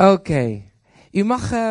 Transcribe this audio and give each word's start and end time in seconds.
Oké. 0.00 0.62
U 1.12 1.24
mag 1.24 1.52
uh, 1.52 1.70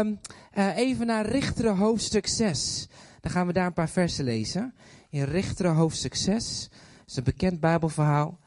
uh, 0.58 0.78
even 0.78 1.06
naar 1.06 1.26
Richteren 1.26 1.78
hoofdstuk 1.78 2.28
6. 2.28 2.88
Dan 3.22 3.32
gaan 3.32 3.48
we 3.48 3.54
daar 3.54 3.66
een 3.66 3.74
paar 3.74 3.90
versen 3.90 4.26
lezen. 4.26 4.74
In 5.10 5.24
Richteren 5.24 5.76
hoofdstuk 5.76 6.16
6. 6.16 6.70
Dat 6.70 7.08
is 7.08 7.16
een 7.16 7.24
bekend 7.24 7.60
Bijbelverhaal. 7.60 8.40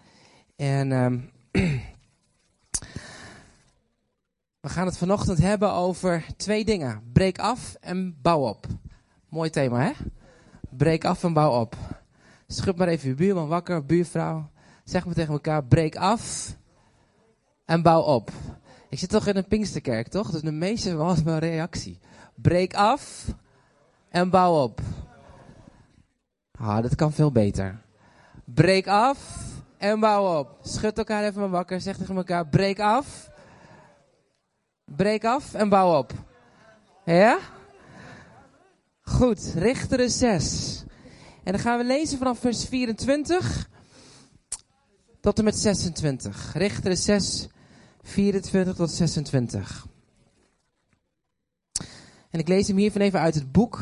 En 0.57 0.93
um, 0.93 1.31
we 4.61 4.69
gaan 4.69 4.87
het 4.87 4.99
vanochtend 4.99 5.39
hebben 5.39 5.73
over 5.73 6.27
twee 6.37 6.65
dingen. 6.65 7.03
Breek 7.13 7.39
af 7.39 7.77
en 7.81 8.17
bouw 8.21 8.49
op. 8.49 8.67
Mooi 9.29 9.51
thema, 9.51 9.81
hè? 9.81 9.93
Breek 10.71 11.05
af 11.05 11.25
en 11.25 11.33
bouw 11.33 11.61
op. 11.61 11.77
Schud 12.47 12.77
maar 12.77 12.89
even 12.89 13.09
uw 13.09 13.17
buurman 13.17 13.49
wakker, 13.49 13.87
buurvrouw. 13.87 14.51
Zeg 14.85 15.05
maar 15.05 15.15
tegen 15.15 15.33
elkaar, 15.33 15.65
breek 15.65 15.97
af 15.97 16.57
en 17.65 17.83
bouw 17.83 18.03
op. 18.03 18.31
Ik 18.93 18.99
zit 18.99 19.09
toch 19.09 19.27
in 19.27 19.37
een 19.37 19.47
Pinksterkerk, 19.47 20.09
toch? 20.09 20.31
Dus 20.31 20.41
de 20.41 20.53
meeste 20.53 20.95
altijd 20.95 21.27
een 21.27 21.39
reactie. 21.39 21.99
Breek 22.35 22.75
af 22.75 23.27
en 24.09 24.31
bouw 24.31 24.63
op. 24.63 24.81
Ah, 26.59 26.83
dat 26.83 26.95
kan 26.95 27.13
veel 27.13 27.33
beter. 27.33 27.83
Breek 28.45 28.87
af 28.87 29.19
en 29.79 30.01
bouw 30.01 30.39
op. 30.39 30.59
Schud 30.63 30.99
elkaar 30.99 31.25
even 31.25 31.41
maar 31.41 31.51
wakker. 31.51 31.81
Zeg 31.81 31.97
tegen 31.97 32.17
elkaar, 32.17 32.47
breek 32.47 32.81
af. 32.81 33.31
Breek 34.85 35.25
af 35.25 35.55
en 35.55 35.69
bouw 35.69 35.99
op. 35.99 36.13
Ja? 37.05 37.39
Goed, 39.01 39.53
Richteren 39.55 40.11
6. 40.11 40.85
En 41.45 41.53
dan 41.53 41.61
gaan 41.61 41.79
we 41.79 41.85
lezen 41.85 42.19
vanaf 42.19 42.39
vers 42.39 42.65
24 42.65 43.69
tot 45.21 45.39
en 45.39 45.45
met 45.45 45.57
26. 45.57 46.53
Richteren 46.55 46.97
6, 46.97 47.49
24 48.03 48.75
tot 48.75 48.91
26. 48.91 49.87
En 52.31 52.39
ik 52.39 52.49
lees 52.49 52.69
hem 52.69 52.77
hiervan 52.77 53.01
even 53.01 53.21
uit 53.21 53.35
het 53.35 53.53
boek. 53.53 53.81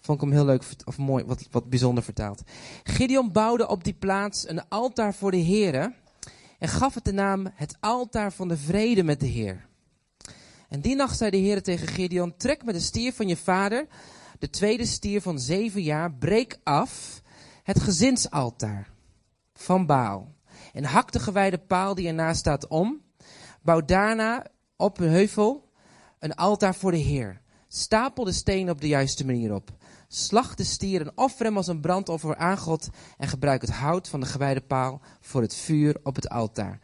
Vond 0.00 0.22
ik 0.22 0.28
hem 0.28 0.36
heel 0.36 0.44
leuk, 0.44 0.64
of 0.84 0.98
mooi, 0.98 1.24
wat, 1.24 1.48
wat 1.50 1.70
bijzonder 1.70 2.04
vertaald. 2.04 2.42
Gideon 2.82 3.32
bouwde 3.32 3.68
op 3.68 3.84
die 3.84 3.94
plaats 3.94 4.48
een 4.48 4.68
altaar 4.68 5.14
voor 5.14 5.30
de 5.30 5.42
Heere 5.42 5.94
en 6.58 6.68
gaf 6.68 6.94
het 6.94 7.04
de 7.04 7.12
naam 7.12 7.50
het 7.54 7.76
altaar 7.80 8.32
van 8.32 8.48
de 8.48 8.56
vrede 8.56 9.02
met 9.02 9.20
de 9.20 9.26
Heer. 9.26 9.68
En 10.68 10.80
die 10.80 10.94
nacht 10.94 11.16
zei 11.16 11.30
de 11.30 11.36
Heer 11.36 11.62
tegen 11.62 11.88
Gideon, 11.88 12.36
trek 12.36 12.64
met 12.64 12.74
de 12.74 12.80
stier 12.80 13.12
van 13.12 13.28
je 13.28 13.36
vader, 13.36 13.86
de 14.38 14.50
tweede 14.50 14.86
stier 14.86 15.22
van 15.22 15.38
zeven 15.38 15.82
jaar, 15.82 16.12
breek 16.12 16.58
af 16.62 17.22
het 17.62 17.80
gezinsaltaar 17.80 18.90
van 19.54 19.86
Baal. 19.86 20.34
En 20.72 20.84
hak 20.84 21.12
de 21.12 21.20
gewijde 21.20 21.58
paal 21.58 21.94
die 21.94 22.08
ernaast 22.08 22.38
staat 22.38 22.68
om. 22.68 23.00
Bouw 23.62 23.84
daarna 23.84 24.46
op 24.76 24.98
een 24.98 25.08
heuvel 25.08 25.70
een 26.18 26.34
altaar 26.34 26.74
voor 26.74 26.90
de 26.90 26.96
Heer. 26.96 27.40
Stapel 27.68 28.24
de 28.24 28.32
stenen 28.32 28.72
op 28.72 28.80
de 28.80 28.88
juiste 28.88 29.26
manier 29.26 29.54
op. 29.54 29.70
Slag 30.08 30.54
de 30.54 30.64
stier 30.64 31.00
en 31.00 31.12
offer 31.14 31.44
hem 31.46 31.56
als 31.56 31.66
een 31.66 31.80
brandoffer 31.80 32.36
aan 32.36 32.58
God. 32.58 32.88
En 33.18 33.28
gebruik 33.28 33.60
het 33.60 33.70
hout 33.70 34.08
van 34.08 34.20
de 34.20 34.26
gewijde 34.26 34.60
paal 34.60 35.00
voor 35.20 35.42
het 35.42 35.54
vuur 35.54 35.96
op 36.02 36.14
het 36.14 36.28
altaar. 36.28 36.78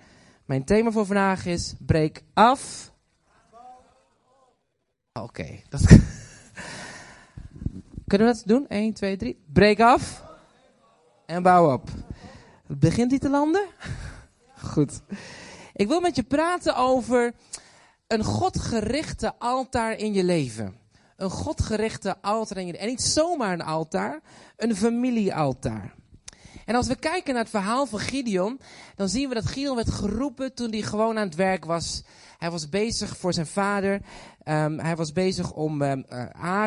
Mijn 0.45 0.64
thema 0.64 0.91
voor 0.91 1.07
vandaag 1.07 1.47
is: 1.47 1.75
breek 1.79 2.23
af. 2.34 2.92
Oké, 5.12 5.61
dat. 5.69 5.81
Kunnen 8.07 8.27
we 8.27 8.34
dat 8.34 8.42
doen? 8.45 8.69
1, 8.69 8.92
2, 8.92 9.17
3. 9.17 9.45
Breek 9.53 9.81
af. 9.81 10.25
En 11.27 11.42
bouw 11.42 11.73
op. 11.73 11.91
Begint 12.69 13.11
die 13.11 13.19
te 13.19 13.31
landen? 13.31 13.67
Goed. 14.72 15.00
Ik 15.72 15.89
wil 15.89 16.00
met 16.00 16.17
je 16.17 16.22
praten 16.22 16.77
over 16.77 17.34
een 18.06 18.25
godgerichte 18.25 19.39
altaar 19.39 19.92
in 19.98 20.12
je 20.12 20.25
leven. 20.25 20.77
Een 21.17 21.31
godgerichte 21.31 22.17
altaar 22.20 22.58
in 22.58 22.67
je 22.67 22.73
leven. 22.73 22.86
En 22.86 22.92
niet 22.92 23.03
zomaar 23.03 23.53
een 23.53 23.62
altaar, 23.62 24.20
een 24.56 24.77
familiealtaar. 24.77 25.95
En 26.67 26.75
als 26.75 26.87
we 26.87 26.97
kijken 26.97 27.35
naar 27.35 27.43
het 27.43 27.53
verhaal 27.53 27.87
van 27.87 27.99
Gideon, 27.99 28.61
dan 28.97 29.09
zien 29.09 29.29
we 29.29 29.35
dat 29.35 29.47
Gideon 29.47 29.77
werd 29.77 29.91
geroepen 29.91 30.55
toen 30.55 30.71
hij 30.71 30.83
gewoon 30.83 31.19
aan 31.19 31.27
het 31.27 31.35
werk 31.35 31.65
was. 31.65 32.03
Hij 32.39 32.51
was 32.51 32.69
bezig 32.69 33.17
voor 33.17 33.33
zijn 33.33 33.47
vader. 33.47 34.01
Um, 34.45 34.79
hij 34.79 34.97
was 34.97 35.13
bezig 35.13 35.53
om 35.53 35.83
um, 35.83 36.05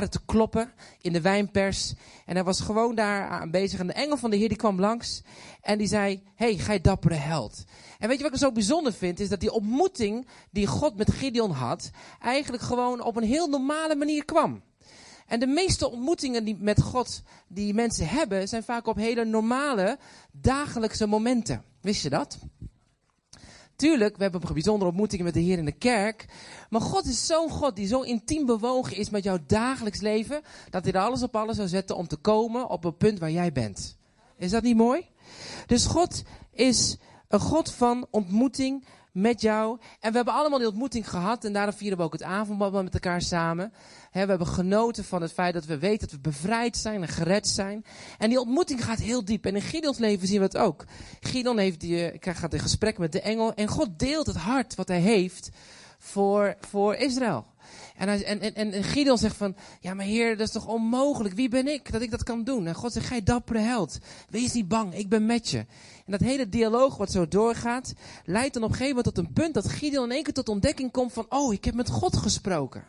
te 0.09 0.19
kloppen 0.25 0.71
in 1.01 1.13
de 1.13 1.21
wijnpers. 1.21 1.93
En 2.25 2.35
hij 2.35 2.43
was 2.43 2.59
gewoon 2.59 2.95
daar 2.95 3.27
aan 3.27 3.51
bezig. 3.51 3.79
En 3.79 3.87
de 3.87 3.93
engel 3.93 4.17
van 4.17 4.29
de 4.29 4.37
Heer 4.37 4.47
die 4.47 4.57
kwam 4.57 4.79
langs. 4.79 5.21
En 5.61 5.77
die 5.77 5.87
zei, 5.87 6.23
hey, 6.35 6.57
gij 6.57 6.81
dappere 6.81 7.13
held. 7.13 7.63
En 7.99 8.07
weet 8.07 8.17
je 8.17 8.23
wat 8.23 8.33
ik 8.33 8.39
zo 8.39 8.51
bijzonder 8.51 8.93
vind? 8.93 9.19
Is 9.19 9.29
dat 9.29 9.39
die 9.39 9.51
ontmoeting 9.51 10.27
die 10.51 10.67
God 10.67 10.95
met 10.95 11.11
Gideon 11.11 11.51
had, 11.51 11.89
eigenlijk 12.21 12.63
gewoon 12.63 13.03
op 13.03 13.15
een 13.15 13.23
heel 13.23 13.47
normale 13.47 13.95
manier 13.95 14.25
kwam. 14.25 14.61
En 15.29 15.39
de 15.39 15.47
meeste 15.47 15.89
ontmoetingen 15.91 16.43
die 16.43 16.57
met 16.59 16.81
God 16.81 17.21
die 17.47 17.73
mensen 17.73 18.07
hebben, 18.07 18.47
zijn 18.47 18.63
vaak 18.63 18.87
op 18.87 18.95
hele 18.95 19.25
normale, 19.25 19.97
dagelijkse 20.31 21.07
momenten. 21.07 21.63
Wist 21.81 22.01
je 22.01 22.09
dat? 22.09 22.39
Tuurlijk, 23.75 24.17
we 24.17 24.23
hebben 24.23 24.53
bijzondere 24.53 24.89
ontmoetingen 24.89 25.25
met 25.25 25.33
de 25.33 25.39
Heer 25.39 25.57
in 25.57 25.65
de 25.65 25.71
kerk. 25.71 26.25
Maar 26.69 26.81
God 26.81 27.05
is 27.05 27.25
zo'n 27.25 27.49
God 27.49 27.75
die 27.75 27.87
zo 27.87 28.01
intiem 28.01 28.45
bewogen 28.45 28.95
is 28.97 29.09
met 29.09 29.23
jouw 29.23 29.37
dagelijks 29.47 30.01
leven. 30.01 30.41
Dat 30.69 30.83
hij 30.83 30.93
er 30.93 31.01
alles 31.01 31.23
op 31.23 31.35
alles 31.35 31.55
zou 31.55 31.67
zetten 31.67 31.95
om 31.95 32.07
te 32.07 32.17
komen 32.17 32.69
op 32.69 32.83
het 32.83 32.97
punt 32.97 33.19
waar 33.19 33.31
jij 33.31 33.51
bent. 33.51 33.97
Is 34.37 34.51
dat 34.51 34.63
niet 34.63 34.77
mooi? 34.77 35.05
Dus 35.65 35.85
God 35.85 36.23
is 36.51 36.97
een 37.27 37.39
God 37.39 37.71
van 37.71 38.07
ontmoeting 38.09 38.85
met 39.21 39.41
jou. 39.41 39.79
En 39.99 40.09
we 40.09 40.15
hebben 40.15 40.33
allemaal 40.33 40.59
die 40.59 40.67
ontmoeting 40.67 41.09
gehad. 41.09 41.45
En 41.45 41.53
daarom 41.53 41.73
vieren 41.73 41.97
we 41.97 42.03
ook 42.03 42.13
het 42.13 42.23
avondmaal 42.23 42.83
met 42.83 42.93
elkaar 42.93 43.21
samen. 43.21 43.73
we 44.11 44.19
hebben 44.19 44.47
genoten 44.47 45.03
van 45.03 45.21
het 45.21 45.31
feit 45.31 45.53
dat 45.53 45.65
we 45.65 45.77
weten 45.77 46.07
dat 46.07 46.11
we 46.11 46.29
bevrijd 46.29 46.77
zijn 46.77 47.01
en 47.01 47.07
gered 47.07 47.47
zijn. 47.47 47.85
En 48.17 48.29
die 48.29 48.39
ontmoeting 48.39 48.85
gaat 48.85 48.99
heel 48.99 49.25
diep. 49.25 49.45
En 49.45 49.55
in 49.55 49.61
Gideons 49.61 49.97
leven 49.97 50.27
zien 50.27 50.39
we 50.39 50.45
het 50.45 50.57
ook. 50.57 50.85
Gideon 51.19 51.57
heeft 51.57 51.79
die, 51.79 52.11
eh, 52.11 52.35
gaat 52.35 52.53
in 52.53 52.59
gesprek 52.59 52.97
met 52.97 53.11
de 53.11 53.21
engel. 53.21 53.53
En 53.53 53.67
God 53.67 53.99
deelt 53.99 54.27
het 54.27 54.37
hart 54.37 54.75
wat 54.75 54.87
hij 54.87 54.99
heeft 54.99 55.49
voor, 55.97 56.55
voor 56.59 56.95
Israël. 56.95 57.45
En, 57.99 58.23
en, 58.55 58.71
en 58.71 58.83
Gideon 58.83 59.17
zegt 59.17 59.35
van, 59.35 59.55
ja 59.79 59.93
maar 59.93 60.05
heer, 60.05 60.37
dat 60.37 60.47
is 60.47 60.53
toch 60.53 60.67
onmogelijk. 60.67 61.35
Wie 61.35 61.49
ben 61.49 61.67
ik 61.67 61.91
dat 61.91 62.01
ik 62.01 62.11
dat 62.11 62.23
kan 62.23 62.43
doen? 62.43 62.67
En 62.67 62.75
God 62.75 62.93
zegt, 62.93 63.07
gij 63.07 63.23
dappere 63.23 63.59
held. 63.59 63.97
Wees 64.29 64.53
niet 64.53 64.67
bang, 64.67 64.93
ik 64.93 65.09
ben 65.09 65.25
met 65.25 65.49
je. 65.49 65.65
En 66.09 66.17
dat 66.17 66.27
hele 66.27 66.49
dialoog 66.49 66.97
wat 66.97 67.11
zo 67.11 67.27
doorgaat, 67.27 67.93
leidt 68.25 68.53
dan 68.53 68.63
op 68.63 68.69
een 68.69 68.75
gegeven 68.75 68.95
moment 68.95 69.15
tot 69.15 69.25
een 69.25 69.33
punt 69.33 69.53
dat 69.53 69.69
Gideon 69.69 70.03
in 70.03 70.11
één 70.11 70.23
keer 70.23 70.33
tot 70.33 70.49
ontdekking 70.49 70.91
komt 70.91 71.13
van, 71.13 71.25
oh, 71.29 71.53
ik 71.53 71.65
heb 71.65 71.73
met 71.73 71.89
God 71.89 72.17
gesproken. 72.17 72.83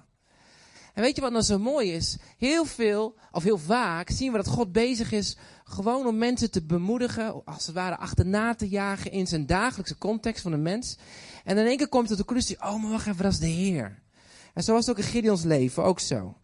En 0.95 1.03
weet 1.03 1.17
je 1.17 1.21
wat 1.21 1.33
nou 1.33 1.45
zo 1.45 1.59
mooi 1.59 1.93
is? 1.93 2.19
Heel 2.39 2.65
veel, 2.65 3.15
of 3.33 3.43
heel 3.43 3.59
vaak, 3.59 4.11
zien 4.11 4.31
we 4.31 4.37
dat 4.37 4.47
God 4.47 4.73
bezig 4.73 5.13
is 5.13 5.37
gewoon 5.65 6.07
om 6.07 6.19
mensen 6.19 6.51
te 6.51 6.63
bemoedigen, 6.63 7.45
als 7.45 7.67
het 7.67 7.75
ware 7.75 7.97
achterna 7.97 8.55
te 8.55 8.69
jagen 8.69 9.13
in 9.13 9.27
zijn 9.27 9.47
dagelijkse 9.47 9.99
context 9.99 10.43
van 10.43 10.53
een 10.53 10.63
mens. 10.63 10.99
En 11.45 11.59
in 11.59 11.67
één 11.67 11.77
keer 11.77 11.89
komt 11.89 12.09
het 12.09 12.19
de 12.19 12.25
conclusie, 12.25 12.63
oh, 12.63 12.83
maar 12.83 12.91
wacht 12.91 13.07
even, 13.07 13.23
dat 13.23 13.33
is 13.33 13.39
de 13.39 13.47
Heer. 13.47 14.03
En 14.55 14.63
zo 14.63 14.73
was 14.73 14.87
het 14.87 14.97
ook 14.97 15.05
in 15.05 15.11
Gideons 15.11 15.43
leven, 15.43 15.85
ook 15.85 16.01
zo. 16.01 16.37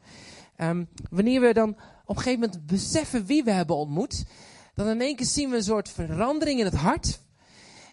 Um, 0.56 0.88
wanneer 1.10 1.40
we 1.40 1.52
dan 1.52 1.76
op 2.04 2.16
een 2.16 2.22
gegeven 2.22 2.40
moment 2.40 2.66
beseffen 2.66 3.26
wie 3.26 3.44
we 3.44 3.50
hebben 3.50 3.76
ontmoet, 3.76 4.24
dan 4.76 4.88
in 4.88 5.00
één 5.00 5.16
keer 5.16 5.26
zien 5.26 5.50
we 5.50 5.56
een 5.56 5.62
soort 5.62 5.88
verandering 5.88 6.58
in 6.58 6.64
het 6.64 6.74
hart. 6.74 7.20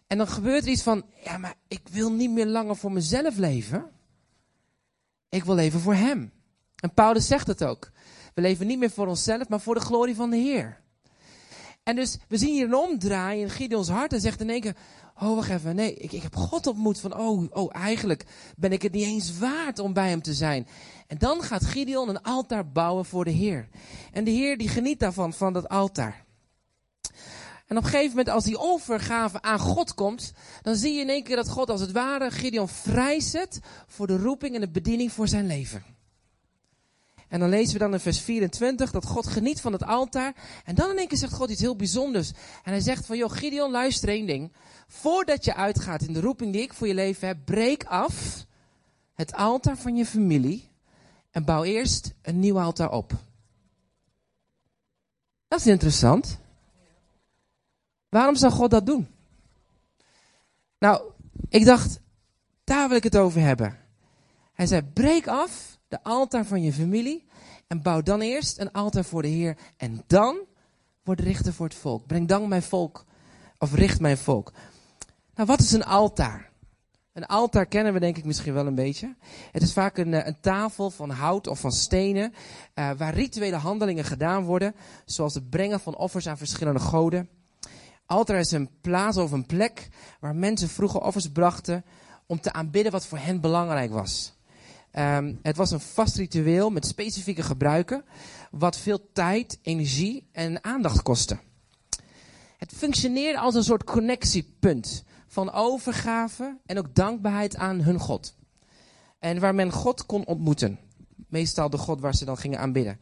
En 0.08 0.18
dan 0.18 0.28
gebeurt 0.28 0.64
er 0.64 0.72
iets 0.72 0.84
van, 0.84 1.06
ja, 1.24 1.38
maar 1.38 1.56
ik 1.68 1.82
wil 1.92 2.12
niet 2.12 2.32
meer 2.32 2.46
langer 2.46 2.76
voor 2.76 2.92
mezelf 2.92 3.38
leven. 3.38 3.92
Ik 5.30 5.44
wil 5.44 5.56
leven 5.56 5.80
voor 5.80 5.96
Hem. 5.96 6.32
En 6.76 6.94
Paulus 6.94 7.28
zegt 7.28 7.48
het 7.48 7.64
ook. 7.64 7.92
We 8.34 8.42
leven 8.42 8.68
niet 8.68 8.80
meer 8.80 8.90
voor 8.90 9.08
onszelf, 9.08 9.50
maar 9.50 9.60
voor 9.60 9.74
de 9.76 9.82
glorie 9.82 10.16
van 10.16 10.30
de 10.30 10.38
Heer. 10.38 10.82
En 11.84 11.96
dus, 11.96 12.18
we 12.28 12.38
zien 12.38 12.54
hier 12.54 12.66
een 12.66 12.76
omdraai 12.76 13.42
in 13.42 13.50
Gideons 13.50 13.90
hart 13.90 14.14
en 14.14 14.22
zegt 14.22 14.42
in 14.42 14.50
één 14.50 14.62
keer, 14.62 14.76
oh 15.16 15.36
wacht 15.36 15.50
even, 15.50 15.76
nee, 15.76 15.94
ik, 15.94 16.12
ik 16.12 16.22
heb 16.22 16.36
God 16.36 16.68
ontmoet 16.68 17.00
van, 17.00 17.18
oh, 17.18 17.44
oh, 17.50 17.76
eigenlijk 17.76 18.26
ben 18.58 18.72
ik 18.72 18.82
het 18.82 18.92
niet 18.92 19.06
eens 19.06 19.38
waard 19.38 19.80
om 19.80 19.94
bij 19.94 20.10
hem 20.10 20.22
te 20.22 20.34
zijn. 20.34 20.68
En 21.08 21.18
dan 21.18 21.42
gaat 21.42 21.66
Gideon 21.66 22.10
een 22.10 22.22
altaar 22.22 22.72
bouwen 22.72 23.06
voor 23.06 23.26
de 23.26 23.32
Heer. 23.32 23.68
En 24.12 24.24
de 24.24 24.32
Heer 24.32 24.58
die 24.58 24.70
geniet 24.70 25.00
daarvan, 25.00 25.34
van 25.34 25.54
dat 25.54 25.70
altaar. 25.70 26.23
En 27.68 27.78
op 27.78 27.84
een 27.84 27.90
gegeven 27.90 28.10
moment, 28.10 28.30
als 28.30 28.44
die 28.44 28.58
overgave 28.58 29.42
aan 29.42 29.60
God 29.60 29.94
komt, 29.94 30.34
dan 30.62 30.76
zie 30.76 30.94
je 30.94 31.02
in 31.02 31.10
één 31.10 31.24
keer 31.24 31.36
dat 31.36 31.50
God 31.50 31.70
als 31.70 31.82
het 31.82 31.92
ware 31.92 32.32
Gideon 32.32 32.70
vrijzet 32.70 33.60
voor 33.88 34.08
de 34.08 34.18
roeping 34.18 34.56
en 34.56 34.62
de 34.62 34.70
bediening 34.70 35.12
voor 35.12 35.28
zijn 35.28 35.48
leven. 35.48 35.84
En 37.34 37.40
dan 37.40 37.50
lezen 37.50 37.74
we 37.74 37.80
dan 37.80 37.94
in 37.94 38.00
vers 38.00 38.20
24 38.20 38.92
dat 38.92 39.06
God 39.06 39.28
geniet 39.28 39.62
van 39.62 39.72
het 39.72 39.84
altaar. 39.84 40.34
En 40.66 40.76
dan 40.76 40.90
in 40.90 40.98
één 40.98 41.08
keer 41.08 41.18
zegt 41.18 41.34
God 41.34 41.50
iets 41.50 41.62
heel 41.62 41.76
bijzonders. 41.76 42.32
En 42.64 42.72
hij 42.72 42.80
zegt 42.80 43.06
van, 43.06 43.18
joh 43.18 43.32
Gideon, 43.32 43.72
luister 43.72 44.10
één 44.10 44.26
ding. 44.26 44.54
Voordat 44.88 45.46
je 45.46 45.56
uitgaat 45.56 46.02
in 46.02 46.14
de 46.14 46.22
roeping 46.22 46.54
die 46.54 46.62
ik 46.62 46.74
voor 46.74 46.88
je 46.88 46.94
leven 46.94 47.28
heb, 47.28 47.38
breek 47.46 47.84
af 47.84 48.46
het 49.14 49.34
altaar 49.34 49.78
van 49.78 49.96
je 49.96 50.06
familie. 50.06 50.70
En 51.32 51.46
bouw 51.46 51.64
eerst 51.64 52.14
een 52.22 52.40
nieuw 52.40 52.60
altaar 52.60 52.92
op. 52.92 53.14
Dat 55.48 55.60
is 55.60 55.68
interessant. 55.68 56.40
Waarom 58.14 58.36
zou 58.36 58.52
God 58.52 58.72
dat 58.72 58.86
doen? 58.86 59.08
Nou, 60.80 61.02
ik 61.50 61.66
dacht, 61.66 62.00
daar 62.64 62.88
wil 62.88 62.98
ik 62.98 63.04
het 63.04 63.18
over 63.18 63.42
hebben. 63.42 63.78
Hij 64.54 64.66
zei, 64.66 64.82
breek 64.82 65.28
af 65.28 65.78
de 65.88 66.04
altaar 66.04 66.46
van 66.46 66.62
je 66.62 66.74
familie 66.74 67.26
en 67.68 67.82
bouw 67.82 68.02
dan 68.02 68.22
eerst 68.22 68.60
een 68.60 68.72
altaar 68.72 69.06
voor 69.06 69.22
de 69.22 69.28
Heer. 69.28 69.58
En 69.78 70.04
dan 70.08 70.38
word 71.04 71.20
richter 71.20 71.54
voor 71.54 71.66
het 71.66 71.76
volk. 71.76 72.08
Breng 72.08 72.28
dan 72.28 72.48
mijn 72.48 72.64
volk, 72.64 73.06
of 73.58 73.74
richt 73.74 74.00
mijn 74.00 74.18
volk. 74.18 74.52
Nou, 75.36 75.48
wat 75.48 75.60
is 75.60 75.72
een 75.72 75.86
altaar? 75.86 76.52
Een 77.14 77.26
altaar 77.26 77.66
kennen 77.66 77.94
we 77.94 78.00
denk 78.00 78.18
ik 78.18 78.26
misschien 78.26 78.54
wel 78.54 78.68
een 78.68 78.76
beetje. 78.76 79.16
Het 79.52 79.62
is 79.62 79.74
vaak 79.74 79.98
een, 79.98 80.14
eh, 80.14 80.28
een 80.28 80.40
tafel 80.40 80.90
van 80.90 81.10
hout 81.10 81.48
of 81.48 81.60
van 81.60 81.72
stenen, 81.72 82.34
uh, 82.76 82.92
waar 82.98 83.14
rituele 83.14 83.56
handelingen 83.56 84.04
gedaan 84.04 84.44
worden, 84.44 84.76
zoals 85.06 85.34
het 85.34 85.50
brengen 85.50 85.80
van 85.80 85.96
offers 85.96 86.28
aan 86.28 86.38
verschillende 86.38 86.80
goden. 86.80 87.30
Altaar 88.06 88.40
is 88.40 88.52
een 88.52 88.70
plaats 88.82 89.18
of 89.18 89.32
een 89.32 89.46
plek 89.46 89.90
waar 90.20 90.36
mensen 90.36 90.70
vroeger 90.70 91.02
offers 91.02 91.32
brachten 91.32 91.86
om 92.26 92.40
te 92.40 92.54
aanbidden 92.54 92.92
wat 92.92 93.06
voor 93.06 93.18
hen 93.18 93.42
belangrijk 93.42 93.92
was. 93.92 94.34
Um, 95.00 95.40
het 95.42 95.58
was 95.58 95.72
een 95.72 95.80
vast 95.80 96.16
ritueel 96.16 96.70
met 96.70 96.86
specifieke 96.86 97.44
gebruiken, 97.44 98.04
wat 98.52 98.78
veel 98.78 99.12
tijd, 99.14 99.60
energie 99.62 100.28
en 100.32 100.64
aandacht 100.64 101.02
kostte. 101.02 101.38
Het 102.58 102.74
functioneerde 102.76 103.40
als 103.40 103.56
een 103.56 103.64
soort 103.64 103.84
connectiepunt 103.84 105.04
van 105.28 105.52
overgave 105.52 106.58
en 106.66 106.78
ook 106.78 106.96
dankbaarheid 106.96 107.56
aan 107.56 107.82
hun 107.82 108.00
God. 108.00 108.36
En 109.20 109.40
waar 109.40 109.56
men 109.56 109.72
God 109.72 110.06
kon 110.06 110.26
ontmoeten. 110.26 110.80
Meestal 111.28 111.70
de 111.70 111.78
God 111.78 112.00
waar 112.02 112.16
ze 112.16 112.26
dan 112.26 112.38
gingen 112.38 112.60
aanbidden. 112.60 113.00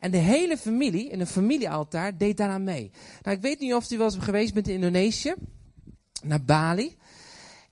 En 0.00 0.10
de 0.10 0.16
hele 0.16 0.56
familie, 0.56 1.08
in 1.08 1.20
een 1.20 1.26
familiealtaar, 1.26 2.16
deed 2.16 2.36
daaraan 2.36 2.64
mee. 2.64 2.90
Nou, 3.22 3.36
ik 3.36 3.42
weet 3.42 3.60
niet 3.60 3.74
of 3.74 3.90
u 3.90 3.96
wel 3.96 4.06
eens 4.06 4.24
geweest 4.24 4.54
bent 4.54 4.68
in 4.68 4.74
Indonesië, 4.74 5.34
naar 6.22 6.44
Bali. 6.44 6.96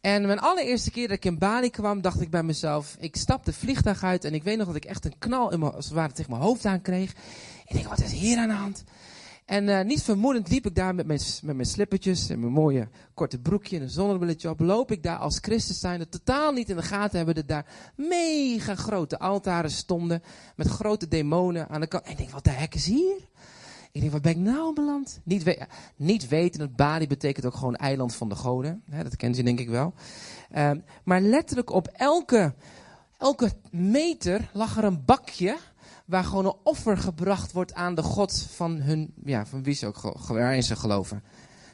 En 0.01 0.27
mijn 0.27 0.39
allereerste 0.39 0.91
keer 0.91 1.09
dat 1.09 1.17
ik 1.17 1.25
in 1.25 1.39
Bali 1.39 1.71
kwam, 1.71 2.01
dacht 2.01 2.21
ik 2.21 2.31
bij 2.31 2.43
mezelf, 2.43 2.97
ik 3.01 3.17
stapte 3.17 3.53
vliegtuig 3.53 4.03
uit 4.03 4.25
en 4.25 4.35
ik 4.35 4.43
weet 4.43 4.57
nog 4.57 4.67
dat 4.67 4.77
ik 4.77 4.85
echt 4.85 5.05
een 5.05 5.19
knal 5.19 5.53
in 5.53 5.59
mijn, 5.59 5.73
als 5.73 5.85
het 5.85 5.95
ware 5.95 6.13
tegen 6.13 6.31
mijn 6.31 6.43
hoofd 6.43 6.65
aan 6.65 6.83
kreeg. 6.83 7.11
Ik 7.67 7.75
denk, 7.75 7.89
wat 7.89 8.03
is 8.03 8.13
hier 8.13 8.39
aan 8.39 8.49
de 8.49 8.55
hand? 8.55 8.85
En 9.49 9.69
uh, 9.69 9.81
niet 9.81 10.03
vermoedend 10.03 10.49
liep 10.49 10.67
ik 10.67 10.75
daar 10.75 10.95
met 10.95 11.07
mijn, 11.07 11.21
met 11.43 11.55
mijn 11.55 11.69
slippertjes 11.69 12.29
en 12.29 12.41
mijn 12.41 12.53
mooie 12.53 12.89
korte 13.15 13.39
broekje 13.39 13.77
en 13.77 13.83
een 13.83 13.91
zonnebrilletje 13.91 14.51
op. 14.51 14.61
Loop 14.61 14.93
ik 14.93 15.03
daar 15.03 15.17
als 15.17 15.39
Christus 15.41 15.81
zijnde, 15.81 16.09
totaal 16.09 16.53
niet 16.53 16.71
in 16.71 16.77
de 16.77 16.83
gaten 16.83 17.17
hebben 17.17 17.35
dat 17.35 17.49
daar 17.49 17.67
mega 17.95 18.75
grote 18.75 19.19
altaren 19.19 19.71
stonden. 19.71 20.23
Met 20.57 20.69
grote 20.69 21.09
demonen 21.09 21.69
aan 21.69 21.81
de 21.81 21.87
kant. 21.87 22.05
En 22.05 22.11
ik 22.11 22.17
denk, 22.17 22.31
wat 22.31 22.45
de 22.45 22.51
hek 22.51 22.75
is 22.75 22.87
hier? 22.87 23.17
Ik 23.93 24.01
denk, 24.01 24.13
wat 24.13 24.23
ben 24.23 24.33
ik 24.33 24.39
nou 24.39 24.75
beland? 24.75 25.21
Niet, 25.25 25.67
niet 25.97 26.29
weten 26.29 26.59
dat 26.59 26.77
Bali 26.77 27.07
betekent 27.07 27.47
ook 27.47 27.55
gewoon 27.55 27.77
eiland 27.77 28.15
van 28.15 28.29
de 28.29 28.35
goden. 28.35 28.83
Dat 29.03 29.17
kent 29.17 29.39
u 29.39 29.43
denk 29.43 29.61
ik 29.61 29.69
wel. 29.69 29.95
Uh, 30.57 30.71
maar 31.05 31.21
letterlijk 31.21 31.71
op 31.71 31.87
elke, 31.87 32.55
elke 33.19 33.53
meter 33.71 34.51
lag 34.53 34.77
er 34.77 34.85
een 34.85 35.05
bakje 35.05 35.57
waar 36.09 36.25
gewoon 36.25 36.47
een 36.47 36.57
offer 36.63 36.97
gebracht 36.97 37.53
wordt 37.53 37.75
aan 37.75 37.95
de 37.95 38.03
God 38.03 38.47
van 38.51 38.81
hun, 38.81 39.15
ja, 39.25 39.47
van 39.47 39.63
wie 39.63 39.75
ze 39.75 39.87
ook, 39.87 40.01
waarin 40.29 40.63
ze 40.63 40.77
geloven. 40.77 41.23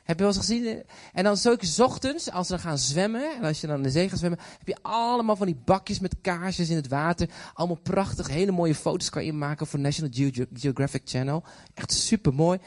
Heb 0.05 0.17
je 0.17 0.25
wel 0.25 0.33
eens 0.35 0.47
gezien? 0.47 0.83
En 1.13 1.25
dan 1.25 1.37
zulke 1.37 1.83
ochtends, 1.83 2.31
als 2.31 2.47
ze 2.47 2.59
gaan 2.59 2.79
zwemmen, 2.79 3.37
en 3.37 3.45
als 3.45 3.61
je 3.61 3.67
dan 3.67 3.77
in 3.77 3.83
de 3.83 3.91
zee 3.91 4.09
gaat 4.09 4.19
zwemmen, 4.19 4.41
heb 4.59 4.67
je 4.67 4.77
allemaal 4.83 5.37
van 5.37 5.47
die 5.47 5.61
bakjes 5.65 5.99
met 5.99 6.17
kaarsjes 6.21 6.69
in 6.69 6.77
het 6.77 6.89
water. 6.89 7.29
Allemaal 7.55 7.81
prachtig, 7.83 8.29
hele 8.29 8.53
mooie 8.53 8.75
foto's 8.75 9.11
kan 9.11 9.25
je 9.25 9.33
maken 9.33 9.67
voor 9.67 9.79
National 9.81 10.11
Geographic 10.53 11.03
Channel. 11.05 11.45
Echt 11.75 11.93
super 11.93 12.35
mooi. 12.35 12.59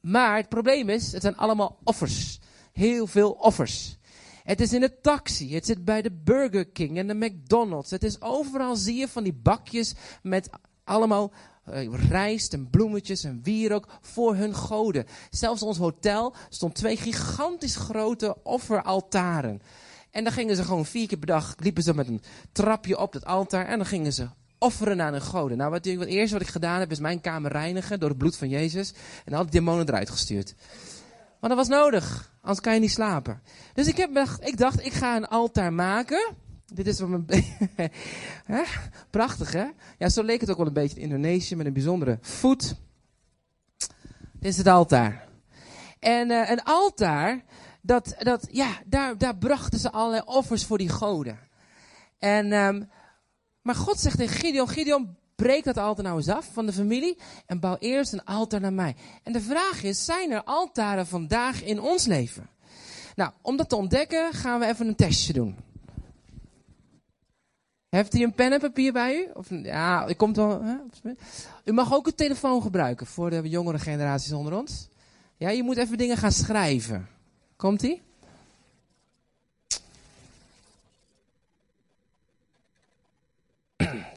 Maar 0.00 0.36
het 0.36 0.48
probleem 0.48 0.88
is, 0.88 1.12
het 1.12 1.22
zijn 1.22 1.36
allemaal 1.36 1.78
offers. 1.84 2.40
Heel 2.72 3.06
veel 3.06 3.30
offers. 3.30 3.98
Het 4.44 4.60
is 4.60 4.72
in 4.72 4.80
de 4.80 5.00
taxi, 5.00 5.54
het 5.54 5.66
zit 5.66 5.84
bij 5.84 6.02
de 6.02 6.12
Burger 6.12 6.68
King 6.68 6.98
en 6.98 7.06
de 7.06 7.14
McDonald's. 7.14 7.90
Het 7.90 8.04
is 8.04 8.20
overal 8.20 8.76
zie 8.76 8.96
je 8.96 9.08
van 9.08 9.22
die 9.22 9.32
bakjes 9.42 9.94
met 10.22 10.50
allemaal 10.88 11.32
uh, 11.74 12.08
rijst 12.08 12.52
en 12.52 12.70
bloemetjes 12.70 13.24
en 13.24 13.40
wierook 13.42 13.88
voor 14.00 14.34
hun 14.34 14.54
goden. 14.54 15.06
Zelfs 15.30 15.62
ons 15.62 15.78
hotel 15.78 16.34
stond 16.48 16.74
twee 16.74 16.96
gigantisch 16.96 17.76
grote 17.76 18.36
offeraltaren. 18.42 19.60
En 20.10 20.24
dan 20.24 20.32
gingen 20.32 20.56
ze 20.56 20.64
gewoon 20.64 20.86
vier 20.86 21.06
keer 21.06 21.18
per 21.18 21.26
dag, 21.26 21.54
liepen 21.58 21.82
ze 21.82 21.94
met 21.94 22.08
een 22.08 22.22
trapje 22.52 22.98
op 22.98 23.12
het 23.12 23.24
altaar 23.24 23.66
en 23.66 23.76
dan 23.76 23.86
gingen 23.86 24.12
ze 24.12 24.28
offeren 24.58 25.00
aan 25.00 25.12
hun 25.12 25.22
goden. 25.22 25.56
Nou, 25.56 25.70
wat, 25.70 25.84
het 25.84 26.04
eerste 26.04 26.32
wat 26.38 26.46
ik 26.46 26.52
gedaan 26.52 26.80
heb, 26.80 26.90
is 26.90 26.98
mijn 26.98 27.20
kamer 27.20 27.52
reinigen 27.52 28.00
door 28.00 28.08
het 28.08 28.18
bloed 28.18 28.36
van 28.36 28.48
Jezus. 28.48 28.92
En 29.24 29.32
had 29.32 29.46
ik 29.46 29.52
demonen 29.52 29.88
eruit 29.88 30.10
gestuurd. 30.10 30.54
Want 31.40 31.54
dat 31.54 31.68
was 31.68 31.78
nodig, 31.78 32.32
anders 32.40 32.60
kan 32.60 32.74
je 32.74 32.80
niet 32.80 32.90
slapen. 32.90 33.42
Dus 33.74 33.86
ik, 33.86 33.96
heb, 33.96 34.38
ik 34.40 34.56
dacht, 34.56 34.86
ik 34.86 34.92
ga 34.92 35.16
een 35.16 35.28
altaar 35.28 35.72
maken 35.72 36.36
dit 36.74 36.86
is 36.86 37.00
wat 37.00 37.08
mijn. 37.08 37.26
Prachtig, 39.10 39.52
hè? 39.52 39.66
Ja, 39.98 40.08
zo 40.08 40.22
leek 40.22 40.40
het 40.40 40.50
ook 40.50 40.56
wel 40.56 40.66
een 40.66 40.72
beetje 40.72 40.96
in 40.96 41.02
Indonesië 41.02 41.56
met 41.56 41.66
een 41.66 41.72
bijzondere 41.72 42.18
voet. 42.20 42.74
Dit 44.32 44.50
is 44.52 44.56
het 44.56 44.66
altaar. 44.66 45.28
En 45.98 46.30
uh, 46.30 46.50
een 46.50 46.62
altaar, 46.62 47.44
dat, 47.82 48.14
dat, 48.18 48.48
ja, 48.50 48.68
daar, 48.86 49.18
daar 49.18 49.36
brachten 49.36 49.78
ze 49.78 49.92
allerlei 49.92 50.22
offers 50.24 50.64
voor 50.64 50.78
die 50.78 50.88
goden. 50.88 51.38
En, 52.18 52.52
um, 52.52 52.90
maar 53.62 53.74
God 53.74 53.98
zegt 53.98 54.16
tegen 54.16 54.36
Gideon: 54.36 54.68
Gideon, 54.68 55.16
breek 55.34 55.64
dat 55.64 55.76
altaar 55.76 56.04
nou 56.04 56.16
eens 56.16 56.28
af 56.28 56.50
van 56.52 56.66
de 56.66 56.72
familie 56.72 57.18
en 57.46 57.60
bouw 57.60 57.76
eerst 57.78 58.12
een 58.12 58.24
altaar 58.24 58.60
naar 58.60 58.72
mij. 58.72 58.96
En 59.22 59.32
de 59.32 59.40
vraag 59.40 59.82
is: 59.82 60.04
zijn 60.04 60.30
er 60.30 60.42
altaren 60.42 61.06
vandaag 61.06 61.62
in 61.62 61.80
ons 61.80 62.06
leven? 62.06 62.48
Nou, 63.14 63.30
om 63.42 63.56
dat 63.56 63.68
te 63.68 63.76
ontdekken 63.76 64.32
gaan 64.32 64.60
we 64.60 64.66
even 64.66 64.86
een 64.86 64.96
testje 64.96 65.32
doen. 65.32 65.56
Heeft 67.88 68.14
u 68.14 68.22
een 68.22 68.32
pen 68.32 68.52
en 68.52 68.60
papier 68.60 68.92
bij 68.92 69.16
u? 69.16 69.28
Of, 69.34 69.46
ja, 69.50 70.06
ik 70.06 70.16
komt 70.16 70.36
wel. 70.36 70.62
Hè? 70.62 70.76
U 71.64 71.72
mag 71.72 71.94
ook 71.94 72.06
een 72.06 72.14
telefoon 72.14 72.62
gebruiken 72.62 73.06
voor 73.06 73.30
de 73.30 73.48
jongere 73.48 73.78
generaties 73.78 74.32
onder 74.32 74.58
ons. 74.58 74.88
Ja, 75.36 75.50
je 75.50 75.62
moet 75.62 75.76
even 75.76 75.98
dingen 75.98 76.16
gaan 76.16 76.32
schrijven. 76.32 77.08
Komt 77.56 77.82
ie? 77.82 78.02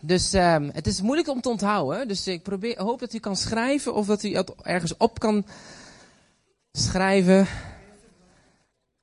Dus 0.02 0.34
um, 0.34 0.70
het 0.74 0.88
is 0.88 1.02
moeilijk 1.02 1.28
om 1.28 1.42
te 1.42 1.50
onthouden. 1.50 2.08
Dus 2.08 2.28
ik 2.28 2.44
probeer, 2.44 2.82
hoop 2.82 3.00
dat 3.00 3.14
u 3.14 3.20
kan 3.20 3.36
schrijven 3.36 3.94
of 3.94 4.06
dat 4.06 4.24
u 4.24 4.36
het 4.36 4.56
ergens 4.62 4.98
op 4.98 5.20
kan 5.20 5.46
schrijven. 6.72 7.48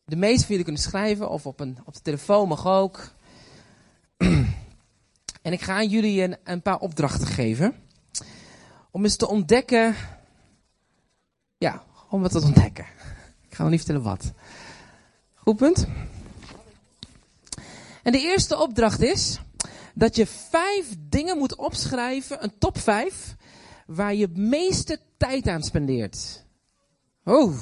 De 0.04 0.16
meeste 0.16 0.40
van 0.40 0.48
jullie 0.48 0.64
kunnen 0.64 0.82
schrijven 0.82 1.30
of 1.30 1.46
op, 1.46 1.60
een, 1.60 1.78
op 1.84 1.94
de 1.94 2.02
telefoon 2.02 2.48
mag 2.48 2.66
ook. 2.66 3.12
En 5.42 5.52
ik 5.52 5.60
ga 5.60 5.82
jullie 5.82 6.22
een, 6.22 6.36
een 6.44 6.62
paar 6.62 6.78
opdrachten 6.78 7.26
geven. 7.26 7.74
Om 8.90 9.04
eens 9.04 9.16
te 9.16 9.28
ontdekken. 9.28 9.94
Ja, 11.58 11.84
om 12.10 12.20
wat 12.20 12.30
te 12.30 12.40
ontdekken. 12.40 12.86
Ik 13.48 13.54
ga 13.54 13.62
nog 13.62 13.70
niet 13.70 13.82
vertellen 13.82 14.02
wat. 14.02 14.32
Goed 15.34 15.56
punt. 15.56 15.86
En 18.02 18.12
de 18.12 18.20
eerste 18.20 18.58
opdracht 18.58 19.00
is 19.00 19.40
dat 19.94 20.16
je 20.16 20.26
vijf 20.26 20.96
dingen 20.98 21.38
moet 21.38 21.56
opschrijven, 21.56 22.44
een 22.44 22.58
top 22.58 22.78
vijf, 22.78 23.36
waar 23.86 24.14
je 24.14 24.28
meeste 24.34 25.00
tijd 25.16 25.48
aan 25.48 25.62
spendeert. 25.62 26.44
Oh, 27.24 27.54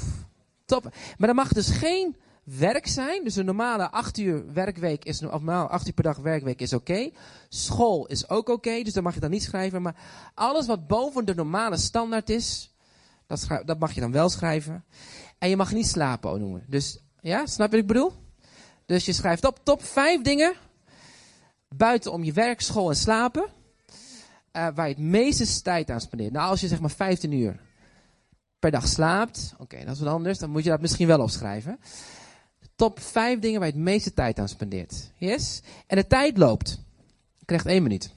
top. 0.65 0.83
Maar 1.19 1.27
dat 1.27 1.37
mag 1.37 1.53
dus 1.53 1.69
geen 1.69 2.17
werk 2.47 2.87
zijn. 2.87 3.25
Dus 3.25 3.37
een 3.37 3.45
normale 3.45 3.91
8 3.91 4.19
uur 4.19 4.53
werkweek 4.53 5.05
is, 5.05 5.21
normaal 5.21 5.67
8 5.69 5.87
uur 5.87 5.93
per 5.93 6.05
dag 6.05 6.17
werkweek 6.17 6.61
is 6.61 6.73
oké. 6.73 7.11
School 7.49 8.07
is 8.07 8.29
ook 8.29 8.49
oké, 8.49 8.83
dus 8.83 8.93
dan 8.93 9.03
mag 9.03 9.15
je 9.15 9.21
dan 9.21 9.31
niet 9.31 9.43
schrijven. 9.43 9.83
Maar 9.83 9.97
alles 10.35 10.67
wat 10.67 10.87
boven 10.87 11.25
de 11.25 11.35
normale 11.35 11.77
standaard 11.77 12.31
is, 12.31 12.75
dat, 13.27 13.47
dat 13.65 13.79
mag 13.79 13.93
je 13.93 14.01
dan 14.01 14.13
wel 14.13 14.29
schrijven. 14.29 14.85
En 15.39 15.49
je 15.49 15.57
mag 15.57 15.73
niet 15.73 15.87
slapen 15.87 16.41
noemen. 16.41 16.65
Dus 16.69 16.99
ja, 17.21 17.47
snap 17.47 17.71
je 17.71 17.73
wat 17.73 17.81
ik 17.81 17.87
bedoel? 17.87 18.13
Dus 18.87 19.05
je 19.05 19.13
schrijft 19.13 19.45
op 19.45 19.61
top 19.63 19.85
5 19.85 20.23
dingen. 20.23 20.55
Buiten 21.69 22.13
om 22.13 22.25
je 22.25 22.33
werk, 22.33 22.61
school 22.61 22.89
en 22.89 22.97
slapen. 22.97 23.43
Uh, 23.43 24.69
waar 24.75 24.89
je 24.89 24.95
het 24.95 25.03
meeste 25.03 25.63
tijd 25.63 25.91
aan 25.91 26.01
spendeert. 26.01 26.33
Nou, 26.33 26.51
als 26.51 26.61
je 26.61 26.69
zeg 26.69 26.81
maar 26.81 26.91
15 26.91 27.33
uur 27.33 27.61
per 28.59 28.71
dag 28.71 28.89
slaapt. 28.89 29.55
Oké, 29.59 29.85
dat 29.85 29.95
is 29.95 30.01
wat 30.01 30.13
anders. 30.13 30.39
Dan 30.39 30.51
moet 30.51 30.65
je 30.65 30.71
dat 30.71 30.81
misschien 30.81 31.07
wel 31.07 31.21
opschrijven 31.21 31.79
top 32.77 33.01
5 33.01 33.39
dingen 33.39 33.59
waar 33.61 33.69
je 33.69 33.75
het 33.75 33.83
meeste 33.83 34.13
tijd 34.13 34.39
aan 34.39 34.49
spendeert. 34.49 35.11
Yes? 35.17 35.63
En 35.87 35.97
de 35.97 36.07
tijd 36.07 36.39
loopt. 36.39 36.81
Je 37.39 37.45
krijgt 37.45 37.67
één 37.67 37.83
minuut. 37.83 38.15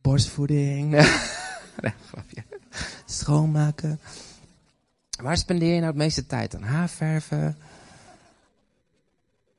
Borstvoeding. 0.00 0.90
nee, 1.82 1.94
grapje. 2.06 2.44
Schoonmaken. 3.04 4.00
Waar 5.20 5.36
spendeer 5.36 5.68
je 5.74 5.80
nou 5.80 5.86
het 5.86 5.96
meeste 5.96 6.26
tijd 6.26 6.54
aan? 6.54 6.62
Haarverven. 6.62 7.56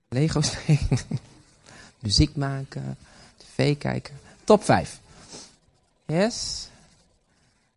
Lego 0.10 0.42
spelen. 0.42 1.00
Muziek 2.00 2.36
maken. 2.36 2.98
TV 3.38 3.78
kijken. 3.78 4.20
Top 4.44 4.64
5. 4.64 5.00
Yes? 6.06 6.70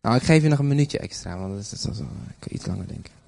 Nou, 0.01 0.15
ik 0.15 0.23
geef 0.23 0.41
je 0.43 0.49
nog 0.49 0.59
een 0.59 0.67
minuutje 0.67 0.99
extra, 0.99 1.37
want 1.37 1.51
dat 1.51 1.59
is, 1.59 1.69
dat 1.69 1.93
is 1.93 1.99
ik 1.99 2.05
kan 2.39 2.49
iets 2.49 2.65
langer 2.65 2.87
denken. 2.87 3.20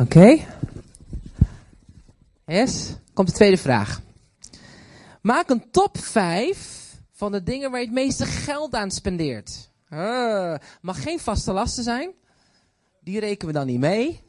Oké. 0.00 0.46
Yes. 2.46 2.94
Komt 3.12 3.28
de 3.28 3.34
tweede 3.34 3.56
vraag. 3.56 4.00
Maak 5.22 5.48
een 5.50 5.70
top 5.70 5.98
5 5.98 6.96
van 7.12 7.32
de 7.32 7.42
dingen 7.42 7.70
waar 7.70 7.80
je 7.80 7.86
het 7.86 7.94
meeste 7.94 8.26
geld 8.26 8.74
aan 8.74 8.90
spendeert. 8.90 9.70
Uh, 9.90 10.54
mag 10.80 11.02
geen 11.02 11.18
vaste 11.18 11.52
lasten 11.52 11.84
zijn. 11.84 12.12
Die 13.00 13.20
rekenen 13.20 13.52
we 13.52 13.58
dan 13.58 13.66
niet 13.66 13.80
mee. 13.80 14.20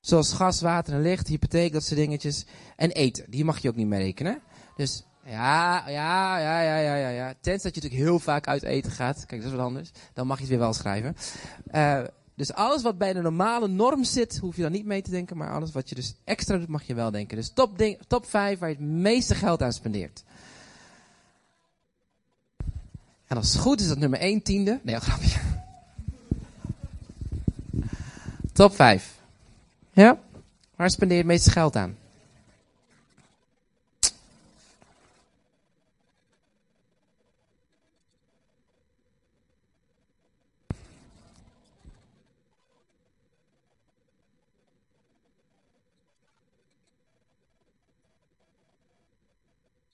Zoals 0.00 0.32
gas, 0.32 0.60
water 0.60 0.94
en 0.94 1.02
licht, 1.02 1.28
hypotheek, 1.28 1.72
dat 1.72 1.84
soort 1.84 2.00
dingetjes. 2.00 2.44
En 2.76 2.90
eten, 2.90 3.30
die 3.30 3.44
mag 3.44 3.58
je 3.58 3.68
ook 3.68 3.76
niet 3.76 3.86
mee 3.86 4.02
rekenen. 4.02 4.42
Dus 4.76 5.04
ja, 5.24 5.88
ja, 5.88 6.38
ja, 6.38 6.60
ja, 6.60 6.94
ja, 6.96 7.08
ja. 7.08 7.34
Tenzij 7.40 7.70
dat 7.70 7.74
je 7.74 7.80
natuurlijk 7.80 8.10
heel 8.10 8.18
vaak 8.18 8.46
uit 8.46 8.62
eten 8.62 8.92
gaat. 8.92 9.26
Kijk, 9.26 9.42
dat 9.42 9.50
is 9.50 9.56
wat 9.56 9.66
anders. 9.66 9.90
Dan 10.14 10.26
mag 10.26 10.36
je 10.36 10.42
het 10.42 10.50
weer 10.50 10.60
wel 10.60 10.72
schrijven. 10.72 11.16
Uh, 11.74 12.02
dus 12.46 12.56
alles 12.56 12.82
wat 12.82 12.98
bij 12.98 13.12
de 13.12 13.20
normale 13.20 13.68
norm 13.68 14.04
zit, 14.04 14.38
hoef 14.38 14.56
je 14.56 14.62
dan 14.62 14.72
niet 14.72 14.84
mee 14.84 15.02
te 15.02 15.10
denken. 15.10 15.36
Maar 15.36 15.52
alles 15.52 15.72
wat 15.72 15.88
je 15.88 15.94
dus 15.94 16.14
extra 16.24 16.56
doet, 16.58 16.68
mag 16.68 16.82
je 16.82 16.94
wel 16.94 17.10
denken. 17.10 17.36
Dus 17.36 17.52
top, 17.52 17.96
top 18.06 18.26
5 18.26 18.58
waar 18.58 18.68
je 18.68 18.74
het 18.74 18.84
meeste 18.84 19.34
geld 19.34 19.62
aan 19.62 19.72
spendeert. 19.72 20.24
En 23.26 23.36
als 23.36 23.52
het 23.52 23.62
goed 23.62 23.80
is 23.80 23.88
dat 23.88 23.98
nummer 23.98 24.18
1 24.18 24.42
tiende. 24.42 24.80
Nee, 24.82 25.00
grapje. 25.00 25.40
top 28.52 28.74
5. 28.74 29.18
Ja? 29.92 30.18
Waar 30.76 30.90
spendeer 30.90 31.16
je 31.16 31.22
het 31.22 31.32
meeste 31.32 31.50
geld 31.50 31.76
aan? 31.76 31.96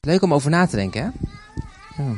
Leuk 0.09 0.23
om 0.23 0.35
over 0.35 0.51
na 0.51 0.67
te 0.67 0.77
denken, 0.77 1.03
hè? 1.03 1.09
Ja. 2.03 2.11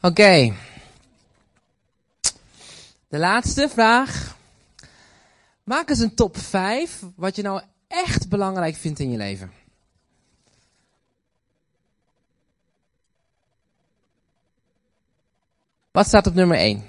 Oké. 0.00 0.06
Okay. 0.06 0.54
De 3.08 3.18
laatste 3.18 3.68
vraag. 3.68 4.36
Maak 5.66 5.88
eens 5.88 5.98
een 5.98 6.14
top 6.14 6.36
5 6.36 7.02
wat 7.16 7.36
je 7.36 7.42
nou 7.42 7.62
echt 7.86 8.28
belangrijk 8.28 8.76
vindt 8.76 8.98
in 8.98 9.10
je 9.10 9.16
leven. 9.16 9.52
Wat 15.90 16.06
staat 16.06 16.26
op 16.26 16.34
nummer 16.34 16.56
1? 16.56 16.84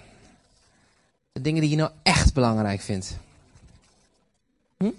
De 1.32 1.42
dingen 1.42 1.62
die 1.62 1.70
je 1.70 1.76
nou 1.76 1.92
echt 2.04 2.34
belangrijk 2.34 2.82
vindt. 2.82 3.18
Hm? 4.78 4.92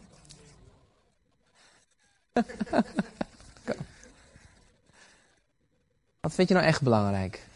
Wat 6.21 6.35
vind 6.35 6.49
je 6.49 6.55
nou 6.55 6.67
echt 6.67 6.83
belangrijk? 6.83 7.48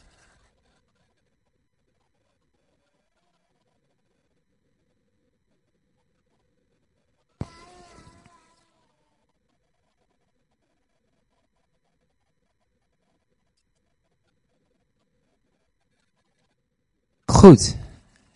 Goed. 17.33 17.77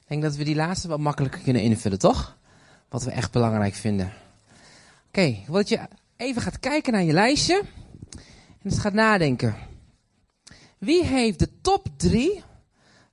Ik 0.00 0.08
denk 0.08 0.22
dat 0.22 0.36
we 0.36 0.44
die 0.44 0.54
laatste 0.54 0.88
wat 0.88 0.98
makkelijker 0.98 1.40
kunnen 1.40 1.62
invullen, 1.62 1.98
toch? 1.98 2.36
Wat 2.88 3.02
we 3.02 3.10
echt 3.10 3.32
belangrijk 3.32 3.74
vinden. 3.74 4.06
Oké, 4.06 5.20
okay, 5.20 5.42
wil 5.46 5.54
dat 5.54 5.68
je 5.68 5.80
even 6.16 6.42
gaat 6.42 6.60
kijken 6.60 6.92
naar 6.92 7.02
je 7.02 7.12
lijstje. 7.12 7.62
En 8.10 8.62
eens 8.62 8.78
gaat 8.78 8.92
nadenken. 8.92 9.56
Wie 10.78 11.04
heeft 11.04 11.38
de 11.38 11.60
top 11.60 11.88
3 11.96 12.42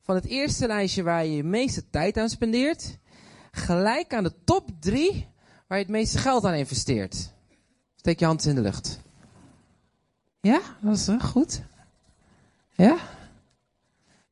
van 0.01 0.15
het 0.15 0.25
eerste 0.25 0.67
lijstje 0.67 1.03
waar 1.03 1.25
je 1.25 1.35
je 1.35 1.43
meeste 1.43 1.89
tijd 1.89 2.17
aan 2.17 2.29
spendeert, 2.29 2.97
gelijk 3.51 4.13
aan 4.13 4.23
de 4.23 4.33
top 4.43 4.69
3 4.79 5.27
waar 5.67 5.77
je 5.77 5.83
het 5.83 5.93
meeste 5.93 6.17
geld 6.17 6.45
aan 6.45 6.53
investeert? 6.53 7.31
Steek 7.95 8.19
je 8.19 8.25
hand 8.25 8.45
in 8.45 8.55
de 8.55 8.61
lucht. 8.61 8.99
Ja, 10.41 10.61
dat 10.81 10.97
is 10.97 11.09
goed. 11.19 11.61
Ja? 12.71 12.97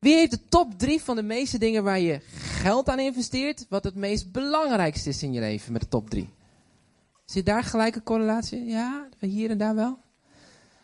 Wie 0.02 0.14
heeft 0.14 0.30
de 0.30 0.48
top 0.48 0.78
drie 0.78 1.02
van 1.02 1.16
de 1.16 1.22
meeste 1.22 1.58
dingen 1.58 1.84
waar 1.84 1.98
je 1.98 2.20
geld 2.36 2.88
aan 2.88 2.98
investeert, 2.98 3.66
wat 3.68 3.84
het 3.84 3.94
meest 3.94 4.32
belangrijkste 4.32 5.08
is 5.08 5.22
in 5.22 5.32
je 5.32 5.40
leven 5.40 5.72
met 5.72 5.80
de 5.80 5.88
top 5.88 6.10
drie? 6.10 6.28
Zit 7.24 7.46
daar 7.46 7.64
gelijke 7.64 8.02
correlatie? 8.02 8.64
Ja, 8.64 9.08
hier 9.18 9.50
en 9.50 9.58
daar 9.58 9.74
wel. 9.74 9.98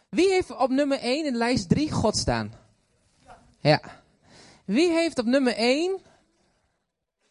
Wie 0.08 0.28
heeft 0.28 0.56
op 0.56 0.70
nummer 0.70 0.98
1 0.98 1.26
in 1.26 1.36
lijst 1.36 1.68
3 1.68 1.90
God 1.90 2.16
staan? 2.16 2.52
Ja. 3.60 3.80
Wie 4.64 4.90
heeft 4.90 5.18
op 5.18 5.26
nummer 5.26 5.54
1 5.54 5.98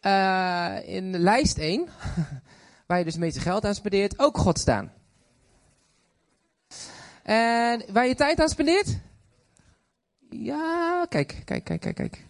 uh, 0.02 0.76
in 0.84 1.18
lijst 1.18 1.58
1, 1.58 1.88
waar 2.86 2.98
je 2.98 3.04
dus 3.04 3.16
meeste 3.16 3.40
geld 3.40 3.64
aan 3.64 3.74
spendeert, 3.74 4.18
ook 4.18 4.38
God 4.38 4.58
staan? 4.58 4.92
En 7.22 7.84
waar 7.92 8.06
je 8.06 8.14
tijd 8.14 8.40
aan 8.40 8.48
spendeert? 8.48 8.98
Ja, 10.30 11.06
kijk, 11.08 11.42
kijk, 11.44 11.64
kijk, 11.64 11.80
kijk, 11.80 11.94
kijk. 11.94 12.26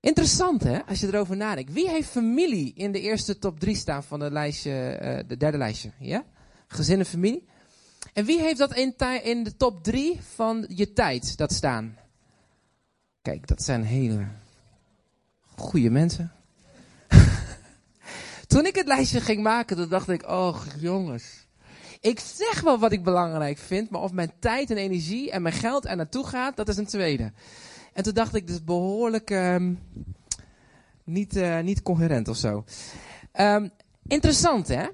Interessant 0.00 0.62
hè, 0.62 0.86
als 0.86 1.00
je 1.00 1.06
erover 1.06 1.36
nadenkt. 1.36 1.72
Wie 1.72 1.88
heeft 1.88 2.08
familie 2.08 2.72
in 2.74 2.92
de 2.92 3.00
eerste 3.00 3.38
top 3.38 3.60
3 3.60 3.76
staan 3.76 4.04
van 4.04 4.18
de 4.18 4.30
lijstje, 4.30 4.98
uh, 5.02 5.28
de 5.28 5.36
derde 5.36 5.58
lijstje? 5.58 5.90
Ja? 5.98 6.24
Gezin 6.66 6.98
en 6.98 7.06
familie. 7.06 7.44
En 8.12 8.24
wie 8.24 8.40
heeft 8.40 8.58
dat 8.58 8.74
in, 8.74 8.94
in 9.22 9.44
de 9.44 9.56
top 9.56 9.84
3 9.84 10.20
van 10.34 10.64
je 10.68 10.92
tijd 10.92 11.36
dat 11.36 11.52
staan? 11.52 11.98
Kijk, 13.22 13.46
dat 13.46 13.62
zijn 13.62 13.84
hele 13.84 14.26
goede 15.56 15.90
mensen. 15.90 16.32
Toen 18.46 18.66
ik 18.66 18.74
het 18.74 18.86
lijstje 18.86 19.20
ging 19.20 19.42
maken, 19.42 19.76
dan 19.76 19.88
dacht 19.88 20.08
ik, 20.08 20.28
oh 20.28 20.62
jongens. 20.78 21.41
Ik 22.02 22.20
zeg 22.20 22.60
wel 22.60 22.78
wat 22.78 22.92
ik 22.92 23.02
belangrijk 23.02 23.58
vind, 23.58 23.90
maar 23.90 24.00
of 24.00 24.12
mijn 24.12 24.32
tijd 24.38 24.70
en 24.70 24.76
energie 24.76 25.30
en 25.30 25.42
mijn 25.42 25.54
geld 25.54 25.86
er 25.86 25.96
naartoe 25.96 26.26
gaat, 26.26 26.56
dat 26.56 26.68
is 26.68 26.76
een 26.76 26.86
tweede. 26.86 27.32
En 27.92 28.02
toen 28.02 28.14
dacht 28.14 28.34
ik, 28.34 28.46
dus 28.46 28.64
behoorlijk 28.64 29.30
um, 29.30 29.78
niet, 31.04 31.36
uh, 31.36 31.60
niet 31.60 31.82
coherent 31.82 32.28
of 32.28 32.36
zo. 32.36 32.64
Um, 33.40 33.70
interessant 34.06 34.68
hè? 34.68 34.86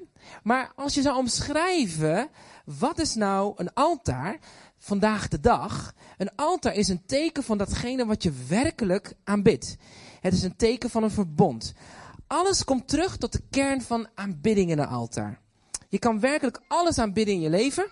Maar 0.43 0.73
als 0.77 0.95
je 0.95 1.03
zou 1.03 1.17
omschrijven, 1.17 2.29
wat 2.65 2.99
is 2.99 3.15
nou 3.15 3.53
een 3.57 3.73
altaar 3.75 4.39
vandaag 4.79 5.29
de 5.29 5.41
dag? 5.41 5.95
Een 6.17 6.35
altaar 6.35 6.75
is 6.75 6.89
een 6.89 7.07
teken 7.07 7.43
van 7.43 7.59
datgene 7.59 8.07
wat 8.07 8.23
je 8.23 8.33
werkelijk 8.49 9.13
aanbidt. 9.25 9.77
Het 10.21 10.33
is 10.33 10.43
een 10.43 10.57
teken 10.57 10.91
van 10.91 11.03
een 11.03 11.11
verbond. 11.11 11.73
Alles 12.27 12.65
komt 12.65 12.89
terug 12.89 13.17
tot 13.17 13.33
de 13.33 13.43
kern 13.51 13.83
van 13.83 14.09
aanbidding 14.15 14.71
in 14.71 14.79
een 14.79 14.89
altaar. 14.89 15.41
Je 15.89 15.99
kan 15.99 16.21
werkelijk 16.21 16.61
alles 16.69 16.99
aanbidden 16.99 17.35
in 17.35 17.41
je 17.41 17.51
leven, 17.51 17.87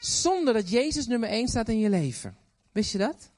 zonder 0.00 0.54
dat 0.54 0.70
Jezus 0.70 1.06
nummer 1.06 1.28
1 1.28 1.48
staat 1.48 1.68
in 1.68 1.78
je 1.78 1.90
leven. 1.90 2.36
Wist 2.72 2.92
je 2.92 2.98
dat? 2.98 3.30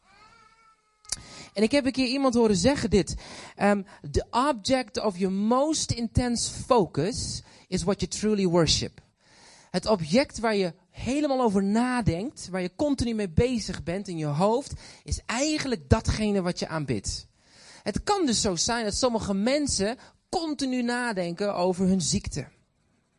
En 1.53 1.63
ik 1.63 1.71
heb 1.71 1.87
een 1.87 1.93
keer 1.93 2.07
iemand 2.07 2.35
horen 2.35 2.57
zeggen 2.57 2.91
dit. 2.91 3.15
Um, 3.63 3.87
the 4.11 4.27
object 4.31 5.01
of 5.01 5.19
your 5.19 5.35
most 5.35 5.93
intense 5.93 6.53
focus 6.53 7.43
is 7.69 7.83
what 7.83 8.01
you 8.01 8.11
truly 8.13 8.47
worship. 8.47 9.01
Het 9.71 9.87
object 9.87 10.39
waar 10.39 10.57
je 10.57 10.75
helemaal 10.91 11.41
over 11.41 11.63
nadenkt, 11.63 12.49
waar 12.51 12.61
je 12.61 12.75
continu 12.77 13.15
mee 13.15 13.31
bezig 13.31 13.83
bent 13.83 14.09
in 14.09 14.17
je 14.17 14.27
hoofd, 14.27 14.73
is 15.05 15.21
eigenlijk 15.27 15.89
datgene 15.89 16.43
wat 16.43 16.59
je 16.59 16.69
aanbidt. 16.69 17.27
Het 17.83 18.03
kan 18.03 18.27
dus 18.27 18.41
zo 18.41 18.57
zijn 18.57 18.85
dat 18.85 18.95
sommige 18.95 19.35
mensen 19.35 19.99
continu 20.29 20.83
nadenken 20.83 21.55
over 21.55 21.87
hun 21.87 22.01
ziekte. 22.01 22.49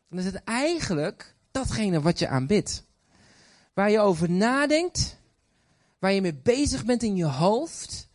Dan 0.09 0.19
is 0.19 0.25
het 0.25 0.43
eigenlijk 0.43 1.35
datgene 1.51 2.01
wat 2.01 2.19
je 2.19 2.27
aanbidt. 2.27 2.83
Waar 3.73 3.91
je 3.91 3.99
over 3.99 4.29
nadenkt, 4.29 5.17
waar 5.99 6.11
je 6.11 6.21
mee 6.21 6.35
bezig 6.35 6.85
bent 6.85 7.03
in 7.03 7.15
je 7.15 7.25
hoofd. 7.25 8.07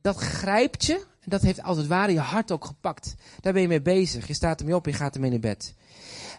Dat 0.00 0.16
grijpt 0.16 0.84
je 0.84 0.94
en 0.94 1.30
dat 1.30 1.42
heeft 1.42 1.62
als 1.62 1.76
het 1.76 1.86
ware 1.86 2.12
je 2.12 2.20
hart 2.20 2.50
ook 2.50 2.64
gepakt. 2.64 3.14
Daar 3.40 3.52
ben 3.52 3.62
je 3.62 3.68
mee 3.68 3.82
bezig. 3.82 4.26
Je 4.26 4.34
staat 4.34 4.60
ermee 4.60 4.74
op, 4.74 4.86
je 4.86 4.92
gaat 4.92 5.14
ermee 5.14 5.30
naar 5.30 5.38
bed. 5.38 5.74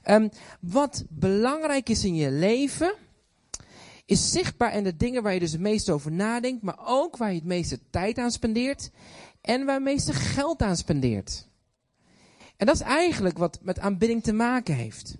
Um, 0.05 0.29
wat 0.59 1.03
belangrijk 1.09 1.89
is 1.89 2.03
in 2.03 2.15
je 2.15 2.31
leven, 2.31 2.93
is 4.05 4.31
zichtbaar 4.31 4.75
in 4.75 4.83
de 4.83 4.95
dingen 4.95 5.23
waar 5.23 5.33
je 5.33 5.39
dus 5.39 5.51
het 5.51 5.61
meest 5.61 5.89
over 5.89 6.11
nadenkt, 6.11 6.63
maar 6.63 6.79
ook 6.85 7.17
waar 7.17 7.29
je 7.29 7.35
het 7.35 7.45
meeste 7.45 7.79
tijd 7.89 8.17
aan 8.17 8.31
spendeert 8.31 8.89
en 9.41 9.65
waar 9.65 9.75
het 9.75 9.83
meeste 9.83 10.13
geld 10.13 10.61
aan 10.61 10.77
spendeert. 10.77 11.47
En 12.59 12.65
dat 12.65 12.75
is 12.75 12.81
eigenlijk 12.81 13.37
wat 13.37 13.59
met 13.61 13.79
aanbidding 13.79 14.23
te 14.23 14.33
maken 14.33 14.75
heeft. 14.75 15.17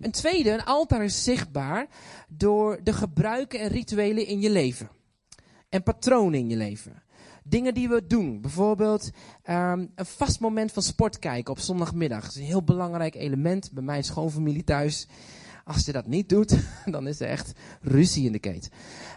Een 0.00 0.10
tweede, 0.10 0.50
een 0.50 0.64
altaar 0.64 1.04
is 1.04 1.24
zichtbaar 1.24 1.86
door 2.28 2.80
de 2.82 2.92
gebruiken 2.92 3.60
en 3.60 3.68
rituelen 3.68 4.26
in 4.26 4.40
je 4.40 4.50
leven. 4.50 4.90
En 5.68 5.82
patronen 5.82 6.38
in 6.38 6.48
je 6.48 6.56
leven. 6.56 7.02
Dingen 7.44 7.74
die 7.74 7.88
we 7.88 8.06
doen. 8.06 8.40
Bijvoorbeeld 8.40 9.10
um, 9.50 9.90
een 9.94 10.06
vast 10.06 10.40
moment 10.40 10.72
van 10.72 10.82
sport 10.82 11.18
kijken 11.18 11.52
op 11.52 11.58
zondagmiddag. 11.58 12.22
Dat 12.22 12.30
is 12.30 12.36
een 12.36 12.44
heel 12.44 12.64
belangrijk 12.64 13.14
element 13.14 13.70
bij 13.72 13.82
mijn 13.82 14.04
schoonfamilie 14.04 14.64
thuis. 14.64 15.08
Als 15.64 15.84
je 15.84 15.92
dat 15.92 16.06
niet 16.06 16.28
doet, 16.28 16.56
dan 16.94 17.06
is 17.06 17.20
er 17.20 17.28
echt 17.28 17.52
ruzie 17.80 18.26
in 18.26 18.32
de 18.32 18.38
keet. 18.38 18.70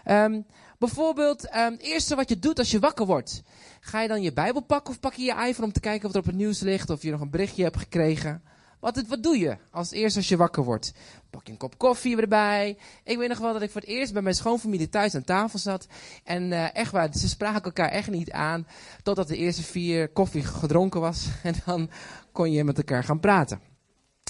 Um, 0.06 0.46
bijvoorbeeld, 0.78 1.46
het 1.50 1.80
eerste 1.80 2.14
wat 2.14 2.28
je 2.28 2.38
doet 2.38 2.58
als 2.58 2.70
je 2.70 2.78
wakker 2.78 3.06
wordt. 3.06 3.42
Ga 3.80 4.00
je 4.00 4.08
dan 4.08 4.22
je 4.22 4.32
Bijbel 4.32 4.62
pakken 4.62 4.92
of 4.92 5.00
pak 5.00 5.14
je 5.14 5.22
je 5.22 5.46
iPhone 5.46 5.66
om 5.66 5.72
te 5.72 5.80
kijken 5.80 6.02
wat 6.02 6.14
er 6.14 6.20
op 6.20 6.26
het 6.26 6.36
nieuws 6.36 6.60
ligt? 6.60 6.90
Of 6.90 7.02
je 7.02 7.10
nog 7.10 7.20
een 7.20 7.30
berichtje 7.30 7.62
hebt 7.62 7.76
gekregen? 7.76 8.42
Wat, 8.84 9.02
wat 9.08 9.22
doe 9.22 9.38
je 9.38 9.56
als 9.70 9.90
eerst 9.90 10.16
als 10.16 10.28
je 10.28 10.36
wakker 10.36 10.64
wordt? 10.64 10.92
Pak 11.30 11.46
je 11.46 11.52
een 11.52 11.58
kop 11.58 11.78
koffie 11.78 12.20
erbij. 12.20 12.78
Ik 13.04 13.18
weet 13.18 13.28
nog 13.28 13.38
wel 13.38 13.52
dat 13.52 13.62
ik 13.62 13.70
voor 13.70 13.80
het 13.80 13.90
eerst 13.90 14.12
bij 14.12 14.22
mijn 14.22 14.34
schoonfamilie 14.34 14.88
thuis 14.88 15.14
aan 15.14 15.24
tafel 15.24 15.58
zat. 15.58 15.86
En 16.24 16.42
uh, 16.42 16.76
echt 16.76 16.90
waar, 16.92 17.08
ze 17.12 17.28
spraken 17.28 17.62
elkaar 17.62 17.88
echt 17.88 18.10
niet 18.10 18.30
aan. 18.30 18.66
Totdat 19.02 19.28
de 19.28 19.36
eerste 19.36 19.62
vier 19.62 20.08
koffie 20.08 20.44
gedronken 20.44 21.00
was. 21.00 21.26
En 21.42 21.54
dan 21.64 21.90
kon 22.32 22.52
je 22.52 22.64
met 22.64 22.76
elkaar 22.76 23.04
gaan 23.04 23.20
praten. 23.20 23.60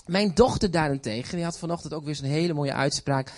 Mijn 0.07 0.35
dochter 0.35 0.71
daarentegen, 0.71 1.37
die 1.37 1.45
had 1.45 1.59
vanochtend 1.59 1.95
ook 1.95 2.05
weer 2.05 2.15
zo'n 2.15 2.27
hele 2.27 2.53
mooie 2.53 2.75
uitspraak. 2.75 3.33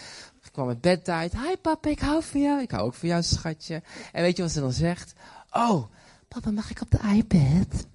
Kwam 0.57 0.69
met 0.69 0.81
bedtijd. 0.81 1.33
Hi 1.33 1.57
papa, 1.57 1.89
ik 1.89 2.01
hou 2.01 2.23
van 2.23 2.41
jou. 2.41 2.61
Ik 2.61 2.71
hou 2.71 2.87
ook 2.87 2.95
van 2.95 3.09
jou, 3.09 3.23
schatje. 3.23 3.83
En 4.13 4.23
weet 4.23 4.37
je 4.37 4.43
wat 4.43 4.53
ze 4.53 4.61
dan 4.61 4.73
zegt? 4.73 5.13
Oh, 5.51 5.85
papa, 6.29 6.51
mag 6.51 6.71
ik 6.71 6.81
op 6.81 6.91
de 6.91 6.99
iPad? 7.15 7.87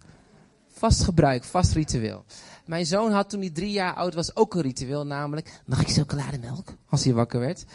Vast 0.68 1.04
gebruik, 1.04 1.44
vast 1.44 1.74
ritueel. 1.74 2.26
Mijn 2.66 2.86
zoon 2.86 3.12
had 3.12 3.30
toen 3.30 3.40
hij 3.40 3.50
drie 3.50 3.72
jaar 3.72 3.94
oud 3.94 4.14
was 4.14 4.36
ook 4.36 4.56
een 4.56 4.62
ritueel, 4.62 5.06
namelijk, 5.06 5.62
mag 5.66 5.82
ik 5.82 5.88
chocolademelk? 5.88 6.74
Als 6.90 7.04
hij 7.04 7.14
wakker 7.14 7.40
werd. 7.40 7.66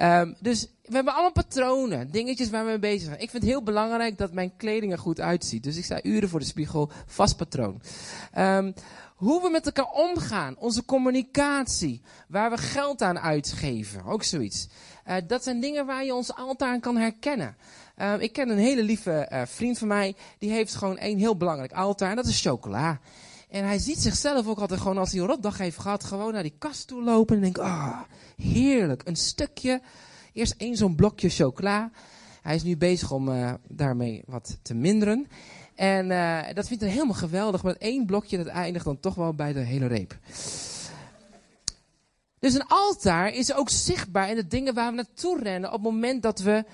Um, 0.00 0.36
dus 0.40 0.68
we 0.82 0.94
hebben 0.94 1.12
allemaal 1.12 1.32
patronen, 1.32 2.10
dingetjes 2.10 2.50
waar 2.50 2.64
we 2.64 2.70
mee 2.70 2.78
bezig 2.78 3.02
zijn. 3.02 3.20
Ik 3.20 3.30
vind 3.30 3.42
het 3.42 3.52
heel 3.52 3.62
belangrijk 3.62 4.18
dat 4.18 4.32
mijn 4.32 4.56
kleding 4.56 4.92
er 4.92 4.98
goed 4.98 5.20
uitziet. 5.20 5.62
Dus 5.62 5.76
ik 5.76 5.84
sta 5.84 6.02
uren 6.02 6.28
voor 6.28 6.40
de 6.40 6.46
spiegel, 6.46 6.90
vast 7.06 7.36
patroon. 7.36 7.82
Um, 8.38 8.74
hoe 9.16 9.42
we 9.42 9.50
met 9.50 9.66
elkaar 9.66 9.90
omgaan, 9.90 10.56
onze 10.58 10.84
communicatie, 10.84 12.02
waar 12.28 12.50
we 12.50 12.56
geld 12.56 13.02
aan 13.02 13.18
uitgeven, 13.18 14.04
ook 14.04 14.22
zoiets. 14.22 14.68
Uh, 15.08 15.14
dat 15.26 15.42
zijn 15.42 15.60
dingen 15.60 15.86
waar 15.86 16.04
je 16.04 16.14
ons 16.14 16.34
altijd 16.34 16.70
aan 16.70 16.80
kan 16.80 16.96
herkennen. 16.96 17.56
Uh, 17.98 18.14
ik 18.18 18.32
ken 18.32 18.48
een 18.48 18.58
hele 18.58 18.82
lieve 18.82 19.28
uh, 19.32 19.42
vriend 19.44 19.78
van 19.78 19.88
mij, 19.88 20.14
die 20.38 20.50
heeft 20.50 20.74
gewoon 20.74 20.98
één 20.98 21.18
heel 21.18 21.36
belangrijk 21.36 21.72
altaar, 21.72 22.10
en 22.10 22.16
dat 22.16 22.26
is 22.26 22.40
chocola. 22.40 23.00
En 23.52 23.64
hij 23.64 23.78
ziet 23.78 23.98
zichzelf 23.98 24.46
ook 24.46 24.58
altijd 24.58 24.80
gewoon 24.80 24.98
als 24.98 25.12
hij 25.12 25.20
een 25.20 25.26
rotdag 25.26 25.58
heeft 25.58 25.78
gehad, 25.78 26.04
gewoon 26.04 26.32
naar 26.32 26.42
die 26.42 26.54
kast 26.58 26.86
toe 26.86 27.02
lopen 27.02 27.36
en 27.36 27.42
denkt, 27.42 27.58
ah, 27.58 27.68
oh, 27.68 28.00
heerlijk, 28.36 29.02
een 29.04 29.16
stukje, 29.16 29.80
eerst 30.32 30.54
één 30.56 30.76
zo'n 30.76 30.94
blokje 30.94 31.28
chocola. 31.28 31.90
Hij 32.42 32.54
is 32.54 32.62
nu 32.62 32.76
bezig 32.76 33.10
om 33.10 33.28
uh, 33.28 33.52
daarmee 33.68 34.22
wat 34.26 34.58
te 34.62 34.74
minderen. 34.74 35.26
En 35.74 36.10
uh, 36.10 36.40
dat 36.54 36.66
vindt 36.66 36.82
hij 36.82 36.92
helemaal 36.92 37.14
geweldig, 37.14 37.62
maar 37.62 37.74
één 37.74 38.06
blokje 38.06 38.36
dat 38.36 38.46
eindigt 38.46 38.84
dan 38.84 39.00
toch 39.00 39.14
wel 39.14 39.34
bij 39.34 39.52
de 39.52 39.60
hele 39.60 39.86
reep. 39.86 40.18
Dus 42.38 42.54
een 42.54 42.66
altaar 42.66 43.34
is 43.34 43.54
ook 43.54 43.70
zichtbaar 43.70 44.30
in 44.30 44.36
de 44.36 44.46
dingen 44.46 44.74
waar 44.74 44.90
we 44.90 44.96
naartoe 44.96 45.42
rennen 45.42 45.72
op 45.72 45.84
het 45.84 45.92
moment 45.92 46.22
dat 46.22 46.40
we 46.40 46.64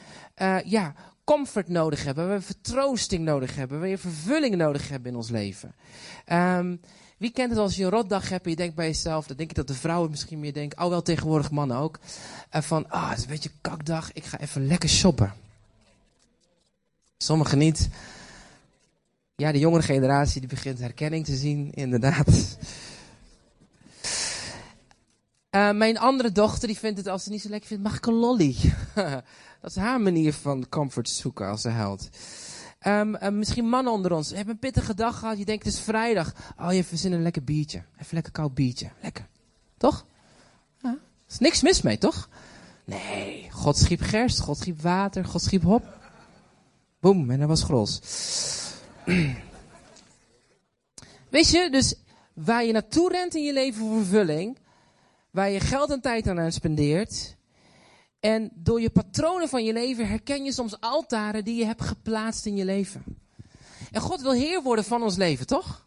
uh, 0.42 0.58
ja, 0.64 0.94
comfort 1.28 1.68
nodig 1.68 2.04
hebben, 2.04 2.28
waar 2.28 2.38
we 2.38 2.44
vertroosting 2.44 3.24
nodig 3.24 3.56
hebben, 3.56 3.80
waar 3.80 3.88
we 3.88 3.98
vervulling 3.98 4.56
nodig 4.56 4.88
hebben 4.88 5.10
in 5.10 5.16
ons 5.16 5.30
leven. 5.30 5.74
Um, 6.32 6.80
wie 7.16 7.32
kent 7.32 7.50
het 7.50 7.58
als 7.58 7.76
je 7.76 7.84
een 7.84 7.90
rotdag 7.90 8.28
hebt 8.28 8.44
en 8.44 8.50
je 8.50 8.56
denkt 8.56 8.74
bij 8.74 8.86
jezelf, 8.86 9.26
dan 9.26 9.36
denk 9.36 9.50
ik 9.50 9.56
dat 9.56 9.66
de 9.66 9.74
vrouwen 9.74 10.10
misschien 10.10 10.40
meer 10.40 10.52
denken, 10.52 10.78
al 10.78 10.90
wel 10.90 11.02
tegenwoordig 11.02 11.50
mannen 11.50 11.76
ook, 11.76 11.98
uh, 12.54 12.62
van, 12.62 12.90
ah, 12.90 13.08
het 13.08 13.18
is 13.18 13.24
een 13.24 13.30
beetje 13.30 13.50
kakdag, 13.60 14.12
ik 14.12 14.24
ga 14.24 14.40
even 14.40 14.66
lekker 14.66 14.88
shoppen. 14.88 15.32
Sommigen 17.16 17.58
niet. 17.58 17.88
Ja, 19.36 19.52
de 19.52 19.58
jongere 19.58 19.82
generatie 19.82 20.40
die 20.40 20.48
begint 20.48 20.78
herkenning 20.78 21.24
te 21.24 21.36
zien, 21.36 21.72
inderdaad. 21.72 22.58
Uh, 25.50 25.70
mijn 25.72 25.98
andere 25.98 26.32
dochter 26.32 26.68
die 26.68 26.78
vindt 26.78 26.98
het 26.98 27.06
als 27.06 27.22
ze 27.22 27.30
niet 27.30 27.42
zo 27.42 27.48
lekker 27.48 27.68
vindt, 27.68 27.82
mag 27.82 27.96
ik 27.96 28.06
een 28.06 28.14
lolly? 28.14 28.56
Dat 29.60 29.70
is 29.70 29.76
haar 29.76 30.00
manier 30.00 30.32
van 30.32 30.68
comfort 30.68 31.08
zoeken 31.08 31.48
als 31.48 31.60
ze 31.60 31.68
huilt. 31.68 32.08
Um, 32.86 33.14
uh, 33.14 33.28
misschien 33.28 33.68
mannen 33.68 33.92
onder 33.92 34.12
ons. 34.12 34.28
Je 34.28 34.36
hebt 34.36 34.48
een 34.48 34.58
pittige 34.58 34.94
dag 34.94 35.18
gehad. 35.18 35.38
Je 35.38 35.44
denkt 35.44 35.64
het 35.64 35.74
is 35.74 35.80
vrijdag. 35.80 36.32
Oh, 36.58 36.70
je 36.70 36.76
hebt 36.76 36.98
zin 36.98 37.10
in 37.10 37.16
een 37.16 37.22
lekker 37.22 37.44
biertje. 37.44 37.82
Even 38.00 38.14
lekker 38.14 38.32
koud 38.32 38.54
biertje. 38.54 38.90
Lekker. 39.02 39.26
Toch? 39.76 40.06
Ja. 40.82 40.90
Er 40.90 40.98
is 41.28 41.38
niks 41.38 41.62
mis 41.62 41.82
mee, 41.82 41.98
toch? 41.98 42.28
Nee. 42.84 43.48
God 43.50 43.76
schiep 43.76 44.00
gerst. 44.00 44.40
God 44.40 44.58
schiep 44.58 44.80
water. 44.80 45.24
God 45.24 45.42
schiep 45.42 45.62
hop. 45.62 45.98
Boom. 47.00 47.30
En 47.30 47.38
dat 47.38 47.48
was 47.48 47.62
gros. 47.62 48.00
Weet 51.28 51.50
je, 51.50 51.68
dus 51.70 51.94
waar 52.32 52.64
je 52.64 52.72
naartoe 52.72 53.12
rent 53.12 53.34
in 53.34 53.44
je 53.44 53.52
leven 53.52 53.80
voor 53.80 53.96
vervulling. 53.96 54.58
Waar 55.38 55.50
je 55.50 55.60
geld 55.60 55.90
en 55.90 56.00
tijd 56.00 56.28
aan 56.28 56.52
spendeert 56.52 57.36
en 58.20 58.50
door 58.54 58.80
je 58.80 58.90
patronen 58.90 59.48
van 59.48 59.64
je 59.64 59.72
leven 59.72 60.08
herken 60.08 60.44
je 60.44 60.52
soms 60.52 60.80
altaren 60.80 61.44
die 61.44 61.54
je 61.56 61.64
hebt 61.64 61.82
geplaatst 61.82 62.46
in 62.46 62.56
je 62.56 62.64
leven. 62.64 63.04
En 63.90 64.00
God 64.00 64.20
wil 64.20 64.32
Heer 64.32 64.62
worden 64.62 64.84
van 64.84 65.02
ons 65.02 65.16
leven, 65.16 65.46
toch? 65.46 65.86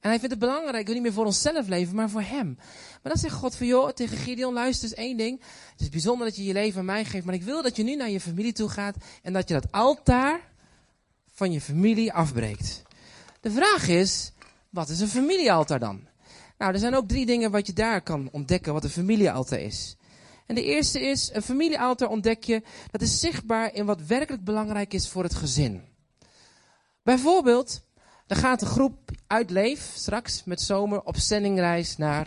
En 0.00 0.08
hij 0.08 0.18
vindt 0.18 0.30
het 0.30 0.38
belangrijk, 0.38 0.86
we 0.86 0.92
niet 0.92 1.02
meer 1.02 1.12
voor 1.12 1.26
onszelf 1.26 1.68
leven, 1.68 1.94
maar 1.94 2.10
voor 2.10 2.22
hem. 2.22 2.54
Maar 3.02 3.12
dan 3.12 3.16
zegt 3.16 3.34
God 3.34 3.56
van, 3.56 3.66
joh, 3.66 3.90
tegen 3.90 4.16
Gideon, 4.16 4.54
luister 4.54 4.88
eens 4.88 4.98
één 4.98 5.16
ding. 5.16 5.40
Het 5.72 5.80
is 5.80 5.88
bijzonder 5.88 6.26
dat 6.26 6.36
je 6.36 6.44
je 6.44 6.52
leven 6.52 6.78
aan 6.78 6.84
mij 6.84 7.04
geeft, 7.04 7.24
maar 7.24 7.34
ik 7.34 7.42
wil 7.42 7.62
dat 7.62 7.76
je 7.76 7.82
nu 7.82 7.96
naar 7.96 8.10
je 8.10 8.20
familie 8.20 8.52
toe 8.52 8.68
gaat 8.68 8.96
en 9.22 9.32
dat 9.32 9.48
je 9.48 9.54
dat 9.54 9.72
altaar 9.72 10.40
van 11.30 11.52
je 11.52 11.60
familie 11.60 12.12
afbreekt. 12.12 12.82
De 13.40 13.50
vraag 13.50 13.88
is, 13.88 14.32
wat 14.70 14.88
is 14.88 15.00
een 15.00 15.08
familiealtaar 15.08 15.78
dan? 15.78 16.12
Nou, 16.58 16.72
er 16.72 16.78
zijn 16.78 16.94
ook 16.94 17.08
drie 17.08 17.26
dingen 17.26 17.50
wat 17.50 17.66
je 17.66 17.72
daar 17.72 18.02
kan 18.02 18.28
ontdekken 18.32 18.72
wat 18.72 18.84
een 18.84 18.90
familiealtaar 18.90 19.60
is. 19.60 19.96
En 20.46 20.54
de 20.54 20.64
eerste 20.64 21.00
is, 21.00 21.30
een 21.32 21.42
familiealtaar 21.42 22.08
ontdek 22.08 22.44
je, 22.44 22.62
dat 22.90 23.00
is 23.00 23.20
zichtbaar 23.20 23.74
in 23.74 23.86
wat 23.86 24.06
werkelijk 24.06 24.44
belangrijk 24.44 24.94
is 24.94 25.08
voor 25.08 25.22
het 25.22 25.34
gezin. 25.34 25.82
Bijvoorbeeld, 27.02 27.80
er 28.26 28.36
gaat 28.36 28.62
een 28.62 28.68
groep 28.68 29.10
uit 29.26 29.50
Leef 29.50 29.92
straks 29.94 30.44
met 30.44 30.60
zomer 30.60 31.02
op 31.02 31.16
zendingreis 31.16 31.96
naar 31.96 32.26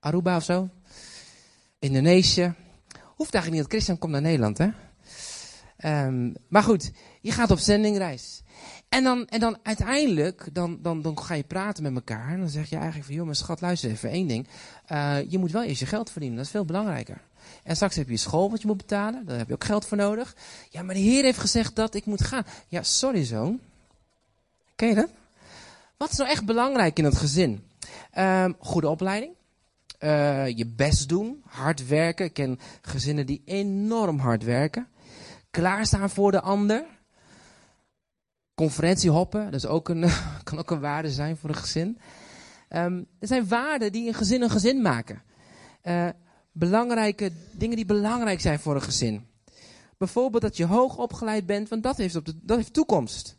Aruba 0.00 0.36
of 0.36 0.44
zo. 0.44 0.68
Indonesië. 1.78 2.54
Hoeft 3.04 3.34
eigenlijk 3.34 3.50
niet 3.50 3.62
dat 3.62 3.70
Christian 3.70 3.98
komt 3.98 4.12
naar 4.12 4.22
Nederland, 4.22 4.58
hè? 4.58 4.68
Um, 6.06 6.34
maar 6.48 6.62
goed, 6.62 6.90
je 7.20 7.32
gaat 7.32 7.50
op 7.50 7.58
zendingreis. 7.58 8.42
En 8.88 9.04
dan, 9.04 9.26
en 9.26 9.40
dan 9.40 9.58
uiteindelijk, 9.62 10.48
dan, 10.52 10.78
dan, 10.82 11.02
dan 11.02 11.18
ga 11.18 11.34
je 11.34 11.42
praten 11.42 11.82
met 11.82 11.94
elkaar. 11.94 12.32
En 12.32 12.38
dan 12.38 12.48
zeg 12.48 12.68
je 12.68 12.76
eigenlijk 12.76 13.06
van, 13.06 13.14
joh, 13.14 13.24
mijn 13.24 13.36
schat, 13.36 13.60
luister 13.60 13.90
even 13.90 14.10
één 14.10 14.26
ding. 14.26 14.48
Uh, 14.92 15.30
je 15.30 15.38
moet 15.38 15.50
wel 15.50 15.62
eerst 15.62 15.80
je 15.80 15.86
geld 15.86 16.10
verdienen, 16.10 16.36
dat 16.36 16.46
is 16.46 16.52
veel 16.52 16.64
belangrijker. 16.64 17.20
En 17.62 17.74
straks 17.74 17.96
heb 17.96 18.08
je 18.08 18.16
school 18.16 18.50
wat 18.50 18.60
je 18.60 18.66
moet 18.66 18.76
betalen, 18.76 19.26
daar 19.26 19.38
heb 19.38 19.48
je 19.48 19.54
ook 19.54 19.64
geld 19.64 19.86
voor 19.86 19.96
nodig. 19.96 20.36
Ja, 20.70 20.82
maar 20.82 20.94
de 20.94 21.00
Heer 21.00 21.22
heeft 21.22 21.38
gezegd 21.38 21.76
dat 21.76 21.94
ik 21.94 22.04
moet 22.04 22.24
gaan. 22.24 22.44
Ja, 22.68 22.82
sorry 22.82 23.24
zoon. 23.24 23.60
Ken 24.76 24.88
je 24.88 24.94
dat? 24.94 25.10
Wat 25.96 26.10
is 26.10 26.16
nou 26.16 26.30
echt 26.30 26.44
belangrijk 26.44 26.98
in 26.98 27.04
het 27.04 27.16
gezin? 27.16 27.64
Um, 28.18 28.56
goede 28.58 28.88
opleiding. 28.88 29.32
Uh, 30.00 30.48
je 30.48 30.66
best 30.66 31.08
doen, 31.08 31.42
hard 31.46 31.86
werken. 31.86 32.24
Ik 32.24 32.32
ken 32.32 32.58
gezinnen 32.82 33.26
die 33.26 33.42
enorm 33.44 34.18
hard 34.18 34.44
werken. 34.44 34.88
Klaarstaan 35.50 36.10
voor 36.10 36.30
de 36.30 36.40
ander 36.40 36.84
conferentie 38.58 39.10
hoppen, 39.10 39.44
dat 39.44 39.54
is 39.54 39.66
ook 39.66 39.88
een, 39.88 40.04
kan 40.44 40.58
ook 40.58 40.70
een 40.70 40.80
waarde 40.80 41.10
zijn 41.10 41.36
voor 41.36 41.48
een 41.48 41.56
gezin. 41.56 41.98
Um, 42.68 43.06
er 43.18 43.26
zijn 43.26 43.48
waarden 43.48 43.92
die 43.92 44.08
een 44.08 44.14
gezin 44.14 44.42
een 44.42 44.50
gezin 44.50 44.82
maken. 44.82 45.22
Uh, 45.82 46.08
belangrijke 46.52 47.32
dingen 47.52 47.76
die 47.76 47.84
belangrijk 47.84 48.40
zijn 48.40 48.58
voor 48.58 48.74
een 48.74 48.82
gezin. 48.82 49.26
Bijvoorbeeld 49.96 50.42
dat 50.42 50.56
je 50.56 50.64
hoog 50.64 50.96
opgeleid 50.96 51.46
bent, 51.46 51.68
want 51.68 51.82
dat 51.82 51.96
heeft, 51.96 52.16
op 52.16 52.26
dat 52.42 52.56
heeft 52.56 52.72
toekomst. 52.72 53.37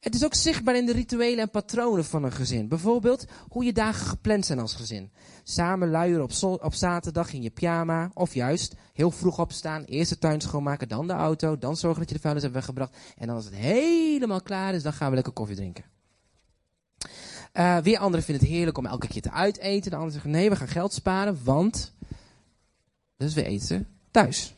Het 0.00 0.14
is 0.14 0.24
ook 0.24 0.34
zichtbaar 0.34 0.76
in 0.76 0.86
de 0.86 0.92
rituelen 0.92 1.38
en 1.38 1.50
patronen 1.50 2.04
van 2.04 2.24
een 2.24 2.32
gezin. 2.32 2.68
Bijvoorbeeld 2.68 3.24
hoe 3.48 3.64
je 3.64 3.72
dagen 3.72 4.06
gepland 4.06 4.46
zijn 4.46 4.58
als 4.58 4.74
gezin. 4.74 5.10
Samen 5.42 5.90
luieren 5.90 6.22
op, 6.22 6.60
op 6.62 6.74
zaterdag 6.74 7.32
in 7.32 7.42
je 7.42 7.50
pyjama. 7.50 8.10
Of 8.14 8.34
juist 8.34 8.74
heel 8.92 9.10
vroeg 9.10 9.38
opstaan, 9.38 9.84
eerst 9.84 10.10
de 10.10 10.18
tuin 10.18 10.40
schoonmaken, 10.40 10.88
dan 10.88 11.06
de 11.06 11.12
auto. 11.12 11.58
Dan 11.58 11.76
zorgen 11.76 12.00
dat 12.00 12.08
je 12.08 12.14
de 12.14 12.20
vuilnis 12.20 12.42
hebt 12.42 12.54
weggebracht. 12.54 12.96
En 13.16 13.26
dan 13.26 13.36
als 13.36 13.44
het 13.44 13.54
helemaal 13.54 14.42
klaar 14.42 14.74
is, 14.74 14.82
dan 14.82 14.92
gaan 14.92 15.08
we 15.08 15.14
lekker 15.14 15.32
koffie 15.32 15.56
drinken. 15.56 15.84
Uh, 17.52 17.78
weer 17.78 17.98
anderen 17.98 18.24
vinden 18.24 18.44
het 18.44 18.52
heerlijk 18.52 18.78
om 18.78 18.86
elke 18.86 19.08
keer 19.08 19.22
te 19.22 19.30
uiteten. 19.30 19.90
De 19.90 19.96
anderen 19.96 20.12
zeggen 20.12 20.30
nee, 20.30 20.50
we 20.50 20.56
gaan 20.56 20.68
geld 20.68 20.92
sparen, 20.92 21.40
want 21.44 21.92
Dus 23.16 23.34
we 23.34 23.44
eten 23.44 23.86
thuis. 24.10 24.54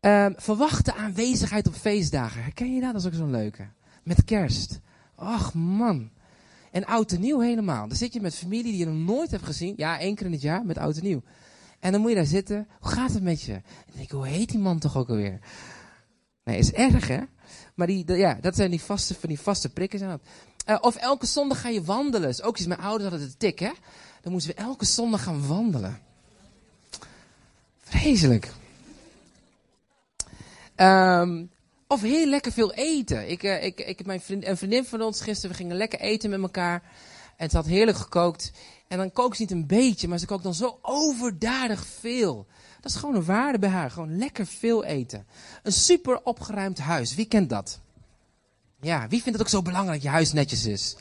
Um, 0.00 0.34
verwachte 0.36 0.94
aanwezigheid 0.94 1.66
op 1.66 1.74
feestdagen. 1.74 2.42
Herken 2.42 2.74
je 2.74 2.80
dat? 2.80 2.92
Dat 2.92 3.00
is 3.00 3.06
ook 3.06 3.14
zo'n 3.14 3.30
leuke. 3.30 3.68
Met 4.02 4.24
kerst. 4.24 4.80
Ach 5.14 5.54
man. 5.54 6.10
En 6.72 6.84
oud 6.84 7.12
en 7.12 7.20
nieuw 7.20 7.40
helemaal. 7.40 7.88
Dan 7.88 7.96
zit 7.96 8.12
je 8.12 8.20
met 8.20 8.34
familie 8.34 8.72
die 8.72 8.76
je 8.76 8.86
nog 8.86 9.16
nooit 9.16 9.30
hebt 9.30 9.44
gezien. 9.44 9.74
Ja, 9.76 9.98
één 9.98 10.14
keer 10.14 10.26
in 10.26 10.32
het 10.32 10.42
jaar 10.42 10.64
met 10.64 10.78
oud 10.78 10.96
en 10.96 11.02
nieuw. 11.02 11.22
En 11.80 11.92
dan 11.92 12.00
moet 12.00 12.10
je 12.10 12.16
daar 12.16 12.26
zitten. 12.26 12.68
Hoe 12.80 12.90
gaat 12.90 13.12
het 13.12 13.22
met 13.22 13.42
je? 13.42 13.52
En 13.52 13.92
denk 13.92 14.04
ik, 14.04 14.10
hoe 14.10 14.26
heet 14.26 14.48
die 14.48 14.58
man 14.58 14.78
toch 14.78 14.96
ook 14.96 15.08
alweer? 15.08 15.38
Nee, 16.44 16.58
is 16.58 16.72
erg 16.72 17.08
hè? 17.08 17.20
Maar 17.74 17.86
die, 17.86 18.16
ja, 18.16 18.38
dat 18.40 18.56
zijn 18.56 18.70
die 18.70 18.82
vaste, 18.82 19.14
van 19.14 19.28
die 19.28 19.40
vaste 19.40 19.68
prikken. 19.68 19.98
Zijn 19.98 20.10
dat. 20.10 20.20
Uh, 20.66 20.76
of 20.80 20.96
elke 20.96 21.26
zondag 21.26 21.60
ga 21.60 21.68
je 21.68 21.82
wandelen. 21.82 22.42
Ook 22.42 22.58
iets, 22.58 22.66
mijn 22.66 22.80
ouders 22.80 23.10
hadden 23.10 23.28
het 23.28 23.38
tik 23.38 23.58
hè. 23.58 23.72
Dan 24.20 24.32
moesten 24.32 24.54
we 24.54 24.60
elke 24.60 24.84
zondag 24.84 25.22
gaan 25.22 25.46
wandelen. 25.46 26.00
Vreselijk. 27.78 28.52
Um, 30.76 31.50
of 31.88 32.00
heel 32.00 32.26
lekker 32.26 32.52
veel 32.52 32.72
eten. 32.72 33.30
Ik, 33.30 33.42
uh, 33.42 33.64
ik, 33.64 33.80
ik, 33.80 34.06
mijn 34.06 34.20
vriend, 34.20 34.46
een 34.46 34.56
vriendin 34.56 34.84
van 34.84 35.02
ons 35.02 35.20
gisteren, 35.20 35.50
we 35.50 35.56
gingen 35.56 35.76
lekker 35.76 36.00
eten 36.00 36.30
met 36.30 36.40
elkaar. 36.40 36.82
En 37.36 37.50
ze 37.50 37.56
had 37.56 37.66
heerlijk 37.66 37.98
gekookt. 37.98 38.52
En 38.88 38.98
dan 38.98 39.12
kookt 39.12 39.36
ze 39.36 39.42
niet 39.42 39.50
een 39.50 39.66
beetje, 39.66 40.08
maar 40.08 40.18
ze 40.18 40.26
kookt 40.26 40.42
dan 40.42 40.54
zo 40.54 40.78
overdadig 40.82 41.86
veel. 41.86 42.46
Dat 42.80 42.90
is 42.90 42.96
gewoon 42.96 43.14
een 43.14 43.24
waarde 43.24 43.58
bij 43.58 43.68
haar. 43.68 43.90
Gewoon 43.90 44.18
lekker 44.18 44.46
veel 44.46 44.84
eten. 44.84 45.26
Een 45.62 45.72
super 45.72 46.22
opgeruimd 46.22 46.78
huis. 46.78 47.14
Wie 47.14 47.26
kent 47.26 47.50
dat? 47.50 47.80
Ja, 48.80 49.08
wie 49.08 49.22
vindt 49.22 49.38
het 49.38 49.46
ook 49.46 49.52
zo 49.52 49.62
belangrijk 49.62 49.94
dat 49.94 50.02
je 50.02 50.16
huis 50.16 50.32
netjes 50.32 50.66
is? 50.66 50.96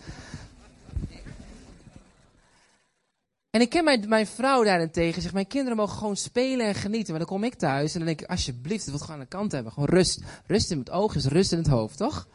En 3.50 3.62
ik 3.62 3.70
ken 3.70 4.08
mijn, 4.08 4.28
vrouw 4.28 4.64
daarentegen. 4.64 5.22
Zegt, 5.22 5.34
mijn 5.34 5.48
kinderen 5.48 5.78
mogen 5.78 5.98
gewoon 5.98 6.16
spelen 6.16 6.66
en 6.66 6.76
genieten. 6.76 7.10
Maar 7.10 7.20
dan 7.20 7.28
kom 7.36 7.44
ik 7.44 7.56
thuis 7.56 7.94
en 7.94 7.98
dan 7.98 8.08
denk 8.08 8.22
ik, 8.22 8.30
alsjeblieft, 8.30 8.86
het 8.86 9.02
gewoon 9.02 9.16
aan 9.16 9.20
de 9.20 9.28
kant 9.28 9.52
hebben. 9.52 9.72
Gewoon 9.72 9.90
rust. 9.90 10.22
Rust 10.46 10.72
in 10.72 10.80
het 10.80 10.90
oog 10.90 11.16
is 11.16 11.26
rust 11.26 11.52
in 11.52 11.58
het 11.58 11.68
hoofd, 11.68 11.98
toch? 11.98 12.28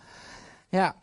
Ja. 0.69 0.97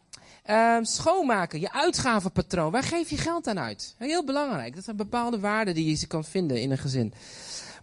Um, 0.77 0.85
schoonmaken, 0.85 1.59
je 1.59 1.71
uitgavenpatroon. 1.71 2.71
Waar 2.71 2.83
geef 2.83 3.09
je 3.09 3.17
geld 3.17 3.47
aan 3.47 3.59
uit? 3.59 3.95
Heel 3.97 4.25
belangrijk. 4.25 4.75
Dat 4.75 4.83
zijn 4.83 4.95
bepaalde 4.95 5.39
waarden 5.39 5.73
die 5.73 5.99
je 5.99 6.07
kan 6.07 6.23
vinden 6.23 6.61
in 6.61 6.71
een 6.71 6.77
gezin. 6.77 7.13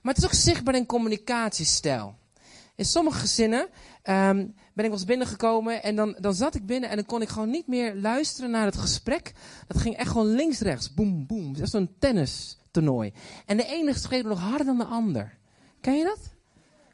Maar 0.02 0.14
het 0.14 0.22
is 0.22 0.28
ook 0.28 0.34
zichtbaar 0.34 0.74
in 0.74 0.86
communicatiestijl. 0.86 2.14
In 2.74 2.84
sommige 2.84 3.18
gezinnen 3.18 3.68
um, 4.08 4.54
ben 4.74 4.84
ik 4.84 4.92
eens 4.92 5.04
binnengekomen 5.04 5.82
en 5.82 5.96
dan, 5.96 6.16
dan 6.20 6.34
zat 6.34 6.54
ik 6.54 6.66
binnen 6.66 6.90
en 6.90 6.96
dan 6.96 7.06
kon 7.06 7.22
ik 7.22 7.28
gewoon 7.28 7.50
niet 7.50 7.66
meer 7.66 7.94
luisteren 7.94 8.50
naar 8.50 8.64
het 8.64 8.76
gesprek. 8.76 9.32
Dat 9.66 9.80
ging 9.80 9.96
echt 9.96 10.10
gewoon 10.10 10.34
links-rechts, 10.34 10.94
boem, 10.94 11.26
boem. 11.26 11.52
Dat 11.52 11.62
is 11.62 11.70
zo'n 11.70 11.94
tennistoernooi. 11.98 13.12
En 13.46 13.56
de 13.56 13.66
ene 13.66 13.94
schreeuwde 13.94 14.28
nog 14.28 14.40
harder 14.40 14.66
dan 14.66 14.78
de 14.78 14.84
ander. 14.84 15.36
Ken 15.80 15.96
je 15.98 16.04
dat? 16.04 16.18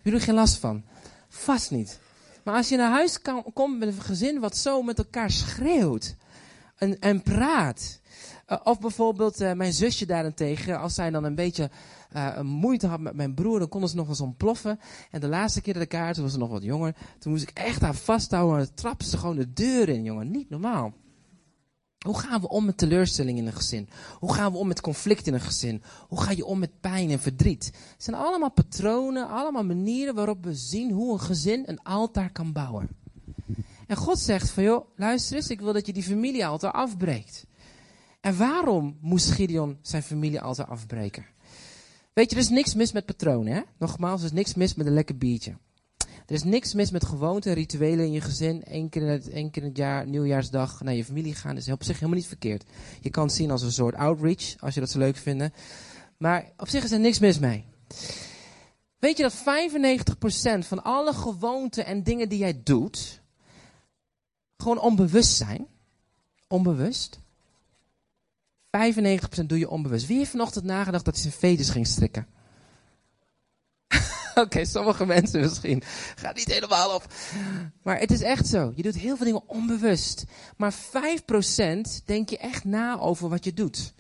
Jullie 0.03 0.21
geen 0.21 0.35
last 0.35 0.57
van? 0.57 0.85
Vast 1.29 1.71
niet. 1.71 2.01
Maar 2.45 2.55
als 2.55 2.69
je 2.69 2.77
naar 2.77 2.91
huis 2.91 3.19
komt 3.53 3.79
met 3.79 3.89
een 3.89 4.03
gezin 4.03 4.41
wat 4.41 4.57
zo 4.57 4.83
met 4.83 4.99
elkaar 4.99 5.31
schreeuwt 5.31 6.15
en, 6.77 6.99
en 6.99 7.23
praat. 7.23 8.01
Uh, 8.49 8.59
of 8.65 8.81
bijvoorbeeld 8.81 9.41
uh, 9.41 9.53
mijn 9.53 9.73
zusje 9.73 10.07
daarentegen, 10.07 10.81
als 10.81 10.95
zij 10.95 11.11
dan 11.11 11.25
een 11.25 11.35
beetje 11.35 11.71
uh, 12.17 12.41
moeite 12.41 12.87
had 12.87 13.01
met 13.01 13.15
mijn 13.15 13.35
broer, 13.35 13.59
dan 13.59 13.69
konden 13.69 13.91
ze 13.91 13.97
nog 13.97 14.09
eens 14.09 14.21
ontploffen. 14.21 14.81
En 15.11 15.21
de 15.21 15.29
laatste 15.29 15.61
keer 15.61 15.75
dat 15.75 15.83
ik 15.83 15.93
haar, 15.93 16.15
toen 16.15 16.23
was 16.23 16.33
ze 16.33 16.39
nog 16.39 16.51
wat 16.51 16.63
jonger, 16.63 16.97
toen 17.19 17.33
moest 17.33 17.43
ik 17.43 17.51
echt 17.51 17.81
haar 17.81 17.95
vasthouden 17.95 18.59
en 18.59 18.75
trapte 18.75 19.09
ze 19.09 19.19
gewoon 19.19 19.37
de 19.37 19.53
deur 19.53 19.89
in, 19.89 20.03
jongen. 20.03 20.31
Niet 20.31 20.51
normaal. 20.51 20.93
Hoe 22.03 22.19
gaan 22.19 22.41
we 22.41 22.49
om 22.49 22.65
met 22.65 22.79
teleurstelling 22.79 23.39
in 23.39 23.47
een 23.47 23.53
gezin? 23.53 23.89
Hoe 24.19 24.35
gaan 24.35 24.53
we 24.53 24.59
om 24.59 24.69
met 24.69 24.81
conflict 24.81 25.27
in 25.27 25.35
een 25.35 25.41
gezin? 25.41 25.83
Hoe 26.09 26.21
ga 26.21 26.31
je 26.31 26.45
om 26.45 26.59
met 26.59 26.81
pijn 26.81 27.11
en 27.11 27.21
verdriet? 27.21 27.65
Het 27.65 28.03
zijn 28.03 28.17
allemaal 28.17 28.51
patronen, 28.51 29.29
allemaal 29.29 29.65
manieren 29.65 30.15
waarop 30.15 30.45
we 30.45 30.55
zien 30.55 30.91
hoe 30.91 31.13
een 31.13 31.21
gezin 31.21 31.63
een 31.67 31.83
altaar 31.83 32.33
kan 32.33 32.53
bouwen. 32.53 32.89
En 33.87 33.97
God 33.97 34.19
zegt 34.19 34.51
van, 34.51 34.63
joh, 34.63 34.87
luister 34.97 35.37
eens, 35.37 35.51
ik 35.51 35.61
wil 35.61 35.73
dat 35.73 35.87
je 35.87 35.93
die 35.93 36.03
familiealtaar 36.03 36.73
afbreekt. 36.73 37.47
En 38.21 38.37
waarom 38.37 38.99
moest 39.01 39.31
Gideon 39.31 39.79
zijn 39.83 40.03
familiealtaar 40.03 40.67
afbreken? 40.67 41.27
Weet 42.13 42.31
je, 42.31 42.37
er 42.37 42.43
is 42.43 42.49
niks 42.49 42.75
mis 42.75 42.93
met 42.93 43.07
patronen. 43.07 43.53
Hè? 43.53 43.61
Nogmaals, 43.79 44.21
er 44.21 44.27
is 44.27 44.33
niks 44.33 44.55
mis 44.55 44.75
met 44.75 44.87
een 44.87 44.93
lekker 44.93 45.17
biertje. 45.17 45.57
Er 46.27 46.35
is 46.35 46.45
niks 46.45 46.75
mis 46.75 46.91
met 46.91 47.05
gewoonten, 47.05 47.55
rituelen 47.55 48.05
in 48.05 48.13
je 48.13 48.21
gezin. 48.21 48.63
Eén 48.65 48.89
keer 48.89 49.03
in 49.03 49.09
het, 49.09 49.29
één 49.29 49.51
keer 49.51 49.63
in 49.63 49.69
het 49.69 49.77
jaar, 49.77 50.07
nieuwjaarsdag, 50.07 50.81
naar 50.83 50.95
je 50.95 51.05
familie 51.05 51.35
gaan. 51.35 51.57
Is 51.57 51.69
op 51.69 51.85
zich 51.85 51.95
helemaal 51.95 52.17
niet 52.17 52.27
verkeerd. 52.27 52.65
Je 53.01 53.11
kan 53.11 53.25
het 53.25 53.35
zien 53.35 53.51
als 53.51 53.63
een 53.63 53.73
soort 53.73 53.95
outreach, 53.95 54.57
als 54.59 54.75
je 54.75 54.81
dat 54.81 54.91
zo 54.91 54.99
leuk 54.99 55.17
vindt. 55.17 55.55
Maar 56.17 56.53
op 56.57 56.69
zich 56.69 56.85
is 56.85 56.93
er 56.93 57.01
niks 57.01 57.19
mis 57.19 57.39
mee. 57.39 57.65
Weet 58.99 59.17
je 59.17 59.23
dat 59.23 59.39
95% 60.65 60.67
van 60.67 60.83
alle 60.83 61.13
gewoonten 61.13 61.87
en 61.87 62.03
dingen 62.03 62.29
die 62.29 62.39
jij 62.39 62.61
doet, 62.63 63.23
gewoon 64.57 64.81
onbewust 64.81 65.37
zijn? 65.37 65.67
Onbewust. 66.49 67.21
95% 68.77 69.47
doe 69.47 69.59
je 69.59 69.71
onbewust. 69.71 70.07
Wie 70.07 70.19
heeft 70.19 70.31
vanochtend 70.31 70.65
nagedacht 70.65 71.05
dat 71.05 71.15
hij 71.15 71.23
zijn 71.23 71.35
fetus 71.35 71.71
ging 71.71 71.87
strikken? 71.87 72.27
Oké, 74.35 74.65
sommige 74.65 75.07
mensen 75.07 75.41
misschien. 75.41 75.83
Gaat 76.17 76.37
niet 76.37 76.53
helemaal 76.53 76.95
op. 76.95 77.07
Maar 77.83 77.99
het 77.99 78.11
is 78.11 78.23
echt 78.23 78.47
zo. 78.47 78.73
Je 78.75 78.83
doet 78.83 78.95
heel 78.95 79.17
veel 79.17 79.27
dingen 79.27 79.49
onbewust. 79.49 80.25
Maar 80.57 80.75
5% 80.75 80.79
denk 82.05 82.29
je 82.29 82.39
echt 82.39 82.65
na 82.65 82.99
over 82.99 83.29
wat 83.29 83.45
je 83.45 83.53
doet. 83.53 83.95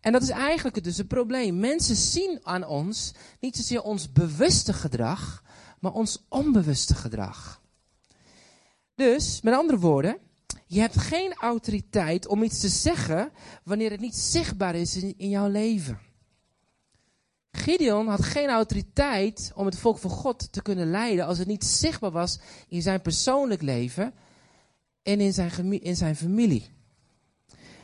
En 0.00 0.12
dat 0.12 0.22
is 0.22 0.28
eigenlijk 0.28 0.84
dus 0.84 0.96
het 0.96 1.08
probleem. 1.08 1.58
Mensen 1.58 1.96
zien 1.96 2.40
aan 2.42 2.66
ons 2.66 3.12
niet 3.40 3.56
zozeer 3.56 3.82
ons 3.82 4.12
bewuste 4.12 4.72
gedrag, 4.72 5.42
maar 5.80 5.92
ons 5.92 6.24
onbewuste 6.28 6.94
gedrag. 6.94 7.60
Dus, 8.94 9.40
met 9.40 9.54
andere 9.54 9.78
woorden, 9.78 10.18
je 10.72 10.80
hebt 10.80 10.98
geen 10.98 11.34
autoriteit 11.34 12.26
om 12.26 12.42
iets 12.42 12.60
te 12.60 12.68
zeggen 12.68 13.32
wanneer 13.64 13.90
het 13.90 14.00
niet 14.00 14.14
zichtbaar 14.14 14.74
is 14.74 14.96
in, 14.96 15.28
jouw 15.28 15.48
leven. 15.48 15.98
Gideon 17.50 18.08
had 18.08 18.24
geen 18.24 18.48
autoriteit 18.48 19.52
om 19.54 19.66
het 19.66 19.78
volk 19.78 19.98
van 19.98 20.10
God 20.10 20.52
te 20.52 20.62
kunnen 20.62 20.90
leiden 20.90 21.26
als 21.26 21.38
het 21.38 21.46
niet 21.46 21.64
zichtbaar 21.64 22.10
was 22.10 22.38
in 22.68 22.82
zijn 22.82 23.02
persoonlijk 23.02 23.62
leven 23.62 24.14
en 25.02 25.20
in 25.20 25.32
zijn, 25.32 25.82
in 25.82 25.96
zijn 25.96 26.16
familie. 26.16 26.70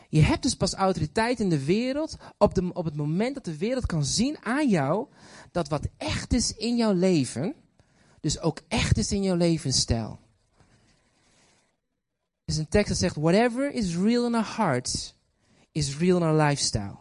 Je 0.08 0.20
hebt 0.20 0.42
dus 0.42 0.54
pas 0.54 0.74
autoriteit 0.74 1.40
in 1.40 1.48
de 1.48 1.64
wereld 1.64 2.16
op, 2.38 2.54
de, 2.54 2.70
op 2.72 2.84
het 2.84 2.96
moment 2.96 3.34
dat 3.34 3.44
de 3.44 3.58
wereld 3.58 3.86
kan 3.86 4.04
zien 4.04 4.36
aan 4.42 4.68
jou 4.68 5.06
dat 5.52 5.68
wat 5.68 5.88
echt 5.96 6.32
is 6.32 6.54
in 6.54 6.76
jouw 6.76 6.92
leven, 6.92 7.54
dus 8.20 8.40
ook 8.40 8.60
echt 8.68 8.98
is 8.98 9.12
in 9.12 9.22
jouw 9.22 9.36
levensstijl 9.36 10.26
is 12.48 12.56
een 12.56 12.68
tekst 12.68 12.88
dat 12.88 12.98
zegt: 12.98 13.16
Whatever 13.16 13.72
is 13.72 13.96
real 13.96 14.26
in 14.26 14.34
our 14.34 14.56
hearts, 14.56 15.14
is 15.72 15.98
real 15.98 16.16
in 16.16 16.22
our 16.22 16.42
lifestyle. 16.42 16.96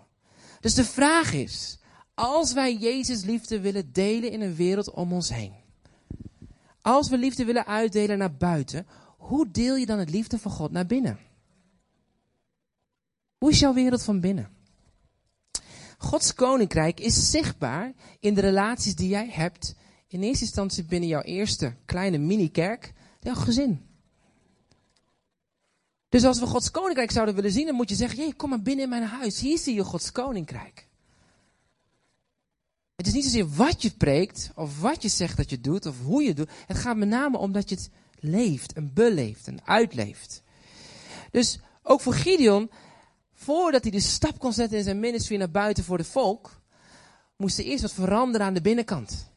Dus 0.59 0.73
de 0.73 0.85
vraag 0.85 1.33
is: 1.33 1.79
als 2.13 2.53
wij 2.53 2.75
Jezus 2.75 3.23
liefde 3.23 3.59
willen 3.59 3.91
delen 3.91 4.31
in 4.31 4.41
een 4.41 4.55
wereld 4.55 4.91
om 4.91 5.13
ons 5.13 5.29
heen, 5.29 5.53
als 6.81 7.09
we 7.09 7.17
liefde 7.17 7.45
willen 7.45 7.65
uitdelen 7.65 8.17
naar 8.17 8.35
buiten, 8.35 8.87
hoe 9.17 9.51
deel 9.51 9.75
je 9.75 9.85
dan 9.85 9.99
het 9.99 10.09
liefde 10.09 10.39
van 10.39 10.51
God 10.51 10.71
naar 10.71 10.85
binnen? 10.85 11.19
Hoe 13.37 13.49
is 13.49 13.59
jouw 13.59 13.73
wereld 13.73 14.03
van 14.03 14.19
binnen? 14.19 14.49
Gods 15.97 16.33
koninkrijk 16.33 16.99
is 16.99 17.31
zichtbaar 17.31 17.93
in 18.19 18.33
de 18.33 18.41
relaties 18.41 18.95
die 18.95 19.09
jij 19.09 19.29
hebt. 19.29 19.75
In 20.07 20.21
eerste 20.21 20.43
instantie 20.43 20.83
binnen 20.83 21.09
jouw 21.09 21.21
eerste 21.21 21.75
kleine 21.85 22.17
mini-kerk, 22.17 22.93
jouw 23.19 23.35
gezin. 23.35 23.86
Dus 26.09 26.23
als 26.23 26.39
we 26.39 26.45
Gods 26.45 26.71
koninkrijk 26.71 27.11
zouden 27.11 27.35
willen 27.35 27.51
zien, 27.51 27.65
dan 27.65 27.75
moet 27.75 27.89
je 27.89 27.95
zeggen: 27.95 28.17
Jee, 28.17 28.33
kom 28.33 28.49
maar 28.49 28.61
binnen 28.61 28.83
in 28.83 28.89
mijn 28.89 29.03
huis. 29.03 29.39
Hier 29.39 29.57
zie 29.57 29.75
je 29.75 29.83
Gods 29.83 30.11
koninkrijk. 30.11 30.87
Het 32.95 33.07
is 33.07 33.13
niet 33.13 33.23
zozeer 33.23 33.49
wat 33.49 33.81
je 33.81 33.91
preekt, 33.91 34.51
of 34.55 34.81
wat 34.81 35.01
je 35.01 35.09
zegt 35.09 35.37
dat 35.37 35.49
je 35.49 35.61
doet, 35.61 35.85
of 35.85 35.95
hoe 36.03 36.21
je 36.21 36.27
het 36.27 36.37
doet. 36.37 36.49
Het 36.65 36.77
gaat 36.77 36.97
met 36.97 37.09
name 37.09 37.37
om 37.37 37.51
dat 37.51 37.69
je 37.69 37.75
het 37.75 37.89
leeft, 38.19 38.73
en 38.73 38.93
beleeft, 38.93 39.47
en 39.47 39.65
uitleeft. 39.65 40.43
Dus 41.31 41.59
ook 41.83 42.01
voor 42.01 42.13
Gideon, 42.13 42.69
voordat 43.33 43.81
hij 43.81 43.91
de 43.91 43.99
stap 43.99 44.39
kon 44.39 44.53
zetten 44.53 44.77
in 44.77 44.83
zijn 44.83 44.99
ministry 44.99 45.37
naar 45.37 45.51
buiten 45.51 45.83
voor 45.83 45.97
het 45.97 46.07
volk, 46.07 46.61
moest 47.35 47.57
er 47.57 47.65
eerst 47.65 47.81
wat 47.81 47.93
veranderen 47.93 48.47
aan 48.47 48.53
de 48.53 48.61
binnenkant. 48.61 49.31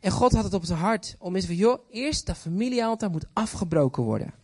En 0.00 0.10
God 0.10 0.32
had 0.32 0.44
het 0.44 0.54
op 0.54 0.64
zijn 0.64 0.78
hart 0.78 1.16
om 1.18 1.34
eens 1.34 1.46
van, 1.46 1.54
joh, 1.54 1.78
eerst 1.90 2.26
dat 2.26 2.38
familiealtaar 2.38 3.10
moet 3.10 3.26
afgebroken 3.32 4.02
worden. 4.02 4.34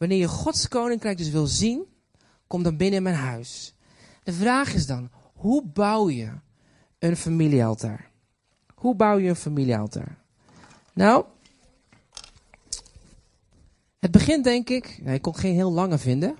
Wanneer 0.00 0.18
je 0.18 0.28
Gods 0.28 0.68
koninkrijk 0.68 1.18
dus 1.18 1.30
wil 1.30 1.46
zien, 1.46 1.84
kom 2.46 2.62
dan 2.62 2.76
binnen 2.76 2.96
in 2.96 3.02
mijn 3.02 3.14
huis. 3.16 3.74
De 4.22 4.32
vraag 4.32 4.74
is 4.74 4.86
dan, 4.86 5.10
hoe 5.34 5.64
bouw 5.64 6.10
je 6.10 6.32
een 6.98 7.16
familiealtaar? 7.16 8.10
Hoe 8.74 8.94
bouw 8.94 9.18
je 9.18 9.28
een 9.28 9.36
familiealtaar? 9.36 10.18
Nou, 10.92 11.24
het 13.98 14.10
begint 14.10 14.44
denk 14.44 14.68
ik, 14.68 14.98
nou, 15.02 15.14
ik 15.14 15.22
kon 15.22 15.36
geen 15.36 15.54
heel 15.54 15.72
lange 15.72 15.98
vinden, 15.98 16.34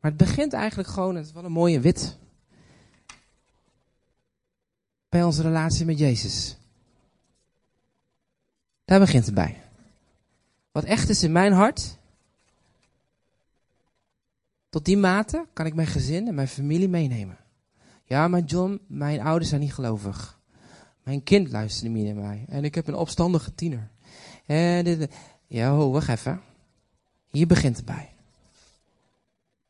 maar 0.00 0.10
het 0.10 0.16
begint 0.16 0.52
eigenlijk 0.52 0.88
gewoon, 0.88 1.14
het 1.14 1.26
is 1.26 1.32
wel 1.32 1.44
een 1.44 1.52
mooie 1.52 1.80
wit. 1.80 2.18
bij 5.08 5.22
onze 5.22 5.42
relatie 5.42 5.84
met 5.84 5.98
Jezus. 5.98 6.56
Daar 8.84 8.98
begint 8.98 9.26
het 9.26 9.34
bij. 9.34 9.62
Wat 10.72 10.84
echt 10.84 11.08
is 11.08 11.22
in 11.22 11.32
mijn 11.32 11.52
hart, 11.52 11.98
tot 14.74 14.84
die 14.84 14.96
mate 14.96 15.46
kan 15.52 15.66
ik 15.66 15.74
mijn 15.74 15.86
gezin 15.86 16.28
en 16.28 16.34
mijn 16.34 16.48
familie 16.48 16.88
meenemen. 16.88 17.36
Ja, 18.04 18.28
maar 18.28 18.40
John, 18.40 18.80
mijn 18.86 19.20
ouders 19.20 19.48
zijn 19.48 19.60
niet 19.60 19.74
gelovig. 19.74 20.40
Mijn 21.02 21.22
kind 21.22 21.50
luistert 21.50 21.92
niet 21.92 22.04
naar 22.04 22.24
mij. 22.24 22.44
En 22.48 22.64
ik 22.64 22.74
heb 22.74 22.86
een 22.86 22.94
opstandige 22.94 23.54
tiener. 23.54 23.90
En 24.46 24.84
dit, 24.84 25.10
ja, 25.46 25.70
ho, 25.70 25.90
wacht 25.90 26.08
even. 26.08 26.40
Hier 27.30 27.46
begint 27.46 27.76
het 27.76 27.84
bij. 27.84 28.14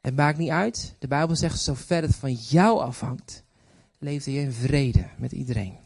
Het 0.00 0.16
maakt 0.16 0.38
niet 0.38 0.50
uit. 0.50 0.96
De 0.98 1.08
Bijbel 1.08 1.36
zegt, 1.36 1.60
zover 1.60 2.02
het 2.02 2.14
van 2.14 2.32
jou 2.32 2.80
afhangt, 2.80 3.44
leefde 3.98 4.32
je 4.32 4.40
in 4.40 4.52
vrede 4.52 5.06
met 5.18 5.32
iedereen. 5.32 5.76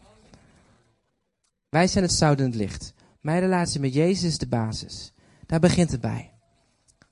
Wij 1.68 1.86
zijn 1.86 2.04
het 2.04 2.12
zout 2.12 2.38
en 2.38 2.44
het 2.44 2.54
licht. 2.54 2.94
Mijn 3.20 3.40
relatie 3.40 3.80
met 3.80 3.94
Jezus 3.94 4.24
is 4.24 4.38
de 4.38 4.48
basis. 4.48 5.12
Daar 5.46 5.60
begint 5.60 5.90
het 5.90 6.00
bij. 6.00 6.32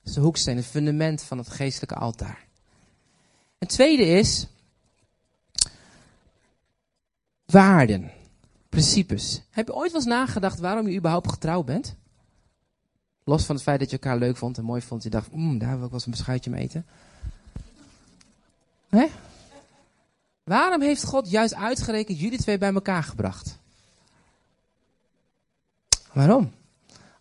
Dat 0.07 0.15
is 0.15 0.21
de 0.21 0.27
hoeksteen, 0.27 0.55
het 0.55 0.65
fundament 0.65 1.21
van 1.21 1.37
het 1.37 1.49
geestelijke 1.49 1.95
altaar. 1.95 2.45
Het 3.57 3.69
tweede 3.69 4.05
is 4.05 4.47
waarden, 7.45 8.11
principes. 8.69 9.41
Heb 9.49 9.67
je 9.67 9.75
ooit 9.75 9.91
wel 9.91 10.01
eens 10.01 10.09
nagedacht 10.09 10.59
waarom 10.59 10.87
je 10.87 10.97
überhaupt 10.97 11.31
getrouwd 11.31 11.65
bent? 11.65 11.95
Los 13.23 13.45
van 13.45 13.55
het 13.55 13.63
feit 13.63 13.79
dat 13.79 13.89
je 13.89 13.97
elkaar 13.99 14.17
leuk 14.17 14.37
vond 14.37 14.57
en 14.57 14.63
mooi 14.63 14.81
vond. 14.81 15.03
Je 15.03 15.09
dacht, 15.09 15.31
mm, 15.31 15.57
daar 15.57 15.75
wil 15.75 15.83
ik 15.83 15.83
wel 15.83 15.93
eens 15.93 16.05
een 16.05 16.11
beschuitje 16.11 16.49
mee 16.49 16.61
eten. 16.61 16.85
Hè? 18.89 19.07
Waarom 20.43 20.81
heeft 20.81 21.03
God 21.03 21.29
juist 21.29 21.53
uitgerekend 21.53 22.19
jullie 22.19 22.39
twee 22.39 22.57
bij 22.57 22.73
elkaar 22.73 23.03
gebracht? 23.03 23.57
Waarom? 26.13 26.51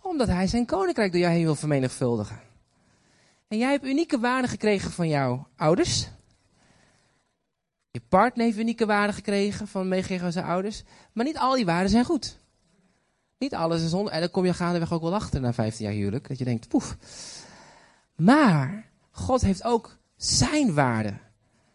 Omdat 0.00 0.28
hij 0.28 0.46
zijn 0.46 0.66
koninkrijk 0.66 1.12
door 1.12 1.20
jou 1.20 1.32
heen 1.32 1.44
wil 1.44 1.54
vermenigvuldigen. 1.54 2.44
En 3.48 3.58
jij 3.58 3.70
hebt 3.70 3.84
unieke 3.84 4.18
waarden 4.18 4.50
gekregen 4.50 4.90
van 4.90 5.08
jouw 5.08 5.48
ouders. 5.56 6.08
Je 7.90 8.00
partner 8.08 8.44
heeft 8.44 8.58
unieke 8.58 8.86
waarden 8.86 9.14
gekregen 9.14 9.68
van 9.68 9.88
meegekregen 9.88 10.32
zijn 10.32 10.44
ouders. 10.44 10.82
Maar 11.12 11.24
niet 11.24 11.38
al 11.38 11.54
die 11.54 11.64
waarden 11.64 11.90
zijn 11.90 12.04
goed. 12.04 12.38
Niet 13.38 13.54
alles 13.54 13.82
is 13.82 13.92
onder. 13.92 14.12
En 14.12 14.20
dan 14.20 14.30
kom 14.30 14.44
je 14.44 14.54
gaandeweg 14.54 14.92
ook 14.92 15.02
wel 15.02 15.14
achter 15.14 15.40
na 15.40 15.52
15 15.52 15.84
jaar 15.84 15.94
huwelijk. 15.94 16.28
Dat 16.28 16.38
je 16.38 16.44
denkt, 16.44 16.68
poef. 16.68 16.96
Maar 18.16 18.90
God 19.10 19.40
heeft 19.40 19.64
ook 19.64 19.98
zijn 20.16 20.74
waarde 20.74 21.18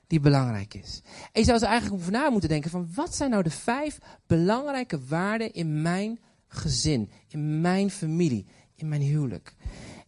die 0.08 0.20
belangrijk 0.20 0.74
is. 0.74 1.02
En 1.32 1.42
je 1.42 1.44
zou 1.44 1.60
er 1.60 1.68
eigenlijk 1.68 2.02
over 2.02 2.12
na 2.12 2.30
moeten 2.30 2.50
denken 2.50 2.70
van 2.70 2.90
wat 2.94 3.16
zijn 3.16 3.30
nou 3.30 3.44
de 3.44 3.50
vijf 3.50 3.98
belangrijke 4.28 5.06
waarden 5.06 5.54
in 5.54 5.82
mijn 5.82 6.20
gezin, 6.48 7.12
in 7.28 7.62
mijn 7.62 7.92
familie, 7.92 8.46
in 8.76 8.90
mijn 8.90 9.02
huwelijk. 9.02 9.56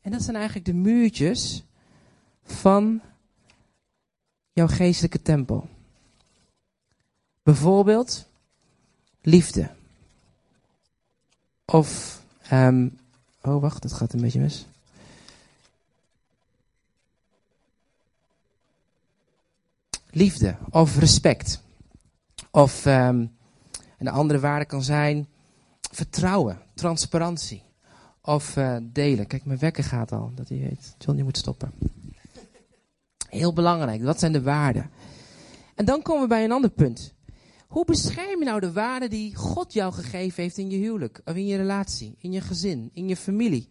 En 0.03 0.11
dat 0.11 0.21
zijn 0.21 0.35
eigenlijk 0.35 0.65
de 0.65 0.73
muurtjes 0.73 1.63
van 2.43 3.01
jouw 4.51 4.67
geestelijke 4.67 5.21
tempel. 5.21 5.69
Bijvoorbeeld 7.43 8.27
liefde. 9.21 9.69
Of, 11.65 12.21
um, 12.51 12.99
oh 13.41 13.61
wacht, 13.61 13.81
dat 13.81 13.93
gaat 13.93 14.13
een 14.13 14.21
beetje 14.21 14.39
mis. 14.39 14.65
Liefde 20.09 20.57
of 20.69 20.97
respect. 20.97 21.61
Of 22.51 22.85
um, 22.85 23.35
een 23.97 24.07
andere 24.07 24.39
waarde 24.39 24.65
kan 24.65 24.83
zijn 24.83 25.27
vertrouwen, 25.91 26.61
transparantie. 26.73 27.62
Of 28.25 28.57
delen. 28.81 29.27
Kijk, 29.27 29.45
mijn 29.45 29.59
wekker 29.59 29.83
gaat 29.83 30.11
al, 30.11 30.31
dat 30.35 30.49
hij 30.49 30.59
weet. 30.59 30.95
John, 30.97 31.17
je 31.17 31.23
moet 31.23 31.37
stoppen. 31.37 31.71
Heel 33.29 33.53
belangrijk, 33.53 34.03
wat 34.03 34.19
zijn 34.19 34.31
de 34.31 34.41
waarden? 34.41 34.89
En 35.75 35.85
dan 35.85 36.01
komen 36.01 36.21
we 36.21 36.27
bij 36.27 36.43
een 36.43 36.51
ander 36.51 36.69
punt. 36.69 37.13
Hoe 37.67 37.85
bescherm 37.85 38.39
je 38.39 38.45
nou 38.45 38.59
de 38.59 38.71
waarden 38.71 39.09
die 39.09 39.35
God 39.35 39.73
jou 39.73 39.93
gegeven 39.93 40.43
heeft 40.43 40.57
in 40.57 40.69
je 40.69 40.77
huwelijk, 40.77 41.21
of 41.25 41.35
in 41.35 41.45
je 41.45 41.57
relatie, 41.57 42.15
in 42.17 42.31
je 42.31 42.41
gezin, 42.41 42.89
in 42.93 43.07
je 43.07 43.15
familie? 43.15 43.69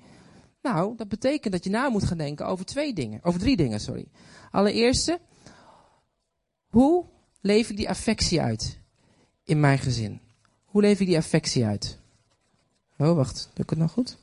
Nou, 0.63 0.97
dat 0.97 1.09
betekent 1.09 1.53
dat 1.53 1.65
je 1.65 1.71
na 1.71 1.89
moet 1.89 2.05
gaan 2.05 2.19
denken 2.19 2.47
over 2.47 2.65
twee 2.65 2.93
dingen, 2.93 3.21
over 3.23 3.41
drie 3.41 3.57
dingen, 3.57 3.81
sorry. 3.81 4.07
Allereerste, 4.51 5.21
hoe 6.67 7.05
leef 7.41 7.71
ik 7.71 7.77
die 7.77 7.89
affectie 7.89 8.41
uit 8.41 8.79
in 9.45 9.61
mijn 9.61 9.79
gezin? 9.79 10.21
Hoe 10.65 10.83
leef 10.83 11.01
ik 11.01 11.07
die 11.07 11.17
affectie 11.17 11.65
uit? 11.65 11.99
Oh, 12.99 13.15
wacht, 13.15 13.51
doe 13.55 13.65
ik 13.65 13.71
het 13.71 13.79
nog 13.79 13.93
goed? 13.93 14.19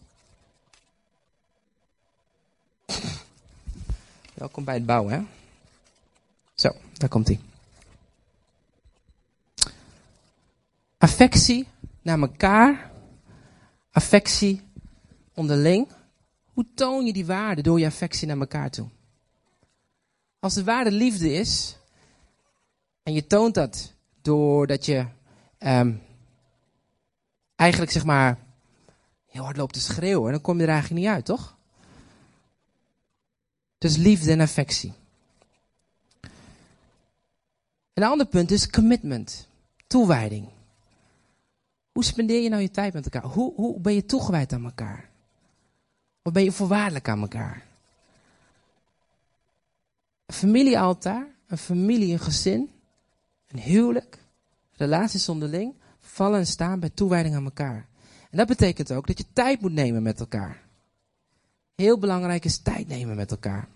Welkom 4.40 4.64
bij 4.64 4.74
het 4.74 4.86
bouwen, 4.86 5.14
hè? 5.14 5.22
Zo, 6.54 6.72
daar 6.94 7.10
komt 7.10 7.28
hij. 7.28 7.40
Affectie 10.98 11.68
naar 12.02 12.20
elkaar. 12.20 12.92
Affectie 13.92 14.62
onderling. 15.34 15.88
Hoe 16.54 16.66
toon 16.76 17.06
je 17.06 17.14
die 17.14 17.26
waarde 17.26 17.62
door 17.62 17.80
je 17.80 17.86
affectie 17.86 18.28
naar 18.28 18.38
elkaar 18.38 18.70
toe? 18.70 18.88
Als 20.40 20.54
de 20.54 20.64
waarde 20.64 20.92
liefde 20.92 21.34
is, 21.34 21.78
en 23.04 23.14
je 23.14 23.28
toont 23.28 23.54
dat 23.54 23.94
doordat 24.22 24.86
je 24.86 25.06
um, 25.60 26.02
eigenlijk 27.56 27.92
zeg 27.92 28.06
maar 28.06 28.40
heel 29.26 29.44
hard 29.44 29.58
loopt 29.58 29.74
te 29.74 29.80
schreeuwen, 29.80 30.32
dan 30.32 30.42
kom 30.42 30.58
je 30.58 30.64
er 30.64 30.70
eigenlijk 30.70 31.02
niet 31.02 31.14
uit, 31.14 31.26
toch? 31.26 31.58
Dus 33.80 33.98
liefde 33.98 34.32
en 34.32 34.40
affectie. 34.40 34.94
Een 37.94 38.04
ander 38.04 38.28
punt 38.28 38.52
is 38.52 38.70
commitment, 38.70 39.48
toewijding. 39.88 40.48
Hoe 41.92 42.04
spendeer 42.04 42.42
je 42.42 42.50
nou 42.50 42.62
je 42.62 42.72
tijd 42.72 42.94
met 42.94 43.04
elkaar? 43.04 43.32
Hoe, 43.32 43.54
hoe 43.56 43.80
ben 43.80 43.94
je 43.94 44.06
toegewijd 44.06 44.54
aan 44.54 44.64
elkaar? 44.64 45.10
Wat 46.22 46.34
ben 46.34 46.44
je 46.44 46.52
voorwaardelijk 46.52 47.10
aan 47.10 47.22
elkaar? 47.22 47.66
Een 50.26 50.36
familiealtaar, 50.36 51.28
een 51.48 51.58
familie, 51.58 52.14
een 52.14 52.20
gezin, 52.20 52.72
een 53.48 53.60
huwelijk, 53.60 54.18
relaties 54.72 55.30
onderling, 55.30 55.74
vallen 56.00 56.40
en 56.40 56.48
staan 56.48 56.80
bij 56.80 56.90
toewijding 56.90 57.36
aan 57.36 57.44
elkaar. 57.44 57.88
En 58.30 58.38
dat 58.38 58.48
betekent 58.48 58.92
ook 58.92 59.08
dat 59.08 59.18
je 59.18 59.26
tijd 59.34 59.62
moet 59.62 59.74
nemen 59.74 60.04
met 60.04 60.20
elkaar. 60.20 60.68
Heel 61.80 62.00
belangrijk 62.00 62.46
is 62.46 62.58
tijd 62.58 62.88
nemen 62.88 63.16
met 63.16 63.32
elkaar. 63.32 63.68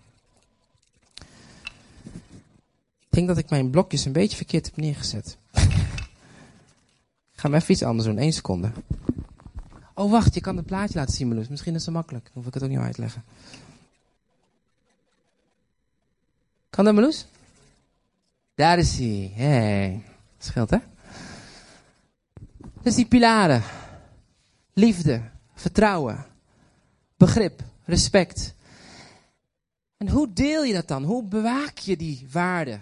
Ik 3.00 3.10
denk 3.10 3.28
dat 3.28 3.38
ik 3.38 3.50
mijn 3.50 3.70
blokjes 3.70 4.06
een 4.06 4.12
beetje 4.12 4.38
verkeerd 4.38 4.66
heb 4.66 4.76
neergezet. 4.76 5.38
ik 5.52 5.62
ga 7.36 7.50
hem 7.50 7.54
even 7.54 7.72
iets 7.72 7.84
anders 7.84 8.08
doen, 8.08 8.18
één 8.18 8.34
seconde. 8.34 8.72
Oh 9.94 10.12
wacht, 10.12 10.34
je 10.34 10.42
kan 10.42 10.58
het 10.58 10.66
plaatje 10.66 11.00
laten 11.00 11.14
zien 11.14 11.28
Meloes. 11.28 11.48
Misschien 11.48 11.76
is 11.76 11.86
het 11.86 11.94
makkelijk, 11.94 12.24
dan 12.26 12.34
hoef 12.34 12.48
ik 12.48 12.54
het 12.54 12.64
ook 12.64 12.70
niet 12.70 12.80
uitleggen. 12.80 13.24
Kan 16.70 16.86
dat 16.86 16.94
Meloes? 16.94 17.26
Daar 18.56 18.78
is 18.78 18.98
hij. 18.98 19.32
Hey. 19.36 20.04
Scheelt 20.38 20.70
hè? 20.70 20.78
Dus 22.82 22.96
die 22.96 23.06
pilaren. 23.06 23.64
Liefde, 24.74 25.22
vertrouwen, 25.54 26.26
begrip, 27.18 27.64
respect. 27.86 28.56
En 29.98 30.10
hoe 30.10 30.34
deel 30.34 30.64
je 30.64 30.74
dat 30.74 30.88
dan? 30.88 31.04
Hoe 31.04 31.24
bewaak 31.24 31.78
je 31.78 31.98
die 31.98 32.28
waarden? 32.32 32.82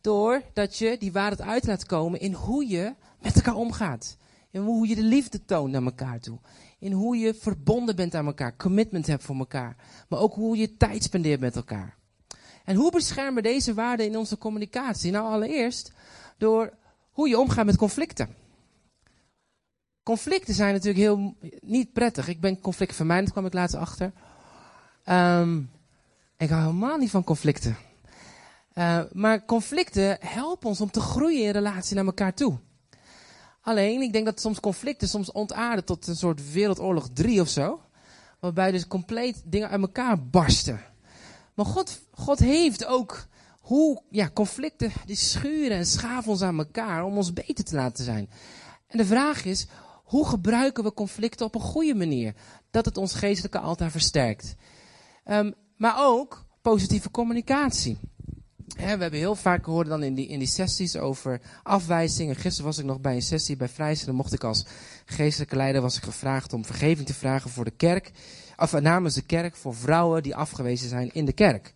Doordat 0.00 0.78
je 0.78 0.96
die 0.98 1.12
waarde 1.12 1.42
uit 1.42 1.66
laat 1.66 1.86
komen 1.86 2.20
in 2.20 2.32
hoe 2.32 2.68
je 2.68 2.94
met 3.22 3.34
elkaar 3.34 3.54
omgaat. 3.54 4.16
In 4.50 4.60
hoe 4.60 4.88
je 4.88 4.94
de 4.94 5.02
liefde 5.02 5.44
toont 5.44 5.72
naar 5.72 5.82
elkaar 5.82 6.20
toe. 6.20 6.38
In 6.78 6.92
hoe 6.92 7.16
je 7.16 7.34
verbonden 7.34 7.96
bent 7.96 8.14
aan 8.14 8.26
elkaar, 8.26 8.56
commitment 8.56 9.06
hebt 9.06 9.22
voor 9.22 9.36
elkaar. 9.36 9.76
Maar 10.08 10.18
ook 10.18 10.34
hoe 10.34 10.56
je 10.56 10.76
tijd 10.76 11.02
spendeert 11.02 11.40
met 11.40 11.56
elkaar. 11.56 11.96
En 12.64 12.76
hoe 12.76 12.90
beschermen 12.90 13.42
deze 13.42 13.74
waarden 13.74 14.06
in 14.06 14.16
onze 14.16 14.38
communicatie? 14.38 15.10
Nou, 15.10 15.32
allereerst 15.32 15.92
door 16.38 16.72
hoe 17.10 17.28
je 17.28 17.38
omgaat 17.38 17.66
met 17.66 17.76
conflicten. 17.76 18.34
Conflicten 20.02 20.54
zijn 20.54 20.72
natuurlijk 20.72 21.04
heel 21.04 21.36
niet 21.60 21.92
prettig. 21.92 22.28
Ik 22.28 22.40
ben 22.40 22.60
conflictvermijdend, 22.60 23.32
kwam 23.32 23.46
ik 23.46 23.52
laatst 23.52 23.76
achter. 23.76 24.12
Um, 25.08 25.70
ik 26.36 26.48
hou 26.48 26.62
helemaal 26.62 26.96
niet 26.96 27.10
van 27.10 27.24
conflicten. 27.24 27.76
Uh, 28.74 29.00
maar 29.12 29.44
conflicten 29.44 30.16
helpen 30.20 30.68
ons 30.68 30.80
om 30.80 30.90
te 30.90 31.00
groeien 31.00 31.44
in 31.44 31.50
relatie 31.50 31.96
naar 31.96 32.04
elkaar 32.04 32.34
toe. 32.34 32.58
Alleen, 33.60 34.00
ik 34.00 34.12
denk 34.12 34.24
dat 34.24 34.40
soms 34.40 34.60
conflicten 34.60 35.08
soms 35.08 35.32
ontaarden 35.32 35.84
tot 35.84 36.06
een 36.06 36.16
soort 36.16 36.52
wereldoorlog 36.52 37.08
3 37.12 37.40
of 37.40 37.48
zo. 37.48 37.80
Waarbij 38.40 38.70
dus 38.70 38.86
compleet 38.86 39.42
dingen 39.44 39.68
uit 39.68 39.80
elkaar 39.80 40.26
barsten. 40.26 40.80
Maar 41.54 41.66
God, 41.66 42.00
God 42.10 42.38
heeft 42.38 42.84
ook 42.84 43.26
hoe 43.60 44.02
ja, 44.10 44.30
conflicten 44.34 44.92
die 45.06 45.16
schuren 45.16 45.76
en 45.76 45.86
schaven 45.86 46.30
ons 46.30 46.42
aan 46.42 46.58
elkaar 46.58 47.04
om 47.04 47.16
ons 47.16 47.32
beter 47.32 47.64
te 47.64 47.74
laten 47.74 48.04
zijn. 48.04 48.30
En 48.86 48.98
de 48.98 49.04
vraag 49.04 49.44
is, 49.44 49.66
hoe 50.04 50.26
gebruiken 50.26 50.84
we 50.84 50.92
conflicten 50.92 51.46
op 51.46 51.54
een 51.54 51.60
goede 51.60 51.94
manier? 51.94 52.34
Dat 52.70 52.84
het 52.84 52.96
ons 52.96 53.14
geestelijke 53.14 53.58
altaar 53.58 53.90
versterkt. 53.90 54.54
Um, 55.24 55.54
maar 55.76 55.94
ook 55.98 56.44
positieve 56.62 57.10
communicatie. 57.10 57.98
we 58.66 58.82
hebben 58.82 59.12
heel 59.12 59.34
vaak 59.34 59.64
gehoord 59.64 59.86
dan 59.86 60.02
in 60.02 60.14
die, 60.14 60.26
in 60.26 60.38
die 60.38 60.48
sessies 60.48 60.96
over 60.96 61.40
afwijzingen. 61.62 62.36
Gisteren 62.36 62.66
was 62.66 62.78
ik 62.78 62.84
nog 62.84 63.00
bij 63.00 63.14
een 63.14 63.22
sessie 63.22 63.56
bij 63.56 63.68
Vrijs. 63.68 64.04
Dan 64.04 64.14
mocht 64.14 64.32
ik 64.32 64.44
als 64.44 64.66
geestelijke 65.04 65.56
leider 65.56 65.82
was 65.82 65.96
ik 65.96 66.02
gevraagd 66.02 66.52
om 66.52 66.64
vergeving 66.64 67.06
te 67.06 67.14
vragen 67.14 67.50
voor 67.50 67.64
de 67.64 67.70
kerk. 67.70 68.10
Of 68.56 68.72
eh, 68.72 68.80
namens 68.80 69.14
de 69.14 69.22
kerk 69.22 69.56
voor 69.56 69.74
vrouwen 69.74 70.22
die 70.22 70.36
afgewezen 70.36 70.88
zijn 70.88 71.12
in 71.12 71.24
de 71.24 71.32
kerk. 71.32 71.74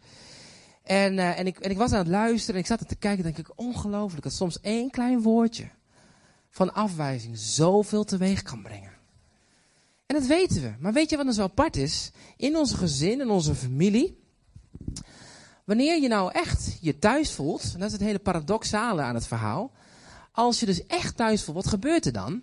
En, 0.83 1.15
uh, 1.15 1.39
en, 1.39 1.47
ik, 1.47 1.59
en 1.59 1.71
ik 1.71 1.77
was 1.77 1.93
aan 1.93 1.99
het 1.99 2.09
luisteren 2.09 2.55
en 2.55 2.61
ik 2.61 2.67
zat 2.67 2.81
er 2.81 2.87
te 2.87 2.97
kijken 2.97 3.25
denk 3.25 3.39
ik, 3.39 3.53
ongelooflijk 3.55 4.23
dat 4.23 4.33
soms 4.33 4.61
één 4.61 4.91
klein 4.91 5.23
woordje 5.23 5.71
van 6.51 6.75
afwijzing 6.75 7.39
zoveel 7.39 8.05
teweeg 8.05 8.43
kan 8.43 8.63
brengen. 8.63 8.98
En 10.09 10.15
dat 10.15 10.27
weten 10.27 10.63
we. 10.63 10.75
Maar 10.79 10.93
weet 10.93 11.11
je 11.11 11.17
wat 11.17 11.25
nou 11.25 11.37
zo 11.37 11.43
apart 11.43 11.77
is? 11.77 12.11
In 12.37 12.57
onze 12.57 12.77
gezin, 12.77 13.21
in 13.21 13.31
onze 13.31 13.55
familie. 13.55 14.19
Wanneer 15.65 16.01
je 16.03 16.09
nou 16.09 16.33
echt 16.33 16.79
je 16.81 16.99
thuis 16.99 17.33
voelt, 17.33 17.63
en 17.63 17.79
dat 17.79 17.87
is 17.87 17.93
het 17.93 18.03
hele 18.03 18.19
paradoxale 18.19 19.03
aan 19.03 19.15
het 19.15 19.27
verhaal. 19.27 19.73
Als 20.33 20.61
je 20.61 20.67
dus 20.67 20.87
echt 20.87 21.17
thuis 21.17 21.45
voelt, 21.45 21.57
wat 21.57 21.67
gebeurt 21.67 22.07
er 22.07 22.13
dan? 22.13 22.43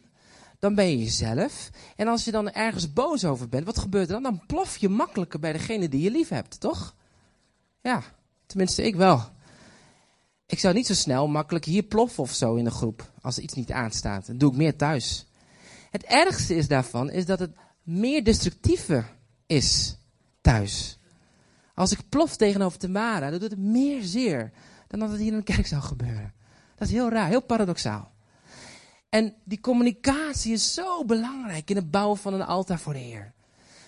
Dan 0.60 0.76
ben 0.76 0.90
je 0.90 0.98
jezelf. 0.98 1.70
En 1.96 2.08
als 2.08 2.26
je 2.26 2.32
dan 2.32 2.52
ergens 2.52 2.94
boos 2.94 3.26
over 3.26 3.50
bent, 3.50 3.66
wat 3.66 3.78
gebeurt 3.78 4.08
er 4.08 4.14
dan? 4.14 4.24
Dan 4.24 4.46
plof 4.48 4.78
je 4.78 4.90
makkelijker 4.90 5.40
bij 5.40 5.54
degene 5.54 5.90
die 5.90 6.02
je 6.02 6.12
lief 6.12 6.30
hebt, 6.30 6.60
toch? 6.60 6.96
Ja, 7.82 8.04
tenminste 8.46 8.84
ik 8.84 8.96
wel. 8.96 9.24
Ik 10.46 10.60
zou 10.60 10.74
niet 10.74 10.88
zo 10.88 10.94
snel 10.94 11.28
makkelijk 11.28 11.66
hier 11.66 11.84
ploffen 11.84 12.24
of 12.24 12.34
zo 12.34 12.56
in 12.56 12.64
de 12.64 12.72
groep. 12.72 13.12
Als 13.22 13.38
er 13.38 13.44
iets 13.44 13.54
niet 13.54 13.72
aanstaat. 13.72 14.28
Dan 14.28 14.38
doe 14.38 14.52
ik 14.52 14.58
meer 14.58 14.76
thuis. 14.76 15.26
Het 15.96 16.04
ergste 16.04 16.56
is 16.56 16.68
daarvan 16.68 17.10
is 17.10 17.26
dat 17.26 17.40
het 17.40 17.56
meer 17.84 18.24
destructieve 18.24 19.04
is 19.46 19.98
thuis. 20.42 21.00
Als 21.74 21.92
ik 21.92 22.10
plof 22.10 22.36
tegenover 22.36 22.80
Tamara, 22.80 23.30
dan 23.30 23.40
doet 23.40 23.50
het 23.50 23.60
meer 23.60 24.04
zeer 24.04 24.52
dan 24.88 25.00
dat 25.00 25.10
het 25.10 25.20
hier 25.20 25.32
in 25.32 25.38
de 25.38 25.44
kerk 25.44 25.68
zou 25.68 25.82
gebeuren. 25.82 26.34
Dat 26.76 26.88
is 26.88 26.94
heel 26.94 27.10
raar, 27.10 27.28
heel 27.28 27.42
paradoxaal. 27.42 28.12
En 29.10 29.36
die 29.44 29.60
communicatie 29.60 30.54
is 30.54 30.74
zo 30.74 31.06
belangrijk 31.06 31.70
in 31.70 31.76
het 31.76 31.92
bouwen 31.92 32.18
van 32.18 32.34
een 32.34 32.46
altaar 32.46 32.80
voor 32.80 32.94
de 32.94 33.00
Heer. 33.00 33.34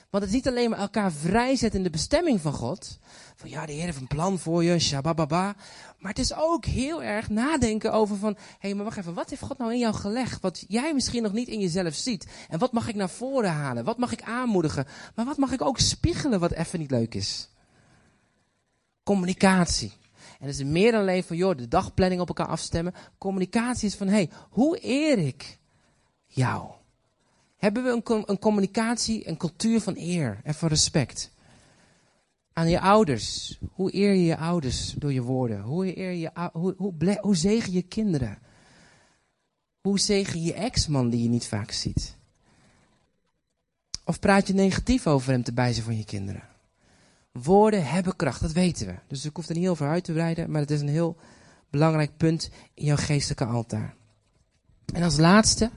Want 0.09 0.23
het 0.23 0.33
is 0.33 0.39
niet 0.39 0.47
alleen 0.47 0.69
maar 0.69 0.79
elkaar 0.79 1.11
vrijzetten 1.11 1.79
in 1.79 1.85
de 1.85 1.91
bestemming 1.91 2.41
van 2.41 2.53
God. 2.53 2.99
Van 3.35 3.49
ja, 3.49 3.65
de 3.65 3.71
Heer 3.71 3.83
heeft 3.83 3.99
een 3.99 4.07
plan 4.07 4.39
voor 4.39 4.63
je, 4.63 4.79
shabababa. 4.79 5.55
Maar 5.97 6.11
het 6.11 6.19
is 6.19 6.33
ook 6.33 6.65
heel 6.65 7.03
erg 7.03 7.29
nadenken 7.29 7.93
over 7.93 8.17
van, 8.17 8.33
hé, 8.33 8.39
hey, 8.59 8.73
maar 8.73 8.83
wacht 8.83 8.97
even, 8.97 9.13
wat 9.13 9.29
heeft 9.29 9.41
God 9.41 9.57
nou 9.57 9.73
in 9.73 9.79
jou 9.79 9.93
gelegd? 9.93 10.41
Wat 10.41 10.65
jij 10.67 10.93
misschien 10.93 11.23
nog 11.23 11.33
niet 11.33 11.47
in 11.47 11.59
jezelf 11.59 11.93
ziet. 11.93 12.27
En 12.49 12.59
wat 12.59 12.71
mag 12.71 12.87
ik 12.87 12.95
naar 12.95 13.09
voren 13.09 13.51
halen? 13.51 13.83
Wat 13.83 13.97
mag 13.97 14.11
ik 14.11 14.21
aanmoedigen? 14.21 14.87
Maar 15.15 15.25
wat 15.25 15.37
mag 15.37 15.51
ik 15.51 15.61
ook 15.61 15.79
spiegelen 15.79 16.39
wat 16.39 16.51
even 16.51 16.79
niet 16.79 16.91
leuk 16.91 17.15
is? 17.15 17.49
Communicatie. 19.03 19.91
En 20.39 20.47
het 20.47 20.55
is 20.55 20.63
meer 20.63 20.91
dan 20.91 21.01
alleen 21.01 21.23
van, 21.23 21.37
joh, 21.37 21.57
de 21.57 21.67
dagplanning 21.67 22.21
op 22.21 22.27
elkaar 22.27 22.47
afstemmen. 22.47 22.93
Communicatie 23.17 23.87
is 23.87 23.95
van, 23.95 24.07
hé, 24.07 24.13
hey, 24.13 24.29
hoe 24.49 24.85
eer 24.85 25.17
ik 25.17 25.57
jou? 26.25 26.71
Hebben 27.57 27.83
we 27.83 27.89
een, 27.89 28.23
een 28.25 28.39
communicatie, 28.39 29.27
een 29.27 29.37
cultuur 29.37 29.81
van 29.81 29.95
eer 29.97 30.39
en 30.43 30.53
van 30.53 30.69
respect? 30.69 31.31
Aan 32.53 32.69
je 32.69 32.79
ouders. 32.79 33.57
Hoe 33.71 33.95
eer 33.95 34.13
je 34.13 34.23
je 34.23 34.37
ouders 34.37 34.93
door 34.97 35.13
je 35.13 35.21
woorden? 35.21 35.61
Hoe, 35.61 35.97
eer 35.97 36.11
je, 36.11 36.49
hoe, 36.51 36.95
hoe, 37.21 37.35
zegen 37.35 37.73
je 37.73 37.81
kinderen? 37.81 38.37
Hoe 39.81 39.99
zegen 39.99 40.43
je 40.43 40.53
ex-man 40.53 41.09
die 41.09 41.23
je 41.23 41.29
niet 41.29 41.47
vaak 41.47 41.71
ziet? 41.71 42.15
Of 44.05 44.19
praat 44.19 44.47
je 44.47 44.53
negatief 44.53 45.07
over 45.07 45.31
hem 45.31 45.43
te 45.43 45.53
bijzen 45.53 45.83
van 45.83 45.97
je 45.97 46.05
kinderen? 46.05 46.43
Woorden 47.31 47.85
hebben 47.85 48.15
kracht, 48.15 48.41
dat 48.41 48.51
weten 48.51 48.87
we. 48.87 48.95
Dus 49.07 49.25
ik 49.25 49.35
hoef 49.35 49.47
er 49.47 49.55
niet 49.57 49.67
over 49.67 49.87
uit 49.87 50.03
te 50.03 50.11
breiden, 50.11 50.51
maar 50.51 50.61
het 50.61 50.71
is 50.71 50.81
een 50.81 50.87
heel 50.87 51.17
belangrijk 51.69 52.17
punt 52.17 52.49
in 52.73 52.85
jouw 52.85 52.95
geestelijke 52.95 53.45
altaar. 53.45 53.95
En 54.93 55.03
als 55.03 55.17
laatste, 55.17 55.71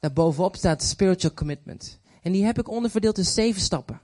daarbovenop 0.00 0.56
staat 0.56 0.82
spiritual 0.82 1.34
commitment. 1.34 1.98
En 2.22 2.32
die 2.32 2.44
heb 2.44 2.58
ik 2.58 2.68
onderverdeeld 2.68 3.18
in 3.18 3.24
zeven 3.24 3.60
stappen. 3.60 4.00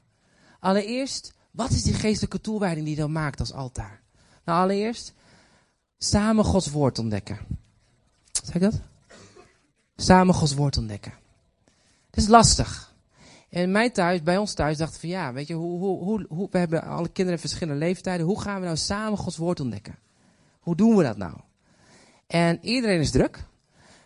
Allereerst, 0.61 1.33
wat 1.50 1.70
is 1.70 1.83
die 1.83 1.94
geestelijke 1.94 2.40
toewijding 2.40 2.87
die 2.87 2.94
je 2.94 3.00
dan 3.00 3.12
maakt 3.12 3.40
als 3.40 3.52
altaar? 3.52 4.02
Nou, 4.44 4.62
allereerst, 4.62 5.12
samen 5.98 6.44
Gods 6.44 6.70
woord 6.70 6.98
ontdekken. 6.98 7.38
Zeg 8.44 8.54
ik 8.54 8.61
dat? 8.61 8.80
Samen 9.96 10.35
Gods 10.35 10.54
woord 10.54 10.76
ontdekken. 10.76 11.12
Het 12.11 12.16
is 12.16 12.28
lastig. 12.28 12.94
En 13.48 13.70
mij 13.70 13.90
thuis, 13.90 14.22
bij 14.22 14.37
ons 14.37 14.54
thuis, 14.54 14.76
dachten 14.76 15.00
van 15.00 15.09
ja, 15.09 15.33
weet 15.33 15.46
je, 15.46 15.54
hoe, 15.54 15.78
hoe, 15.78 16.26
hoe, 16.28 16.48
we 16.50 16.59
hebben 16.59 16.83
alle 16.83 17.09
kinderen 17.09 17.40
verschillende 17.40 17.78
leeftijden. 17.78 18.26
Hoe 18.26 18.40
gaan 18.40 18.59
we 18.59 18.64
nou 18.64 18.76
samen 18.76 19.18
Gods 19.18 19.37
woord 19.37 19.61
ontdekken? 19.61 19.98
Hoe 20.61 20.76
doen 20.76 20.96
we 20.96 21.02
dat 21.02 21.16
nou? 21.16 21.35
En 22.26 22.59
iedereen 22.62 23.00
is 23.00 23.11
druk. 23.11 23.44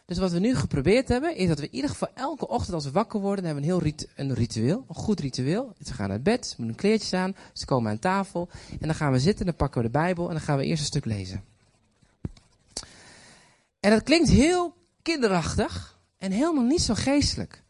Dus 0.09 0.19
wat 0.19 0.33
we 0.33 0.39
nu 0.39 0.55
geprobeerd 0.55 1.09
hebben, 1.09 1.37
is 1.37 1.49
dat 1.49 1.59
we 1.59 1.65
in 1.65 1.75
ieder 1.75 1.91
geval 1.91 2.09
elke 2.15 2.49
ochtend 2.49 2.75
als 2.75 2.85
we 2.85 2.91
wakker 2.91 3.21
worden, 3.21 3.45
hebben 3.45 3.65
we 3.65 3.71
een 3.71 3.81
heel 3.81 4.05
een 4.17 4.35
ritueel, 4.35 4.85
een 4.89 4.95
goed 4.95 5.21
ritueel. 5.21 5.75
Ze 5.85 5.95
gaan 5.95 6.09
naar 6.09 6.23
bed, 6.23 6.47
ze 6.47 6.63
een 6.63 6.75
kleertjes 6.75 7.13
aan, 7.13 7.37
ze 7.53 7.65
komen 7.65 7.91
aan 7.91 7.99
tafel 7.99 8.49
en 8.71 8.87
dan 8.87 8.95
gaan 8.95 9.13
we 9.13 9.19
zitten, 9.19 9.47
dan 9.47 9.57
pakken 9.57 9.81
we 9.81 9.87
de 9.87 9.93
Bijbel 9.93 10.27
en 10.27 10.35
dan 10.35 10.41
gaan 10.41 10.57
we 10.57 10.65
eerst 10.65 10.81
een 10.81 10.87
stuk 10.87 11.05
lezen. 11.05 11.45
En 13.81 13.91
dat 13.91 14.03
klinkt 14.03 14.29
heel 14.29 14.75
kinderachtig 15.03 15.99
en 16.19 16.33
helemaal 16.33 16.65
niet 16.65 16.83
zo 16.83 16.95
geestelijk. 16.95 17.63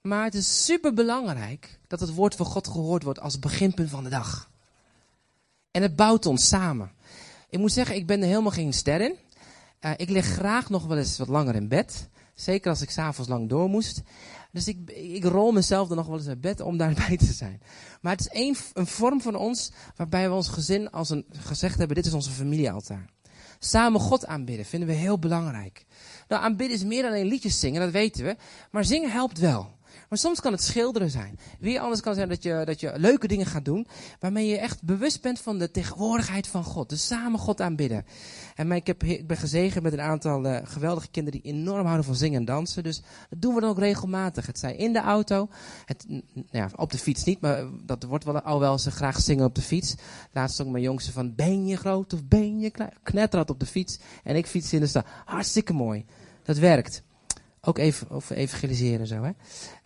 Maar 0.00 0.24
het 0.24 0.34
is 0.34 0.64
super 0.64 0.94
belangrijk 0.94 1.78
dat 1.86 2.00
het 2.00 2.14
woord 2.14 2.34
van 2.34 2.46
God 2.46 2.68
gehoord 2.68 3.02
wordt 3.02 3.20
als 3.20 3.38
beginpunt 3.38 3.90
van 3.90 4.04
de 4.04 4.10
dag. 4.10 4.50
En 5.70 5.82
het 5.82 5.96
bouwt 5.96 6.26
ons 6.26 6.48
samen. 6.48 6.90
Ik 7.50 7.58
moet 7.58 7.72
zeggen, 7.72 7.96
ik 7.96 8.06
ben 8.06 8.20
er 8.20 8.26
helemaal 8.28 8.50
geen 8.50 8.72
ster 8.72 9.00
in. 9.00 9.14
Uh, 9.80 9.90
ik 9.96 10.10
lig 10.10 10.26
graag 10.26 10.70
nog 10.70 10.86
wel 10.86 10.98
eens 10.98 11.18
wat 11.18 11.28
langer 11.28 11.54
in 11.54 11.68
bed. 11.68 12.08
Zeker 12.34 12.70
als 12.70 12.82
ik 12.82 12.90
s'avonds 12.90 13.30
lang 13.30 13.48
door 13.48 13.68
moest. 13.68 14.02
Dus 14.52 14.68
ik, 14.68 14.90
ik 14.90 15.24
rol 15.24 15.52
mezelf 15.52 15.90
er 15.90 15.96
nog 15.96 16.06
wel 16.06 16.16
eens 16.16 16.28
uit 16.28 16.40
bed 16.40 16.60
om 16.60 16.76
daarbij 16.76 17.16
te 17.26 17.32
zijn. 17.32 17.60
Maar 18.00 18.12
het 18.12 18.20
is 18.20 18.28
een, 18.30 18.56
een 18.72 18.86
vorm 18.86 19.20
van 19.20 19.34
ons 19.34 19.70
waarbij 19.96 20.28
we 20.28 20.34
ons 20.34 20.48
gezin 20.48 20.90
als 20.90 21.10
een, 21.10 21.26
gezegd 21.30 21.78
hebben, 21.78 21.96
dit 21.96 22.06
is 22.06 22.12
onze 22.12 22.30
familiealtaar. 22.30 23.10
Samen 23.58 24.00
God 24.00 24.26
aanbidden 24.26 24.66
vinden 24.66 24.88
we 24.88 24.94
heel 24.94 25.18
belangrijk. 25.18 25.86
Nou, 26.28 26.42
aanbidden 26.42 26.76
is 26.76 26.84
meer 26.84 27.02
dan 27.02 27.10
alleen 27.10 27.26
liedjes 27.26 27.60
zingen, 27.60 27.80
dat 27.80 27.90
weten 27.90 28.24
we. 28.24 28.36
Maar 28.70 28.84
zingen 28.84 29.10
helpt 29.10 29.38
wel. 29.38 29.75
Maar 30.08 30.18
soms 30.18 30.40
kan 30.40 30.52
het 30.52 30.62
schilderen 30.62 31.10
zijn. 31.10 31.38
Weer 31.60 31.80
anders 31.80 32.00
kan 32.00 32.14
zijn 32.14 32.28
dat 32.28 32.42
je, 32.42 32.62
dat 32.64 32.80
je 32.80 32.92
leuke 32.96 33.26
dingen 33.26 33.46
gaat 33.46 33.64
doen. 33.64 33.86
Waarmee 34.20 34.46
je 34.46 34.58
echt 34.58 34.82
bewust 34.82 35.22
bent 35.22 35.40
van 35.40 35.58
de 35.58 35.70
tegenwoordigheid 35.70 36.46
van 36.46 36.64
God. 36.64 36.88
Dus 36.88 37.06
samen 37.06 37.38
God 37.38 37.60
aanbidden. 37.60 38.04
En 38.54 38.72
ik, 38.72 38.86
heb, 38.86 39.02
ik 39.02 39.26
ben 39.26 39.36
gezegend 39.36 39.82
met 39.82 39.92
een 39.92 40.00
aantal 40.00 40.46
uh, 40.46 40.58
geweldige 40.64 41.08
kinderen 41.10 41.40
die 41.40 41.52
enorm 41.52 41.84
houden 41.84 42.04
van 42.04 42.14
zingen 42.14 42.38
en 42.38 42.44
dansen. 42.44 42.82
Dus 42.82 43.02
dat 43.30 43.42
doen 43.42 43.54
we 43.54 43.60
dan 43.60 43.70
ook 43.70 43.78
regelmatig. 43.78 44.46
Het 44.46 44.58
zij 44.58 44.76
in 44.76 44.92
de 44.92 45.00
auto. 45.00 45.48
Het, 45.84 46.04
nou 46.08 46.46
ja, 46.50 46.70
op 46.76 46.90
de 46.90 46.98
fiets 46.98 47.24
niet, 47.24 47.40
maar 47.40 47.64
dat 47.84 48.02
wordt 48.02 48.24
wel, 48.24 48.40
al 48.40 48.60
wel 48.60 48.78
ze 48.78 48.90
graag 48.90 49.20
zingen 49.20 49.44
op 49.44 49.54
de 49.54 49.62
fiets. 49.62 49.94
Laatst 50.32 50.60
ook 50.60 50.68
mijn 50.68 50.82
jongste 50.82 51.12
van 51.12 51.34
ben 51.34 51.66
je 51.66 51.76
groot 51.76 52.12
of 52.12 52.24
ben 52.24 52.58
je 52.58 52.70
klein. 52.70 52.92
Knetterad 53.02 53.50
op 53.50 53.60
de 53.60 53.66
fiets. 53.66 53.98
En 54.22 54.36
ik 54.36 54.46
fiets 54.46 54.72
in 54.72 54.80
de 54.80 54.86
stad. 54.86 55.06
Hartstikke 55.24 55.72
mooi. 55.72 56.04
Dat 56.42 56.58
werkt. 56.58 57.02
Ook 57.66 57.78
even 57.78 58.06
evangeliseren 58.28 59.06
zo, 59.06 59.22
hè. 59.22 59.30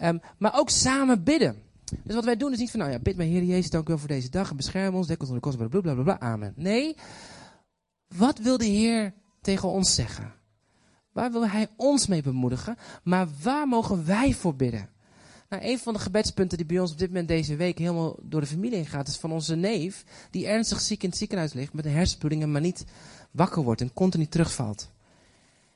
Um, 0.09 0.21
maar 0.39 0.59
ook 0.59 0.71
samen 0.71 1.25
bidden. 1.25 1.63
Dus 2.05 2.15
wat 2.15 2.25
wij 2.25 2.37
doen 2.37 2.53
is 2.53 2.59
niet 2.59 2.71
van, 2.71 2.81
nou 2.81 2.93
ja, 2.93 2.99
bid 2.99 3.17
mijn 3.17 3.31
Heer 3.31 3.43
Jezus, 3.43 3.71
dank 3.71 3.85
u 3.85 3.89
wel 3.89 3.99
voor 3.99 4.09
deze 4.09 4.31
dag 4.31 4.51
en 4.51 4.57
bescherm 4.57 4.95
ons, 4.95 5.07
dek 5.07 5.21
ons 5.21 5.31
onder 5.31 5.51
de 5.51 5.57
kost, 5.57 5.83
bla 5.83 5.95
bla 5.95 6.03
bla, 6.03 6.21
amen. 6.21 6.53
Nee, 6.57 6.97
wat 8.17 8.39
wil 8.39 8.59
de 8.59 8.65
Heer 8.65 9.15
tegen 9.41 9.69
ons 9.69 9.95
zeggen? 9.95 10.33
Waar 11.13 11.33
wil 11.33 11.49
Hij 11.49 11.69
ons 11.77 12.07
mee 12.07 12.23
bemoedigen? 12.23 12.77
Maar 13.03 13.29
waar 13.43 13.69
mogen 13.69 14.07
wij 14.07 14.35
voor 14.35 14.57
bidden? 14.57 14.89
Nou, 15.49 15.63
een 15.65 15.79
van 15.79 15.93
de 15.93 15.99
gebedspunten 15.99 16.57
die 16.57 16.67
bij 16.67 16.79
ons 16.79 16.93
op 16.93 16.99
dit 16.99 17.09
moment 17.09 17.29
deze 17.29 17.57
week 17.57 17.79
helemaal 17.79 18.19
door 18.23 18.41
de 18.41 18.47
familie 18.47 18.77
heen 18.77 18.87
gaat, 18.87 19.09
is 19.09 19.17
van 19.17 19.33
onze 19.33 19.57
neef, 19.57 20.05
die 20.31 20.47
ernstig 20.47 20.81
ziek 20.81 21.03
in 21.03 21.09
het 21.09 21.19
ziekenhuis 21.19 21.53
ligt 21.53 21.73
met 21.73 21.85
een 21.85 21.93
hersenbloeding 21.93 22.43
en 22.43 22.53
maar 22.53 22.61
niet 22.61 22.85
wakker 23.31 23.63
wordt 23.63 23.81
en 23.81 23.93
continu 23.93 24.27
terugvalt. 24.27 24.91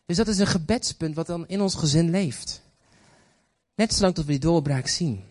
Dus 0.07 0.17
dat 0.17 0.29
is 0.29 0.39
een 0.39 0.47
gebedspunt 0.47 1.15
wat 1.15 1.27
dan 1.27 1.49
in 1.49 1.61
ons 1.61 1.75
gezin 1.75 2.11
leeft. 2.11 2.63
Net 3.75 3.95
zolang 3.95 4.15
tot 4.15 4.25
we 4.25 4.31
die 4.31 4.41
doorbraak 4.41 4.87
zien. 4.87 5.25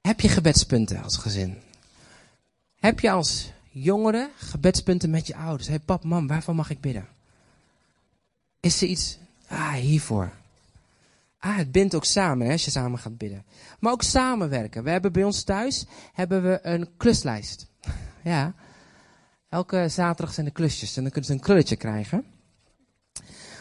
Heb 0.00 0.20
je 0.20 0.28
gebedspunten 0.28 1.02
als 1.02 1.16
gezin? 1.16 1.58
Heb 2.76 3.00
je 3.00 3.10
als 3.10 3.52
jongere 3.70 4.30
gebedspunten 4.36 5.10
met 5.10 5.26
je 5.26 5.36
ouders? 5.36 5.66
Hé 5.66 5.74
hey, 5.74 5.82
pap, 5.84 6.04
mam, 6.04 6.26
waarvan 6.26 6.56
mag 6.56 6.70
ik 6.70 6.80
bidden? 6.80 7.08
Is 8.60 8.82
er 8.82 8.88
iets, 8.88 9.18
ah, 9.48 9.72
hiervoor. 9.72 10.32
Ah, 11.38 11.56
het 11.56 11.72
bindt 11.72 11.94
ook 11.94 12.04
samen 12.04 12.46
hè, 12.46 12.52
als 12.52 12.64
je 12.64 12.70
samen 12.70 12.98
gaat 12.98 13.18
bidden. 13.18 13.44
Maar 13.78 13.92
ook 13.92 14.02
samenwerken. 14.02 14.84
We 14.84 14.90
hebben 14.90 15.12
bij 15.12 15.24
ons 15.24 15.42
thuis 15.42 15.84
hebben 16.12 16.42
we 16.42 16.58
een 16.62 16.88
kluslijst. 16.96 17.66
ja, 18.22 18.54
Elke 19.48 19.88
zaterdag 19.88 20.34
zijn 20.34 20.46
er 20.46 20.52
klusjes 20.52 20.96
en 20.96 21.02
dan 21.02 21.10
kunnen 21.10 21.30
ze 21.30 21.36
een 21.36 21.42
krulletje 21.44 21.76
krijgen. 21.76 22.24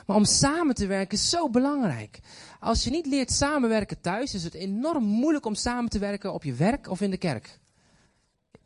Maar 0.06 0.16
om 0.16 0.26
samen 0.26 0.76
te 0.76 0.88
werken 0.88 1.18
is 1.18 1.30
zo 1.30 1.50
belangrijk. 1.50 2.20
Als 2.60 2.84
je 2.84 2.90
niet 2.90 3.06
leert 3.06 3.32
samenwerken 3.32 4.02
thuis, 4.02 4.34
is 4.34 4.44
het 4.44 4.54
enorm 4.54 5.04
moeilijk 5.04 5.46
om 5.46 5.56
samen 5.56 5.90
te 5.90 6.00
werken 6.00 6.34
op 6.34 6.44
je 6.44 6.54
werk 6.54 6.90
of 6.90 7.02
in 7.02 7.10
de 7.10 7.18
kerk. 7.18 7.60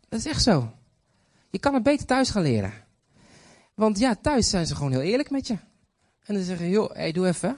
Dat 0.10 0.20
is 0.20 0.26
echt 0.26 0.44
zo. 0.44 0.72
Je 1.50 1.60
kan 1.60 1.74
het 1.74 1.84
beter 1.84 2.06
thuis 2.06 2.30
gaan 2.30 2.42
leren. 2.42 2.74
Want 3.74 4.00
ja, 4.00 4.16
thuis 4.16 4.50
zijn 4.50 4.68
ze 4.68 4.76
gewoon 4.76 4.92
heel 4.92 5.02
eerlijk 5.02 5.30
met 5.30 5.48
je. 5.48 5.58
En 6.26 6.34
dan 6.36 6.44
zeggen, 6.44 6.70
joh, 6.70 6.92
hey, 6.94 7.12
doe 7.12 7.28
even. 7.28 7.58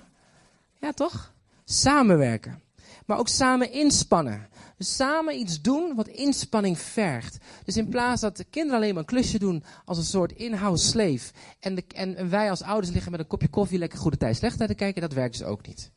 Ja, 0.79 0.91
toch? 0.91 1.33
Samenwerken. 1.65 2.61
Maar 3.05 3.17
ook 3.17 3.27
samen 3.27 3.71
inspannen. 3.71 4.49
Dus 4.81 4.95
samen 4.95 5.39
iets 5.39 5.61
doen 5.61 5.95
wat 5.95 6.07
inspanning 6.07 6.79
vergt. 6.79 7.37
Dus 7.63 7.77
in 7.77 7.87
plaats 7.87 8.21
dat 8.21 8.37
de 8.37 8.43
kinderen 8.43 8.77
alleen 8.77 8.93
maar 8.93 9.03
een 9.03 9.09
klusje 9.09 9.39
doen 9.39 9.63
als 9.85 9.97
een 9.97 10.03
soort 10.03 10.31
in-house 10.31 10.85
slave. 10.85 11.31
En, 11.59 11.75
de, 11.75 11.83
en, 11.95 12.29
wij 12.29 12.49
als 12.49 12.61
ouders 12.61 12.93
liggen 12.93 13.11
met 13.11 13.19
een 13.19 13.27
kopje 13.27 13.47
koffie 13.47 13.77
lekker 13.77 13.99
goede 13.99 14.17
tijd 14.17 14.37
slecht 14.37 14.57
tijd 14.57 14.69
te 14.69 14.75
kijken, 14.75 15.01
dat 15.01 15.13
werkt 15.13 15.37
dus 15.37 15.47
ook 15.47 15.67
niet. 15.67 15.91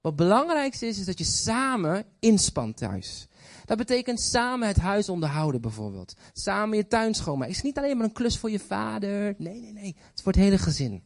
Wat 0.00 0.16
belangrijkste 0.16 0.86
is, 0.86 0.98
is 0.98 1.04
dat 1.04 1.18
je 1.18 1.24
samen 1.24 2.04
inspant 2.18 2.76
thuis. 2.76 3.26
Dat 3.64 3.78
betekent 3.78 4.20
samen 4.20 4.68
het 4.68 4.76
huis 4.76 5.08
onderhouden 5.08 5.60
bijvoorbeeld. 5.60 6.14
Samen 6.32 6.76
je 6.76 6.86
tuin 6.86 7.14
schoonmaken. 7.14 7.48
Het 7.48 7.56
is 7.56 7.62
niet 7.62 7.78
alleen 7.78 7.96
maar 7.96 8.06
een 8.06 8.12
klus 8.12 8.38
voor 8.38 8.50
je 8.50 8.60
vader. 8.60 9.34
Nee, 9.38 9.60
nee, 9.60 9.72
nee. 9.72 9.96
Het 9.98 10.16
is 10.16 10.22
voor 10.22 10.32
het 10.32 10.40
hele 10.40 10.58
gezin. 10.58 11.02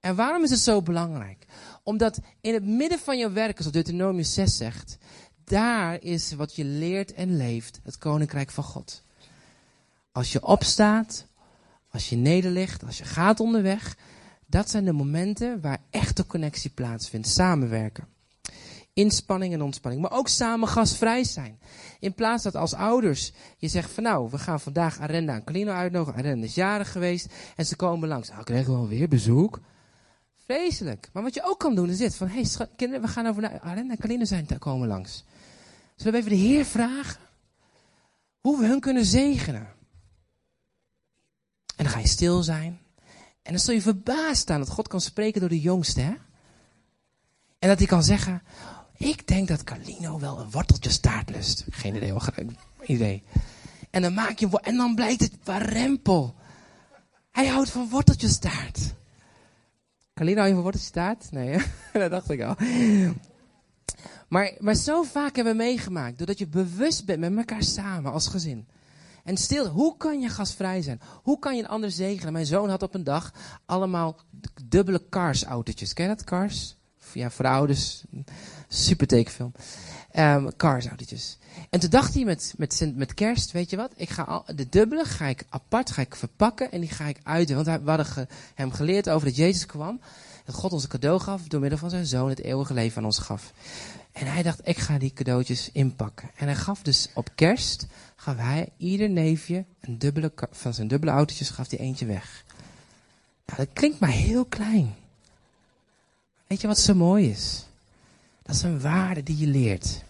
En 0.00 0.16
waarom 0.16 0.42
is 0.42 0.50
het 0.50 0.58
zo 0.58 0.82
belangrijk? 0.82 1.46
Omdat 1.82 2.18
in 2.40 2.54
het 2.54 2.64
midden 2.64 2.98
van 2.98 3.18
je 3.18 3.30
werk, 3.30 3.56
zoals 3.56 3.72
Deuteronomium 3.72 4.24
6 4.24 4.56
zegt, 4.56 4.98
daar 5.46 6.02
is 6.02 6.32
wat 6.32 6.56
je 6.56 6.64
leert 6.64 7.12
en 7.12 7.36
leeft, 7.36 7.80
het 7.82 7.98
koninkrijk 7.98 8.50
van 8.50 8.64
God. 8.64 9.02
Als 10.12 10.32
je 10.32 10.46
opstaat, 10.46 11.26
als 11.90 12.08
je 12.08 12.16
nederligt, 12.16 12.84
als 12.84 12.98
je 12.98 13.04
gaat 13.04 13.40
onderweg, 13.40 13.96
dat 14.46 14.70
zijn 14.70 14.84
de 14.84 14.92
momenten 14.92 15.60
waar 15.60 15.78
echte 15.90 16.26
connectie 16.26 16.70
plaatsvindt, 16.70 17.28
samenwerken. 17.28 18.08
Inspanning 18.92 19.52
en 19.52 19.62
ontspanning, 19.62 20.02
maar 20.02 20.18
ook 20.18 20.28
samen 20.28 20.68
gasvrij 20.68 21.24
zijn. 21.24 21.58
In 22.00 22.14
plaats 22.14 22.42
dat 22.42 22.54
als 22.54 22.74
ouders 22.74 23.32
je 23.56 23.68
zegt 23.68 23.90
van 23.90 24.02
nou, 24.02 24.30
we 24.30 24.38
gaan 24.38 24.60
vandaag 24.60 25.00
Arenda 25.00 25.34
en 25.34 25.44
Colino 25.44 25.72
uitnodigen. 25.72 26.18
Arenda 26.18 26.46
is 26.46 26.54
jarig 26.54 26.92
geweest 26.92 27.26
en 27.56 27.66
ze 27.66 27.76
komen 27.76 28.08
langs. 28.08 28.28
Nou, 28.28 28.44
krijgen 28.44 28.72
we 28.72 28.78
alweer 28.78 29.08
bezoek. 29.08 29.60
Vreselijk. 30.44 31.08
Maar 31.12 31.22
wat 31.22 31.34
je 31.34 31.44
ook 31.44 31.58
kan 31.58 31.74
doen 31.74 31.90
is 31.90 31.98
dit. 31.98 32.16
Van, 32.16 32.28
hé 32.28 32.42
hey, 32.42 32.66
kinderen, 32.76 33.04
we 33.04 33.12
gaan 33.12 33.26
over 33.26 33.42
naar 33.42 33.60
Arenda 33.60 33.94
en 33.94 34.00
Colino 34.00 34.24
zijn 34.24 34.58
komen 34.58 34.88
langs. 34.88 35.24
Zullen 35.96 36.12
we 36.12 36.18
even 36.18 36.30
de 36.30 36.44
Heer 36.44 36.64
vragen? 36.64 37.20
Hoe 38.40 38.58
we 38.58 38.66
hun 38.66 38.80
kunnen 38.80 39.04
zegenen. 39.04 39.68
En 41.76 41.84
dan 41.84 41.88
ga 41.88 41.98
je 41.98 42.08
stil 42.08 42.42
zijn. 42.42 42.80
En 43.42 43.52
dan 43.52 43.58
zul 43.58 43.74
je 43.74 43.82
verbaasd 43.82 44.40
staan 44.40 44.60
dat 44.60 44.68
God 44.68 44.88
kan 44.88 45.00
spreken 45.00 45.40
door 45.40 45.48
de 45.48 45.60
jongste. 45.60 46.00
Hè? 46.00 46.14
En 47.58 47.68
dat 47.68 47.78
hij 47.78 47.86
kan 47.86 48.02
zeggen, 48.02 48.42
ik 48.96 49.26
denk 49.26 49.48
dat 49.48 49.64
Carlino 49.64 50.20
wel 50.20 50.40
een 50.40 50.50
worteltje 50.50 50.90
staart 50.90 51.30
lust. 51.30 51.64
Geen 51.70 51.94
idee, 51.96 52.10
hoor. 52.10 52.34
idee. 52.82 53.22
En 53.90 54.02
dan 54.02 54.14
maak 54.14 54.38
je 54.38 54.60
en 54.60 54.76
dan 54.76 54.94
blijkt 54.94 55.20
het 55.20 55.36
warempel. 55.44 56.34
Hij 57.30 57.46
houdt 57.46 57.70
van 57.70 57.88
worteltjes 57.88 58.32
staart. 58.32 58.94
Carlino 60.14 60.36
hou 60.36 60.48
je 60.48 60.54
van 60.54 60.62
worteltjes 60.62 60.90
staart? 60.90 61.30
Nee, 61.30 61.58
dat 61.92 62.10
dacht 62.10 62.30
ik 62.30 62.42
al. 62.42 62.56
Maar, 64.28 64.52
maar 64.58 64.74
zo 64.74 65.02
vaak 65.02 65.36
hebben 65.36 65.56
we 65.56 65.62
meegemaakt, 65.62 66.18
doordat 66.18 66.38
je 66.38 66.46
bewust 66.46 67.04
bent 67.04 67.20
met 67.20 67.36
elkaar 67.36 67.62
samen 67.62 68.12
als 68.12 68.28
gezin. 68.28 68.66
En 69.24 69.36
stil, 69.36 69.66
hoe 69.66 69.96
kan 69.96 70.20
je 70.20 70.28
gastvrij 70.28 70.82
zijn? 70.82 71.00
Hoe 71.22 71.38
kan 71.38 71.56
je 71.56 71.62
een 71.62 71.68
ander 71.68 71.90
zegenen? 71.90 72.32
Mijn 72.32 72.46
zoon 72.46 72.68
had 72.68 72.82
op 72.82 72.94
een 72.94 73.04
dag 73.04 73.32
allemaal 73.64 74.20
dubbele 74.64 75.02
Cars-autootjes. 75.10 75.92
Ken 75.92 76.08
je 76.08 76.14
dat, 76.14 76.24
Cars? 76.24 76.76
Ja, 77.12 77.30
voor 77.30 77.44
de 77.44 77.50
ouders. 77.50 78.04
Super 78.68 79.06
tekenfilm. 79.06 79.52
Um, 80.18 80.56
Cars-autootjes. 80.56 81.38
En 81.70 81.80
toen 81.80 81.90
dacht 81.90 82.14
hij 82.14 82.24
met, 82.24 82.54
met, 82.56 82.92
met 82.94 83.14
kerst, 83.14 83.52
weet 83.52 83.70
je 83.70 83.76
wat? 83.76 83.92
Ik 83.96 84.10
ga 84.10 84.22
al, 84.22 84.44
de 84.54 84.68
dubbele 84.68 85.04
ga 85.04 85.26
ik 85.26 85.44
apart 85.48 85.90
ga 85.90 86.02
ik 86.02 86.16
verpakken 86.16 86.72
en 86.72 86.80
die 86.80 86.90
ga 86.90 87.04
ik 87.04 87.18
uit. 87.22 87.50
Want 87.50 87.66
we 87.66 87.90
hadden 87.90 88.28
hem 88.54 88.72
geleerd 88.72 89.08
over 89.08 89.26
dat 89.26 89.36
Jezus 89.36 89.66
kwam. 89.66 90.00
Dat 90.44 90.54
God 90.54 90.72
ons 90.72 90.82
een 90.82 90.88
cadeau 90.88 91.20
gaf 91.20 91.42
door 91.42 91.60
middel 91.60 91.78
van 91.78 91.90
zijn 91.90 92.06
zoon 92.06 92.28
het 92.28 92.42
eeuwige 92.42 92.74
leven 92.74 92.98
aan 92.98 93.04
ons 93.04 93.18
gaf. 93.18 93.52
En 94.16 94.26
hij 94.26 94.42
dacht, 94.42 94.68
ik 94.68 94.78
ga 94.78 94.98
die 94.98 95.12
cadeautjes 95.12 95.70
inpakken. 95.72 96.30
En 96.36 96.46
hij 96.46 96.56
gaf 96.56 96.82
dus 96.82 97.08
op 97.14 97.30
kerst, 97.34 97.86
gaf 98.16 98.36
hij 98.36 98.68
ieder 98.76 99.10
neefje 99.10 99.64
een 99.80 99.98
dubbele, 99.98 100.32
van 100.50 100.74
zijn 100.74 100.88
dubbele 100.88 101.12
autootjes, 101.12 101.50
gaf 101.50 101.70
hij 101.70 101.78
eentje 101.78 102.06
weg. 102.06 102.44
Nou, 103.46 103.58
dat 103.58 103.68
klinkt 103.72 103.98
maar 103.98 104.10
heel 104.10 104.44
klein. 104.44 104.94
Weet 106.46 106.60
je 106.60 106.66
wat 106.66 106.78
zo 106.78 106.94
mooi 106.94 107.30
is? 107.30 107.66
Dat 108.42 108.54
is 108.54 108.62
een 108.62 108.80
waarde 108.80 109.22
die 109.22 109.36
je 109.36 109.46
leert. 109.46 110.02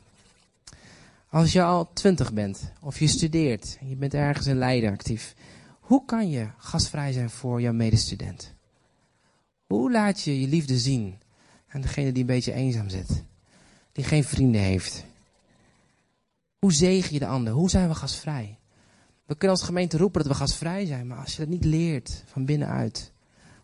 Als 1.28 1.52
je 1.52 1.62
al 1.62 1.92
twintig 1.92 2.32
bent, 2.32 2.72
of 2.80 2.98
je 2.98 3.06
studeert, 3.06 3.76
en 3.80 3.88
je 3.88 3.96
bent 3.96 4.14
ergens 4.14 4.46
in 4.46 4.58
Leiden 4.58 4.92
actief. 4.92 5.34
Hoe 5.80 6.04
kan 6.04 6.30
je 6.30 6.48
gastvrij 6.58 7.12
zijn 7.12 7.30
voor 7.30 7.60
jouw 7.60 7.72
medestudent? 7.72 8.52
Hoe 9.66 9.90
laat 9.90 10.22
je 10.22 10.40
je 10.40 10.48
liefde 10.48 10.78
zien 10.78 11.18
aan 11.68 11.80
degene 11.80 12.12
die 12.12 12.20
een 12.20 12.26
beetje 12.26 12.52
eenzaam 12.52 12.88
zit? 12.88 13.24
Die 13.96 14.04
geen 14.04 14.24
vrienden 14.24 14.60
heeft? 14.60 15.04
Hoe 16.58 16.72
zegen 16.72 17.12
je 17.12 17.18
de 17.18 17.26
ander? 17.26 17.52
Hoe 17.52 17.70
zijn 17.70 17.88
we 17.88 17.94
gastvrij? 17.94 18.58
We 19.26 19.36
kunnen 19.36 19.56
als 19.56 19.66
gemeente 19.66 19.96
roepen 19.96 20.22
dat 20.22 20.32
we 20.32 20.38
gastvrij 20.38 20.86
zijn, 20.86 21.06
maar 21.06 21.18
als 21.18 21.32
je 21.32 21.38
dat 21.38 21.48
niet 21.48 21.64
leert 21.64 22.22
van 22.26 22.44
binnenuit, 22.44 23.12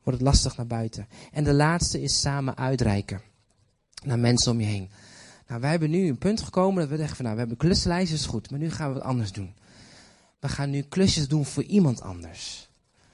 wordt 0.02 0.18
het 0.18 0.28
lastig 0.28 0.56
naar 0.56 0.66
buiten. 0.66 1.06
En 1.32 1.44
de 1.44 1.52
laatste 1.52 2.02
is 2.02 2.20
samen 2.20 2.56
uitreiken 2.56 3.20
naar 4.04 4.18
mensen 4.18 4.52
om 4.52 4.60
je 4.60 4.66
heen. 4.66 4.90
Nou, 5.48 5.60
wij 5.60 5.70
hebben 5.70 5.90
nu 5.90 6.08
een 6.08 6.18
punt 6.18 6.40
gekomen 6.40 6.80
dat 6.80 6.90
we 6.90 6.96
zeggen 6.96 7.16
van 7.16 7.24
nou, 7.24 7.36
we 7.36 7.40
hebben 7.40 7.58
kluslijstjes 7.60 8.20
is 8.20 8.26
goed, 8.26 8.50
maar 8.50 8.58
nu 8.58 8.70
gaan 8.70 8.88
we 8.88 8.94
wat 8.94 9.02
anders 9.02 9.32
doen. 9.32 9.54
We 10.40 10.48
gaan 10.48 10.70
nu 10.70 10.82
klusjes 10.82 11.28
doen 11.28 11.44
voor 11.44 11.62
iemand 11.62 12.00
anders. 12.00 12.68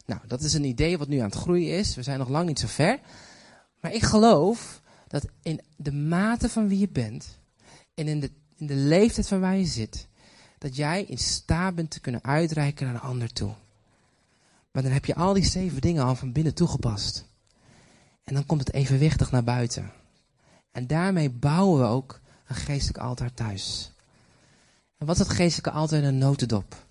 Nou, 0.06 0.20
dat 0.26 0.42
is 0.42 0.54
een 0.54 0.64
idee 0.64 0.98
wat 0.98 1.08
nu 1.08 1.18
aan 1.18 1.30
het 1.30 1.34
groeien 1.34 1.78
is. 1.78 1.94
We 1.94 2.02
zijn 2.02 2.18
nog 2.18 2.28
lang 2.28 2.46
niet 2.46 2.58
zo 2.58 2.66
ver. 2.66 2.98
Maar 3.80 3.92
ik 3.92 4.02
geloof 4.02 4.80
dat 5.08 5.26
in 5.42 5.60
de 5.76 5.92
mate 5.92 6.48
van 6.48 6.68
wie 6.68 6.78
je 6.78 6.88
bent 6.88 7.38
en 7.94 8.08
in 8.08 8.20
de, 8.20 8.30
in 8.56 8.66
de 8.66 8.74
leeftijd 8.74 9.28
van 9.28 9.40
waar 9.40 9.56
je 9.56 9.64
zit, 9.64 10.06
dat 10.58 10.76
jij 10.76 11.02
in 11.04 11.18
staat 11.18 11.74
bent 11.74 11.90
te 11.90 12.00
kunnen 12.00 12.24
uitreiken 12.24 12.86
naar 12.86 12.94
een 12.94 13.00
ander 13.00 13.32
toe. 13.32 13.54
Maar 14.70 14.82
dan 14.82 14.92
heb 14.92 15.04
je 15.04 15.14
al 15.14 15.32
die 15.32 15.44
zeven 15.44 15.80
dingen 15.80 16.04
al 16.04 16.14
van 16.14 16.32
binnen 16.32 16.54
toegepast. 16.54 17.26
En 18.24 18.34
dan 18.34 18.46
komt 18.46 18.60
het 18.60 18.72
evenwichtig 18.72 19.30
naar 19.30 19.44
buiten. 19.44 19.92
En 20.70 20.86
daarmee 20.86 21.30
bouwen 21.30 21.80
we 21.80 21.86
ook 21.86 22.20
een 22.46 22.56
geestelijk 22.56 22.98
altaar 22.98 23.34
thuis. 23.34 23.92
En 24.98 25.06
wat 25.06 25.20
is 25.20 25.26
het 25.26 25.36
geestelijke 25.36 25.78
altaar 25.78 25.98
in 25.98 26.04
een 26.04 26.18
notendop? 26.18 26.86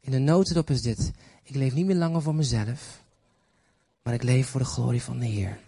In 0.00 0.12
een 0.12 0.24
notendop 0.24 0.70
is 0.70 0.82
dit. 0.82 1.12
Ik 1.42 1.54
leef 1.54 1.74
niet 1.74 1.86
meer 1.86 1.96
langer 1.96 2.22
voor 2.22 2.34
mezelf, 2.34 3.02
maar 4.02 4.14
ik 4.14 4.22
leef 4.22 4.48
voor 4.48 4.60
de 4.60 4.66
glorie 4.66 5.02
van 5.02 5.18
de 5.18 5.26
Heer. 5.26 5.58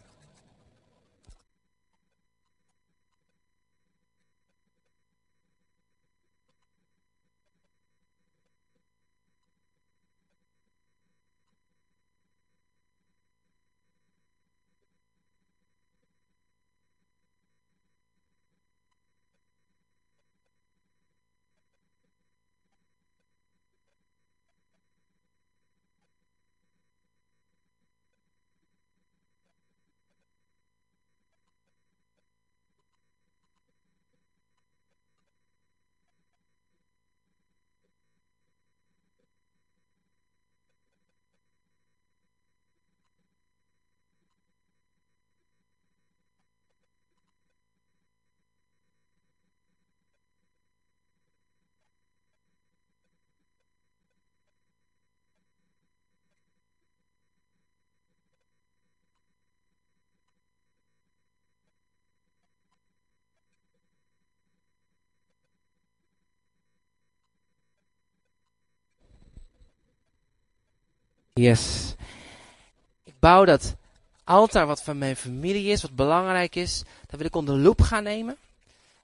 Yes. 71.35 71.95
Ik 73.05 73.15
bouw 73.19 73.45
dat 73.45 73.75
altaar 74.25 74.67
wat 74.67 74.83
van 74.83 74.99
mijn 74.99 75.17
familie 75.17 75.71
is, 75.71 75.83
wat 75.83 75.97
belangrijk 75.97 76.55
is, 76.55 76.83
dat 77.07 77.19
wil 77.19 77.27
ik 77.27 77.37
onder 77.37 77.55
loep 77.55 77.81
gaan 77.81 78.03
nemen. 78.03 78.37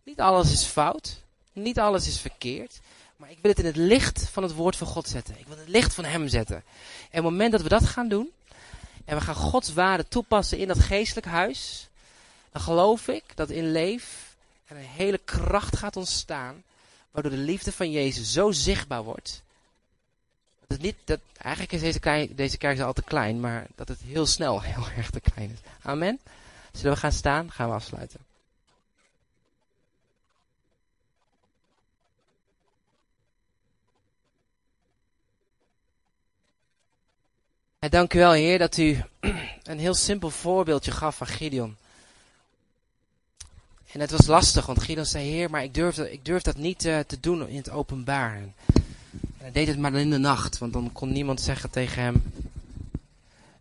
Niet 0.02 0.20
alles 0.20 0.52
is 0.52 0.64
fout. 0.64 1.22
Niet 1.52 1.78
alles 1.78 2.06
is 2.06 2.20
verkeerd. 2.20 2.80
Maar 3.16 3.30
ik 3.30 3.38
wil 3.40 3.50
het 3.50 3.60
in 3.60 3.66
het 3.66 3.76
licht 3.76 4.28
van 4.28 4.42
het 4.42 4.54
woord 4.54 4.76
van 4.76 4.86
God 4.86 5.08
zetten. 5.08 5.38
Ik 5.38 5.46
wil 5.46 5.58
het 5.58 5.68
licht 5.68 5.94
van 5.94 6.04
Hem 6.04 6.28
zetten. 6.28 6.56
En 6.56 6.62
op 7.08 7.12
het 7.12 7.22
moment 7.22 7.52
dat 7.52 7.62
we 7.62 7.68
dat 7.68 7.84
gaan 7.84 8.08
doen, 8.08 8.30
en 9.04 9.16
we 9.16 9.22
gaan 9.22 9.34
Gods 9.34 9.72
waarde 9.72 10.08
toepassen 10.08 10.58
in 10.58 10.68
dat 10.68 10.78
geestelijk 10.78 11.26
huis, 11.26 11.88
dan 12.52 12.62
geloof 12.62 13.08
ik 13.08 13.24
dat 13.34 13.50
in 13.50 13.72
leef 13.72 14.36
er 14.66 14.76
een 14.76 14.82
hele 14.82 15.20
kracht 15.24 15.76
gaat 15.76 15.96
ontstaan, 15.96 16.62
waardoor 17.10 17.32
de 17.32 17.38
liefde 17.38 17.72
van 17.72 17.90
Jezus 17.90 18.32
zo 18.32 18.50
zichtbaar 18.50 19.02
wordt. 19.02 19.42
Het 20.68 20.82
niet, 20.82 20.96
dat, 21.04 21.20
eigenlijk 21.36 21.72
is 21.72 21.80
deze, 21.80 22.34
deze 22.34 22.58
kerk 22.58 22.80
al 22.80 22.92
te 22.92 23.02
klein, 23.02 23.40
maar 23.40 23.66
dat 23.74 23.88
het 23.88 24.00
heel 24.00 24.26
snel 24.26 24.62
heel 24.62 24.86
erg 24.96 25.10
te 25.10 25.20
klein 25.20 25.50
is. 25.50 25.58
Amen. 25.82 26.20
Zullen 26.72 26.92
we 26.92 26.98
gaan 26.98 27.12
staan? 27.12 27.50
Gaan 27.50 27.68
we 27.68 27.74
afsluiten. 27.74 28.20
En 37.78 37.90
dank 37.90 38.14
u 38.14 38.18
wel, 38.18 38.32
Heer, 38.32 38.58
dat 38.58 38.76
u 38.76 39.02
een 39.62 39.78
heel 39.78 39.94
simpel 39.94 40.30
voorbeeldje 40.30 40.90
gaf 40.90 41.16
van 41.16 41.26
Gideon. 41.26 41.76
En 43.92 44.00
het 44.00 44.10
was 44.10 44.26
lastig, 44.26 44.66
want 44.66 44.82
Gideon 44.82 45.06
zei, 45.06 45.24
Heer, 45.24 45.50
maar 45.50 45.62
ik 45.62 45.74
durf, 45.74 45.98
ik 45.98 46.24
durf 46.24 46.42
dat 46.42 46.56
niet 46.56 46.84
uh, 46.84 46.98
te 46.98 47.20
doen 47.20 47.48
in 47.48 47.56
het 47.56 47.70
openbaar. 47.70 48.42
Hij 49.48 49.64
deed 49.64 49.74
het 49.74 49.78
maar 49.78 49.94
in 49.94 50.10
de 50.10 50.18
nacht, 50.18 50.58
want 50.58 50.72
dan 50.72 50.92
kon 50.92 51.12
niemand 51.12 51.40
zeggen 51.40 51.70
tegen 51.70 52.02
hem. 52.02 52.22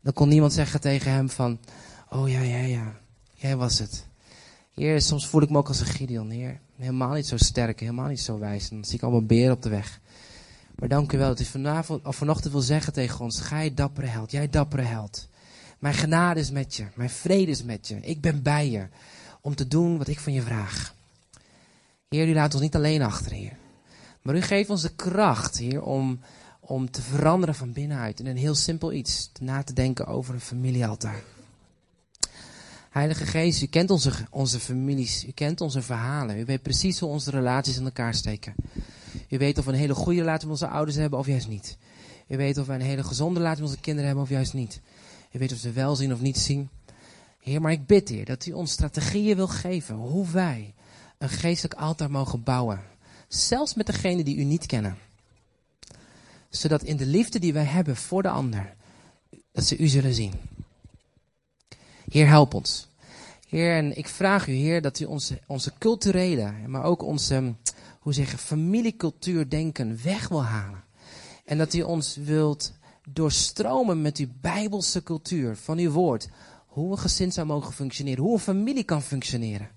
Dan 0.02 0.14
kon 0.14 0.28
niemand 0.28 0.54
zeggen 0.54 0.82
tegen 0.82 1.12
hem 1.12 1.30
van, 1.30 1.60
oh 2.10 2.30
ja, 2.30 2.42
ja, 2.42 2.58
ja, 2.58 3.00
jij 3.34 3.56
was 3.56 3.80
het. 3.80 4.08
Heer, 4.74 5.02
soms 5.02 5.28
voel 5.28 5.42
ik 5.42 5.50
me 5.50 5.58
ook 5.58 5.68
als 5.68 5.80
een 5.80 5.86
Gideon, 5.86 6.30
Heer. 6.30 6.60
Helemaal 6.76 7.14
niet 7.14 7.28
zo 7.28 7.38
sterk, 7.38 7.80
helemaal 7.80 8.08
niet 8.08 8.20
zo 8.20 8.40
wijs. 8.40 8.70
En 8.70 8.76
dan 8.76 8.86
zie 8.86 8.96
ik 8.96 9.02
allemaal 9.02 9.26
beren 9.26 9.56
op 9.56 9.62
de 9.62 9.70
weg. 9.70 10.00
Maar 10.76 10.90
dank 10.90 11.12
u 11.12 11.18
wel 11.18 11.28
dat 11.28 11.40
u 11.40 11.46
vanavond, 11.46 12.06
of 12.06 12.16
vanochtend 12.16 12.54
wil 12.54 12.62
zeggen 12.62 12.94
tegen 12.94 13.20
ons: 13.20 13.42
Gij 13.42 13.74
dappere 13.74 14.08
held, 14.08 14.32
jij 14.32 14.50
dappere 14.50 14.82
held. 14.82 15.28
Mijn 15.80 15.94
genade 15.94 16.40
is 16.40 16.52
met 16.52 16.76
je, 16.76 16.86
mijn 16.96 17.10
vrede 17.10 17.52
is 17.52 17.64
met 17.64 17.88
je. 17.88 18.00
Ik 18.02 18.22
ben 18.22 18.44
bij 18.44 18.70
je 18.70 18.88
om 19.42 19.56
te 19.56 19.68
doen 19.68 19.98
wat 19.98 20.08
ik 20.08 20.20
van 20.20 20.34
je 20.34 20.42
vraag. 20.42 20.96
Heer, 22.10 22.28
u 22.28 22.34
laat 22.34 22.54
ons 22.54 22.64
niet 22.64 22.76
alleen 22.76 23.02
achter, 23.02 23.32
Heer. 23.32 23.58
Maar 24.28 24.36
u 24.36 24.42
geeft 24.42 24.70
ons 24.70 24.82
de 24.82 24.96
kracht, 24.96 25.58
Heer, 25.58 25.82
om, 25.82 26.20
om 26.60 26.92
te 26.92 27.02
veranderen 27.02 27.56
van 27.56 27.74
binnenuit. 27.74 28.20
In 28.20 28.26
een 28.26 28.38
heel 28.38 28.56
simpel 28.56 28.94
iets, 28.94 29.32
na 29.40 29.64
te 29.64 29.74
denken 29.74 30.08
over 30.08 30.34
een 30.34 30.40
familiealtaar. 30.40 31.24
Heilige 32.90 33.26
Geest, 33.26 33.62
u 33.62 33.66
kent 33.66 33.90
onze, 33.90 34.12
onze 34.30 34.60
families, 34.60 35.26
u 35.26 35.32
kent 35.32 35.62
onze 35.62 35.82
verhalen. 35.82 36.40
U 36.40 36.46
weet 36.46 36.62
precies 36.62 37.00
hoe 37.00 37.10
onze 37.10 37.32
relaties 37.32 37.78
in 37.78 37.84
elkaar 37.84 38.14
steken. 38.14 38.56
U 39.30 39.38
weet 39.38 39.58
of 39.58 39.66
we 39.66 39.72
een 39.72 39.78
hele 39.78 39.96
goede 39.96 40.20
relatie 40.20 40.48
met 40.48 40.62
onze 40.62 40.74
ouders 40.74 40.98
hebben 40.98 41.20
of 41.20 41.28
juist 41.28 41.48
niet. 41.48 41.78
U 42.28 42.38
weet 42.38 42.58
of 42.58 42.68
we 42.68 42.74
een 42.74 42.82
hele 42.82 43.04
gezonde 43.04 43.40
relatie 43.40 43.62
met 43.62 43.70
onze 43.70 43.82
kinderen 43.82 44.06
hebben 44.06 44.24
of 44.24 44.30
juist 44.30 44.54
niet. 44.54 44.82
U 45.32 45.40
weet 45.40 45.52
of 45.52 45.58
ze 45.58 45.72
wel 45.72 45.96
zien 45.96 46.14
of 46.14 46.22
niet 46.22 46.38
zien. 46.38 46.70
Heer, 47.40 47.62
maar 47.62 47.72
ik 47.72 47.86
bid, 47.86 48.10
Heer, 48.10 48.26
dat 48.26 48.46
u 48.46 48.52
ons 48.52 48.72
strategieën 48.72 49.36
wil 49.36 49.48
geven 49.48 49.96
hoe 49.96 50.28
wij 50.28 50.74
een 51.18 51.30
geestelijk 51.30 51.80
altaar 51.80 52.12
mogen 52.12 52.44
bouwen. 52.44 52.96
Zelfs 53.28 53.74
met 53.74 53.86
degenen 53.86 54.26
die 54.26 54.38
u 54.38 54.44
niet 54.44 54.66
kennen. 54.66 54.98
Zodat 56.50 56.84
in 56.84 56.98
de 56.98 57.06
liefde 57.06 57.40
die 57.40 57.54
wij 57.54 57.64
hebben 57.64 57.96
voor 57.96 58.22
de 58.22 58.30
ander, 58.30 58.76
dat 59.52 59.66
ze 59.66 59.78
u 59.78 59.88
zullen 59.88 60.14
zien. 60.14 60.34
Heer, 62.10 62.28
help 62.28 62.54
ons. 62.54 62.88
Heer, 63.48 63.76
en 63.76 63.98
ik 63.98 64.08
vraag 64.08 64.48
u, 64.48 64.52
Heer, 64.52 64.82
dat 64.82 65.00
u 65.00 65.06
onze, 65.06 65.40
onze 65.48 65.74
culturele, 65.78 66.54
maar 66.68 66.84
ook 66.84 67.04
onze 67.04 67.56
hoe 68.00 68.14
zeggen, 68.14 68.40
familiecultuur 68.40 69.50
denken 69.50 70.00
weg 70.04 70.28
wil 70.28 70.44
halen. 70.44 70.84
En 71.46 71.58
dat 71.58 71.74
u 71.74 71.82
ons 71.82 72.16
wilt 72.16 72.74
doorstromen 73.10 74.02
met 74.02 74.18
uw 74.18 74.28
bijbelse 74.42 75.04
cultuur 75.04 75.56
van 75.56 75.78
uw 75.78 75.92
woord. 75.92 76.30
Hoe 76.68 76.92
een 76.92 76.98
gezin 76.98 77.32
zou 77.32 77.48
mogen 77.48 77.74
functioneren, 77.74 78.24
hoe 78.24 78.34
een 78.34 78.40
familie 78.40 78.84
kan 78.84 79.02
functioneren. 79.02 79.70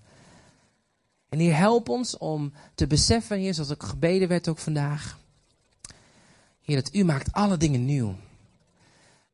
En 1.31 1.39
hier 1.39 1.55
help 1.55 1.89
ons 1.89 2.17
om 2.17 2.53
te 2.75 2.87
beseffen, 2.87 3.37
hier, 3.37 3.53
zoals 3.53 3.71
ook 3.71 3.83
gebeden 3.83 4.27
werd 4.27 4.47
ook 4.47 4.57
vandaag. 4.57 5.19
Heer, 6.61 6.75
dat 6.75 6.93
u 6.93 7.03
maakt 7.03 7.31
alle 7.31 7.57
dingen 7.57 7.85
nieuw. 7.85 8.15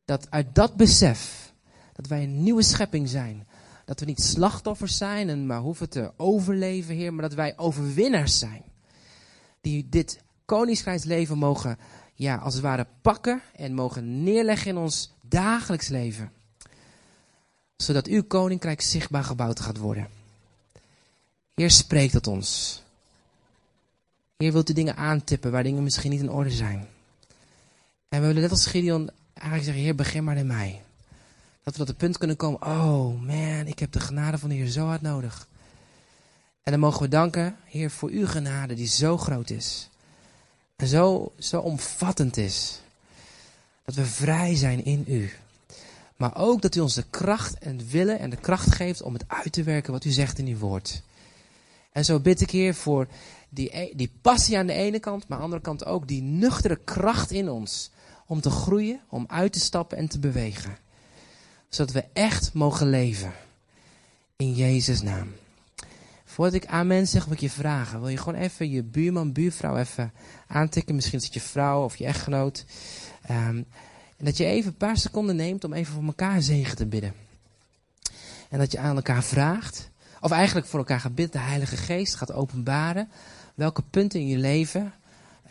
Dat 0.04 0.30
uit 0.30 0.54
dat 0.54 0.76
besef, 0.76 1.52
dat 1.92 2.06
wij 2.06 2.22
een 2.22 2.42
nieuwe 2.42 2.62
schepping 2.62 3.08
zijn. 3.08 3.46
Dat 3.84 4.00
we 4.00 4.06
niet 4.06 4.22
slachtoffers 4.22 4.96
zijn 4.96 5.28
en 5.28 5.46
maar 5.46 5.60
hoeven 5.60 5.88
te 5.88 6.12
overleven, 6.16 6.94
Heer, 6.94 7.12
maar 7.12 7.22
dat 7.22 7.34
wij 7.34 7.58
overwinnaars 7.58 8.38
zijn 8.38 8.62
die 9.60 9.88
dit 9.88 10.22
koningskrijksleven 10.44 11.38
mogen, 11.38 11.78
ja, 12.14 12.36
als 12.36 12.54
het 12.54 12.62
ware 12.62 12.86
pakken 13.02 13.42
en 13.54 13.74
mogen 13.74 14.22
neerleggen 14.22 14.70
in 14.70 14.76
ons 14.76 15.14
dagelijks 15.22 15.88
leven. 15.88 16.32
Zodat 17.76 18.06
uw 18.06 18.22
koninkrijk 18.22 18.80
zichtbaar 18.80 19.24
gebouwd 19.24 19.60
gaat 19.60 19.76
worden. 19.76 20.17
Heer, 21.58 21.70
spreekt 21.70 22.12
tot 22.12 22.26
ons. 22.26 22.82
Heer, 24.36 24.52
wilt 24.52 24.70
u 24.70 24.72
dingen 24.72 24.96
aantippen 24.96 25.50
waar 25.50 25.62
dingen 25.62 25.82
misschien 25.82 26.10
niet 26.10 26.20
in 26.20 26.30
orde 26.30 26.50
zijn. 26.50 26.88
En 28.08 28.20
we 28.20 28.26
willen 28.26 28.42
net 28.42 28.50
als 28.50 28.66
Gideon 28.66 29.10
eigenlijk 29.32 29.64
zeggen, 29.64 29.82
Heer, 29.82 29.94
begin 29.94 30.24
maar 30.24 30.36
in 30.36 30.46
mij. 30.46 30.82
Dat 31.62 31.72
we 31.72 31.78
tot 31.78 31.88
het 31.88 31.96
punt 31.96 32.18
kunnen 32.18 32.36
komen, 32.36 32.62
oh 32.62 33.20
man, 33.20 33.66
ik 33.66 33.78
heb 33.78 33.92
de 33.92 34.00
genade 34.00 34.38
van 34.38 34.48
de 34.48 34.54
Heer 34.54 34.66
zo 34.66 34.86
hard 34.86 35.02
nodig. 35.02 35.48
En 36.62 36.72
dan 36.72 36.80
mogen 36.80 37.02
we 37.02 37.08
danken, 37.08 37.56
Heer, 37.64 37.90
voor 37.90 38.10
uw 38.10 38.26
genade 38.26 38.74
die 38.74 38.86
zo 38.86 39.16
groot 39.16 39.50
is. 39.50 39.88
En 40.76 40.86
zo, 40.86 41.32
zo 41.38 41.60
omvattend 41.60 42.36
is. 42.36 42.80
Dat 43.84 43.94
we 43.94 44.04
vrij 44.04 44.54
zijn 44.54 44.84
in 44.84 45.04
u. 45.06 45.32
Maar 46.16 46.36
ook 46.36 46.62
dat 46.62 46.74
u 46.74 46.80
ons 46.80 46.94
de 46.94 47.04
kracht 47.10 47.58
en 47.58 47.76
het 47.76 47.90
willen 47.90 48.18
en 48.18 48.30
de 48.30 48.36
kracht 48.36 48.74
geeft 48.74 49.02
om 49.02 49.12
het 49.12 49.24
uit 49.26 49.52
te 49.52 49.62
werken 49.62 49.92
wat 49.92 50.04
u 50.04 50.10
zegt 50.10 50.38
in 50.38 50.46
uw 50.46 50.58
woord. 50.58 51.02
En 51.92 52.04
zo 52.04 52.20
bid 52.20 52.40
ik, 52.40 52.50
Heer, 52.50 52.74
voor 52.74 53.06
die, 53.48 53.76
e, 53.78 53.92
die 53.96 54.12
passie 54.22 54.58
aan 54.58 54.66
de 54.66 54.72
ene 54.72 54.98
kant, 54.98 55.28
maar 55.28 55.30
aan 55.30 55.38
de 55.38 55.44
andere 55.44 55.62
kant 55.62 55.84
ook 55.84 56.08
die 56.08 56.22
nuchtere 56.22 56.76
kracht 56.84 57.30
in 57.30 57.48
ons. 57.48 57.90
Om 58.26 58.40
te 58.40 58.50
groeien, 58.50 59.00
om 59.08 59.24
uit 59.28 59.52
te 59.52 59.60
stappen 59.60 59.98
en 59.98 60.08
te 60.08 60.18
bewegen. 60.18 60.78
Zodat 61.68 61.94
we 61.94 62.04
echt 62.12 62.52
mogen 62.52 62.90
leven. 62.90 63.32
In 64.36 64.54
Jezus' 64.54 65.02
naam. 65.02 65.32
Voordat 66.24 66.54
ik 66.54 66.66
amen 66.66 67.06
zeg, 67.06 67.24
wil 67.24 67.32
ik 67.32 67.40
je 67.40 67.50
vragen. 67.50 68.00
Wil 68.00 68.08
je 68.08 68.16
gewoon 68.16 68.40
even 68.40 68.70
je 68.70 68.82
buurman, 68.82 69.32
buurvrouw 69.32 69.76
even 69.76 70.12
aantikken? 70.46 70.94
Misschien 70.94 71.18
is 71.18 71.24
het 71.24 71.34
je 71.34 71.40
vrouw 71.40 71.84
of 71.84 71.96
je 71.96 72.04
echtgenoot. 72.04 72.64
Um, 73.30 73.66
en 74.16 74.24
dat 74.24 74.36
je 74.36 74.44
even 74.44 74.70
een 74.70 74.76
paar 74.76 74.96
seconden 74.96 75.36
neemt 75.36 75.64
om 75.64 75.72
even 75.72 75.94
voor 75.94 76.04
elkaar 76.04 76.42
zegen 76.42 76.76
te 76.76 76.86
bidden. 76.86 77.14
En 78.48 78.58
dat 78.58 78.72
je 78.72 78.78
aan 78.78 78.96
elkaar 78.96 79.24
vraagt. 79.24 79.90
Of 80.20 80.30
eigenlijk 80.30 80.66
voor 80.66 80.78
elkaar 80.78 81.00
gaat 81.00 81.14
bidden. 81.14 81.40
De 81.40 81.46
Heilige 81.46 81.76
Geest 81.76 82.14
gaat 82.14 82.32
openbaren. 82.32 83.08
Welke 83.54 83.82
punten 83.82 84.20
in 84.20 84.26
je 84.26 84.38
leven 84.38 84.92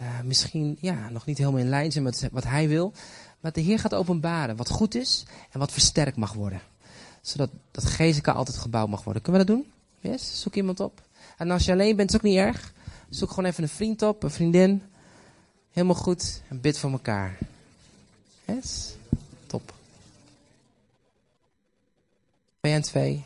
uh, 0.02 0.22
misschien 0.24 0.78
ja, 0.82 1.10
nog 1.10 1.26
niet 1.26 1.38
helemaal 1.38 1.60
in 1.60 1.70
lijn 1.70 1.92
zijn 1.92 2.04
met 2.04 2.30
wat 2.32 2.44
hij 2.44 2.68
wil. 2.68 2.94
Maar 3.40 3.52
de 3.52 3.62
Heer 3.62 3.80
gaat 3.80 3.94
openbaren 3.94 4.56
wat 4.56 4.70
goed 4.70 4.96
is 4.96 5.26
en 5.52 5.60
wat 5.60 5.72
versterkt 5.72 6.18
mag 6.18 6.34
worden. 6.34 6.62
Zodat 7.22 7.50
dat 7.72 7.86
geestelijke 7.86 8.32
altijd 8.32 8.58
gebouwd 8.58 8.90
mag 8.90 9.04
worden. 9.04 9.22
Kunnen 9.22 9.42
we 9.42 9.48
dat 9.48 9.56
doen? 9.56 9.72
Yes, 10.12 10.42
zoek 10.42 10.56
iemand 10.56 10.80
op. 10.80 11.02
En 11.38 11.52
als 11.52 11.66
je 11.66 11.72
alleen 11.72 11.96
bent, 11.96 12.10
is 12.10 12.16
ook 12.16 12.22
niet 12.22 12.38
erg. 12.38 12.74
Zoek 13.10 13.30
gewoon 13.30 13.46
even 13.46 13.64
een 13.64 13.70
vriend 13.70 14.02
op, 14.02 14.24
een 14.24 14.32
vriendin. 14.32 14.84
Helemaal 15.72 15.96
goed. 15.96 16.42
En 16.48 16.62
bid 16.62 16.78
voor 16.80 16.92
elkaar. 16.92 17.38
Yes, 18.46 18.94
top. 19.48 19.74
2 22.60 22.74
en 22.74 22.82
2. 22.82 23.26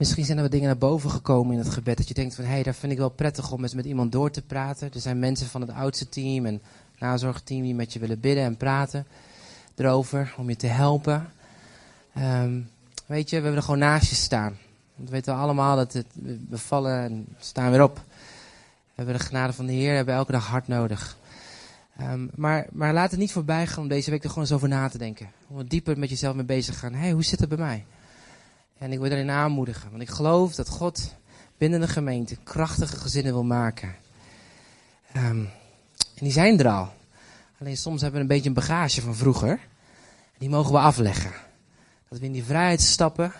Misschien 0.00 0.24
zijn 0.24 0.36
er 0.36 0.42
wat 0.42 0.52
dingen 0.52 0.66
naar 0.66 0.78
boven 0.78 1.10
gekomen 1.10 1.52
in 1.52 1.58
het 1.58 1.68
gebed. 1.68 1.96
Dat 1.96 2.08
je 2.08 2.14
denkt 2.14 2.34
van, 2.34 2.44
hé, 2.44 2.50
hey, 2.50 2.62
daar 2.62 2.74
vind 2.74 2.92
ik 2.92 2.98
wel 2.98 3.08
prettig 3.08 3.52
om 3.52 3.62
eens 3.62 3.74
met 3.74 3.84
iemand 3.84 4.12
door 4.12 4.30
te 4.30 4.42
praten. 4.42 4.92
Er 4.92 5.00
zijn 5.00 5.18
mensen 5.18 5.46
van 5.46 5.60
het 5.60 5.70
oudste 5.70 6.08
team 6.08 6.46
en 6.46 6.60
nazorgteam 6.98 7.62
die 7.62 7.74
met 7.74 7.92
je 7.92 7.98
willen 7.98 8.20
bidden 8.20 8.44
en 8.44 8.56
praten 8.56 9.06
erover. 9.76 10.34
Om 10.36 10.48
je 10.48 10.56
te 10.56 10.66
helpen. 10.66 11.30
Um, 12.18 12.68
weet 13.06 13.30
je, 13.30 13.36
we 13.36 13.42
hebben 13.42 13.60
er 13.60 13.62
gewoon 13.62 13.80
naast 13.80 14.10
je 14.10 14.14
staan. 14.14 14.58
Want 14.94 15.08
we 15.08 15.14
weten 15.14 15.34
allemaal 15.34 15.76
dat 15.76 15.92
het, 15.92 16.06
we 16.48 16.58
vallen 16.58 17.00
en 17.00 17.26
staan 17.38 17.70
weer 17.70 17.82
op. 17.82 17.96
We 17.96 18.94
hebben 18.94 19.14
de 19.14 19.24
genade 19.24 19.52
van 19.52 19.66
de 19.66 19.72
Heer, 19.72 19.94
hebben 19.94 20.14
elke 20.14 20.32
dag 20.32 20.46
hard 20.46 20.68
nodig. 20.68 21.16
Um, 22.00 22.30
maar, 22.34 22.66
maar 22.72 22.92
laat 22.92 23.10
het 23.10 23.20
niet 23.20 23.32
voorbij 23.32 23.66
gaan 23.66 23.82
om 23.82 23.88
deze 23.88 24.10
week 24.10 24.22
er 24.22 24.28
gewoon 24.28 24.44
eens 24.44 24.54
over 24.54 24.68
na 24.68 24.88
te 24.88 24.98
denken. 24.98 25.30
Om 25.48 25.56
wat 25.56 25.70
dieper 25.70 25.98
met 25.98 26.10
jezelf 26.10 26.34
mee 26.34 26.44
bezig 26.44 26.74
te 26.74 26.80
gaan. 26.80 26.92
Hé, 26.92 27.00
hey, 27.00 27.12
hoe 27.12 27.24
zit 27.24 27.40
het 27.40 27.48
bij 27.48 27.58
mij? 27.58 27.84
En 28.80 28.92
ik 28.92 28.98
wil 28.98 29.10
erin 29.10 29.30
aanmoedigen. 29.30 29.90
Want 29.90 30.02
ik 30.02 30.08
geloof 30.08 30.54
dat 30.54 30.68
God 30.68 31.14
binnen 31.58 31.80
de 31.80 31.88
gemeente 31.88 32.36
krachtige 32.36 32.96
gezinnen 32.96 33.32
wil 33.32 33.44
maken. 33.44 33.94
Um, 35.16 35.48
en 36.14 36.26
die 36.26 36.32
zijn 36.32 36.58
er 36.58 36.68
al. 36.68 36.92
Alleen 37.60 37.76
soms 37.76 38.00
hebben 38.00 38.20
we 38.20 38.26
een 38.26 38.32
beetje 38.32 38.48
een 38.48 38.54
bagage 38.54 39.00
van 39.00 39.14
vroeger. 39.14 39.60
Die 40.38 40.48
mogen 40.48 40.72
we 40.72 40.78
afleggen. 40.78 41.32
Dat 42.08 42.18
we 42.18 42.24
in 42.24 42.32
die 42.32 42.44
vrijheid 42.44 42.80
stappen. 42.80 43.32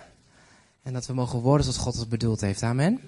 En 0.82 0.92
dat 0.92 1.06
we 1.06 1.12
mogen 1.12 1.38
worden 1.38 1.64
zoals 1.64 1.80
God 1.80 1.94
ons 1.94 2.08
bedoeld 2.08 2.40
heeft. 2.40 2.62
Amen. 2.62 3.00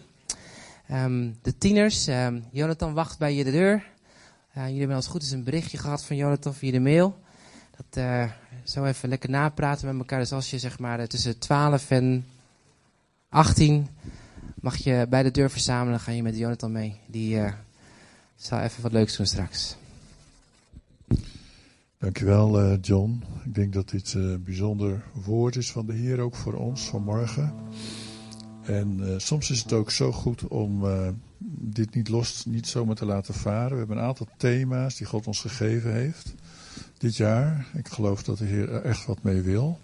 Um, 0.91 1.39
de 1.43 1.59
tieners. 1.59 2.07
Um, 2.07 2.45
Jonathan 2.51 2.95
wacht 2.95 3.19
bij 3.19 3.35
je 3.35 3.45
de 3.45 3.51
deur. 3.51 3.75
Uh, 4.57 4.65
jullie 4.65 4.79
hebben 4.79 4.97
als 4.97 5.05
het 5.05 5.15
goed 5.15 5.23
is 5.23 5.31
een 5.31 5.45
berichtje 5.45 5.79
gehad 5.79 6.05
van 6.05 6.17
Jonathan 6.17 6.55
via 6.55 6.73
de 6.73 6.81
mail. 6.81 7.19
Dat 7.89 8.05
uh, 8.05 8.25
zo 8.65 8.85
even 8.85 9.09
lekker 9.09 9.31
napraten 9.31 9.87
met 9.87 9.97
elkaar. 9.99 10.19
Dus 10.19 10.33
als 10.33 10.51
je 10.51 10.59
zeg 10.59 10.79
maar 10.79 11.09
tussen 11.09 11.39
12 11.39 11.91
en 11.91 12.27
18 13.29 13.89
mag 14.61 14.77
je 14.77 15.07
bij 15.09 15.23
de 15.23 15.31
deur 15.31 15.51
verzamelen. 15.51 16.01
Ga 16.01 16.13
je 16.13 16.23
met 16.23 16.39
Jonathan 16.39 16.73
mee. 16.73 17.01
Die 17.07 17.37
uh, 17.37 17.53
zal 18.37 18.61
even 18.61 18.83
wat 18.83 18.93
leuks 18.93 19.17
doen 19.17 19.27
straks. 19.27 19.77
Dankjewel, 21.99 22.65
uh, 22.65 22.79
John. 22.81 23.25
Ik 23.45 23.55
denk 23.55 23.73
dat 23.73 23.91
dit 23.91 24.15
een 24.15 24.43
bijzonder 24.43 25.05
woord 25.25 25.57
is 25.57 25.73
van 25.73 25.87
de 25.87 25.93
Heer 25.93 26.21
ook 26.21 26.35
voor 26.35 26.55
ons 26.55 26.83
vanmorgen. 26.83 27.55
En 28.63 29.21
soms 29.21 29.51
is 29.51 29.63
het 29.63 29.73
ook 29.73 29.91
zo 29.91 30.13
goed 30.13 30.49
om 30.49 30.85
dit 31.59 31.95
niet 31.95 32.09
los, 32.09 32.45
niet 32.45 32.67
zomaar 32.67 32.95
te 32.95 33.05
laten 33.05 33.35
varen. 33.35 33.71
We 33.71 33.79
hebben 33.79 33.97
een 33.97 34.03
aantal 34.03 34.29
thema's 34.37 34.97
die 34.97 35.07
God 35.07 35.27
ons 35.27 35.41
gegeven 35.41 35.93
heeft 35.93 36.35
dit 37.03 37.17
jaar. 37.17 37.67
Ik 37.75 37.89
geloof 37.89 38.23
dat 38.23 38.39
de 38.39 38.45
Heer 38.45 38.73
er 38.73 38.83
echt 38.83 39.07
wat 39.07 39.23
mee 39.23 39.41
wil. 39.41 39.81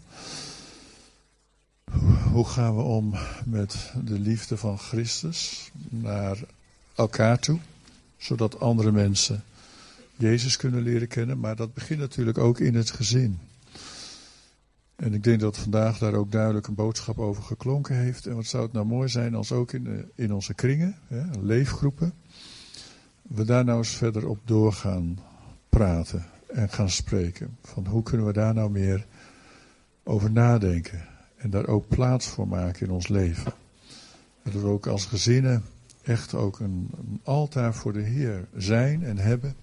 Hoe 2.32 2.44
gaan 2.44 2.76
we 2.76 2.82
om 2.82 3.14
met 3.44 3.92
de 4.04 4.18
liefde 4.18 4.56
van 4.56 4.78
Christus 4.78 5.70
naar 5.88 6.38
elkaar 6.94 7.38
toe, 7.38 7.58
zodat 8.16 8.60
andere 8.60 8.92
mensen 8.92 9.44
Jezus 10.16 10.56
kunnen 10.56 10.82
leren 10.82 11.08
kennen, 11.08 11.38
maar 11.38 11.56
dat 11.56 11.74
begint 11.74 12.00
natuurlijk 12.00 12.38
ook 12.38 12.60
in 12.60 12.74
het 12.74 12.90
gezin. 12.90 13.38
En 14.96 15.14
ik 15.14 15.24
denk 15.24 15.40
dat 15.40 15.58
vandaag 15.58 15.98
daar 15.98 16.14
ook 16.14 16.32
duidelijk 16.32 16.66
een 16.66 16.74
boodschap 16.74 17.18
over 17.18 17.42
geklonken 17.42 17.96
heeft. 17.96 18.26
En 18.26 18.34
wat 18.34 18.46
zou 18.46 18.62
het 18.62 18.72
nou 18.72 18.86
mooi 18.86 19.08
zijn 19.08 19.34
als 19.34 19.52
ook 19.52 19.72
in, 19.72 20.10
in 20.14 20.34
onze 20.34 20.54
kringen, 20.54 20.96
hè, 21.06 21.40
leefgroepen, 21.40 22.12
we 23.22 23.44
daar 23.44 23.64
nou 23.64 23.78
eens 23.78 23.96
verder 23.96 24.28
op 24.28 24.38
doorgaan 24.44 25.18
praten 25.68 26.24
en 26.48 26.68
gaan 26.68 26.90
spreken. 26.90 27.56
Van 27.62 27.86
hoe 27.86 28.02
kunnen 28.02 28.26
we 28.26 28.32
daar 28.32 28.54
nou 28.54 28.70
meer 28.70 29.06
over 30.04 30.30
nadenken 30.30 31.04
en 31.36 31.50
daar 31.50 31.66
ook 31.66 31.88
plaats 31.88 32.26
voor 32.26 32.48
maken 32.48 32.86
in 32.86 32.92
ons 32.92 33.08
leven. 33.08 33.52
En 34.42 34.52
dat 34.52 34.62
we 34.62 34.68
ook 34.68 34.86
als 34.86 35.06
gezinnen 35.06 35.62
echt 36.02 36.34
ook 36.34 36.60
een, 36.60 36.90
altaar 37.22 37.74
voor 37.74 37.92
de 37.92 38.00
Heer 38.00 38.46
zijn 38.56 39.04
en 39.04 39.18
hebben. 39.18 39.54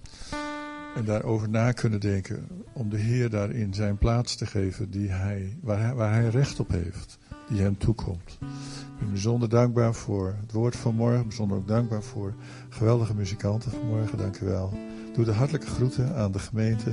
En 0.94 1.04
daarover 1.04 1.48
na 1.48 1.72
kunnen 1.72 2.00
denken 2.00 2.48
om 2.72 2.90
de 2.90 2.98
Heer 2.98 3.30
daarin 3.30 3.74
zijn 3.74 3.98
plaats 3.98 4.36
te 4.36 4.46
geven 4.46 4.90
die 4.90 5.08
hij, 5.08 5.56
waar, 5.60 5.80
hij, 5.80 5.94
waar 5.94 6.12
hij 6.12 6.28
recht 6.28 6.60
op 6.60 6.68
heeft, 6.68 7.18
die 7.48 7.60
hem 7.60 7.78
toekomt. 7.78 8.38
Ik 8.40 8.98
ben 8.98 9.10
bijzonder 9.10 9.48
dankbaar 9.48 9.94
voor 9.94 10.34
het 10.40 10.52
woord 10.52 10.76
van 10.76 10.94
morgen, 10.94 11.26
bijzonder 11.26 11.56
ook 11.56 11.68
dankbaar 11.68 12.02
voor 12.02 12.34
geweldige 12.68 13.14
muzikanten 13.14 13.70
van 13.70 13.86
morgen, 13.86 14.18
dank 14.18 14.40
u 14.40 14.46
wel. 14.46 14.72
Doe 15.16 15.24
de 15.24 15.32
hartelijke 15.32 15.66
groeten 15.66 16.14
aan 16.14 16.32
de 16.32 16.38
gemeente, 16.38 16.92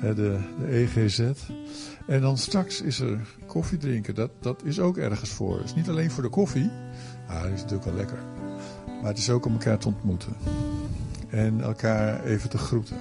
de, 0.00 0.38
de 0.58 0.66
EGZ. 0.68 1.20
En 2.06 2.20
dan 2.20 2.38
straks 2.38 2.80
is 2.80 3.00
er 3.00 3.20
koffie 3.46 3.78
drinken, 3.78 4.14
dat, 4.14 4.30
dat 4.40 4.62
is 4.64 4.80
ook 4.80 4.96
ergens 4.96 5.30
voor. 5.30 5.56
Het 5.56 5.64
is 5.64 5.74
niet 5.74 5.88
alleen 5.88 6.10
voor 6.10 6.22
de 6.22 6.28
koffie, 6.28 6.70
ah, 7.26 7.44
is 7.44 7.60
natuurlijk 7.60 7.84
wel 7.84 7.94
lekker. 7.94 8.18
Maar 8.86 9.10
het 9.10 9.18
is 9.18 9.30
ook 9.30 9.46
om 9.46 9.52
elkaar 9.52 9.78
te 9.78 9.88
ontmoeten 9.88 10.32
en 11.28 11.60
elkaar 11.60 12.24
even 12.24 12.50
te 12.50 12.58
groeten. 12.58 12.96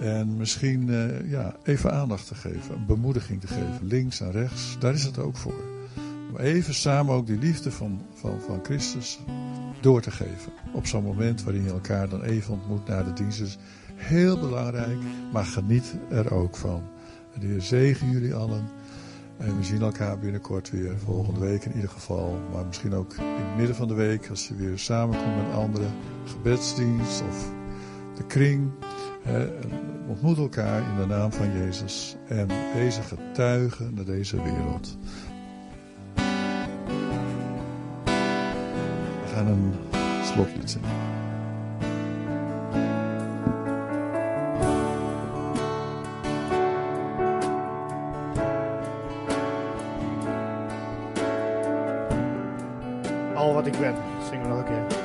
En 0.00 0.36
misschien 0.36 0.88
uh, 0.88 1.30
ja, 1.30 1.56
even 1.62 1.92
aandacht 1.92 2.26
te 2.26 2.34
geven, 2.34 2.74
een 2.74 2.86
bemoediging 2.86 3.40
te 3.40 3.46
geven, 3.46 3.78
links 3.82 4.20
en 4.20 4.30
rechts, 4.30 4.76
daar 4.78 4.94
is 4.94 5.04
het 5.04 5.18
ook 5.18 5.36
voor. 5.36 5.73
Om 6.34 6.40
even 6.40 6.74
samen 6.74 7.14
ook 7.14 7.26
die 7.26 7.38
liefde 7.38 7.70
van, 7.70 8.00
van, 8.14 8.40
van 8.40 8.60
Christus 8.62 9.18
door 9.80 10.00
te 10.00 10.10
geven. 10.10 10.52
Op 10.72 10.86
zo'n 10.86 11.02
moment 11.02 11.42
waarin 11.42 11.62
je 11.62 11.70
elkaar 11.70 12.08
dan 12.08 12.22
even 12.22 12.52
ontmoet 12.52 12.86
na 12.86 13.02
de 13.02 13.12
dienst. 13.12 13.38
Dus 13.38 13.58
heel 13.94 14.38
belangrijk, 14.38 14.98
maar 15.32 15.44
geniet 15.44 15.94
er 16.10 16.34
ook 16.34 16.56
van. 16.56 16.82
En 17.34 17.40
de 17.40 17.46
Heer 17.46 17.62
zegen 17.62 18.10
jullie 18.10 18.34
allen. 18.34 18.64
En 19.36 19.56
we 19.56 19.64
zien 19.64 19.82
elkaar 19.82 20.18
binnenkort 20.18 20.70
weer, 20.70 20.98
volgende 20.98 21.40
week 21.40 21.64
in 21.64 21.74
ieder 21.74 21.90
geval. 21.90 22.40
Maar 22.52 22.66
misschien 22.66 22.94
ook 22.94 23.14
in 23.14 23.24
het 23.24 23.56
midden 23.56 23.76
van 23.76 23.88
de 23.88 23.94
week, 23.94 24.28
als 24.30 24.48
je 24.48 24.54
weer 24.54 24.78
samenkomt 24.78 25.36
met 25.36 25.54
anderen. 25.54 25.90
Gebedsdienst 26.24 27.22
of 27.28 27.50
de 28.16 28.24
kring. 28.26 28.70
Ontmoet 30.08 30.38
elkaar 30.38 30.90
in 30.90 30.96
de 31.00 31.06
naam 31.06 31.32
van 31.32 31.52
Jezus. 31.52 32.16
En 32.28 32.48
deze 32.74 33.02
getuigen 33.02 33.94
naar 33.94 34.04
deze 34.04 34.42
wereld. 34.42 34.96
Gaan 39.34 39.46
een 39.46 39.74
slotlied 40.22 40.70
zingen. 40.70 40.88
Al 53.34 53.54
wat 53.54 53.66
ik 53.66 53.78
ben, 53.78 53.94
zingen 54.30 54.42
we 54.42 54.48
nog 54.48 54.58
een 54.58 54.64
keer. 54.64 55.03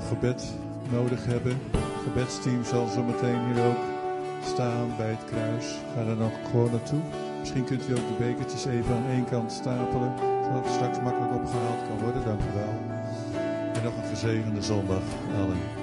gebed 0.00 0.52
nodig 0.90 1.26
hebben. 1.26 1.52
Het 1.72 2.02
gebedsteam 2.02 2.64
zal 2.64 2.86
zo 2.86 3.02
meteen 3.02 3.40
hier 3.46 3.64
ook 3.64 3.84
staan 4.44 4.88
bij 4.96 5.10
het 5.10 5.24
kruis. 5.24 5.66
Ga 5.94 6.04
daar 6.04 6.16
nog 6.16 6.32
gewoon 6.50 6.70
naartoe. 6.70 7.00
Misschien 7.38 7.64
kunt 7.64 7.88
u 7.88 7.92
ook 7.92 8.08
de 8.08 8.24
bekertjes 8.24 8.64
even 8.64 8.94
aan 8.94 9.10
één 9.10 9.24
kant 9.24 9.52
stapelen, 9.52 10.12
zodat 10.44 10.64
het 10.64 10.72
straks 10.72 11.00
makkelijk 11.00 11.34
opgehaald 11.34 11.82
kan 11.88 11.98
worden. 12.02 12.24
Dank 12.24 12.40
u 12.40 12.52
wel. 12.54 12.74
En 13.74 13.82
nog 13.84 13.96
een 13.96 14.08
gezegende 14.08 14.62
zondag 14.62 15.02
allen. 15.36 15.77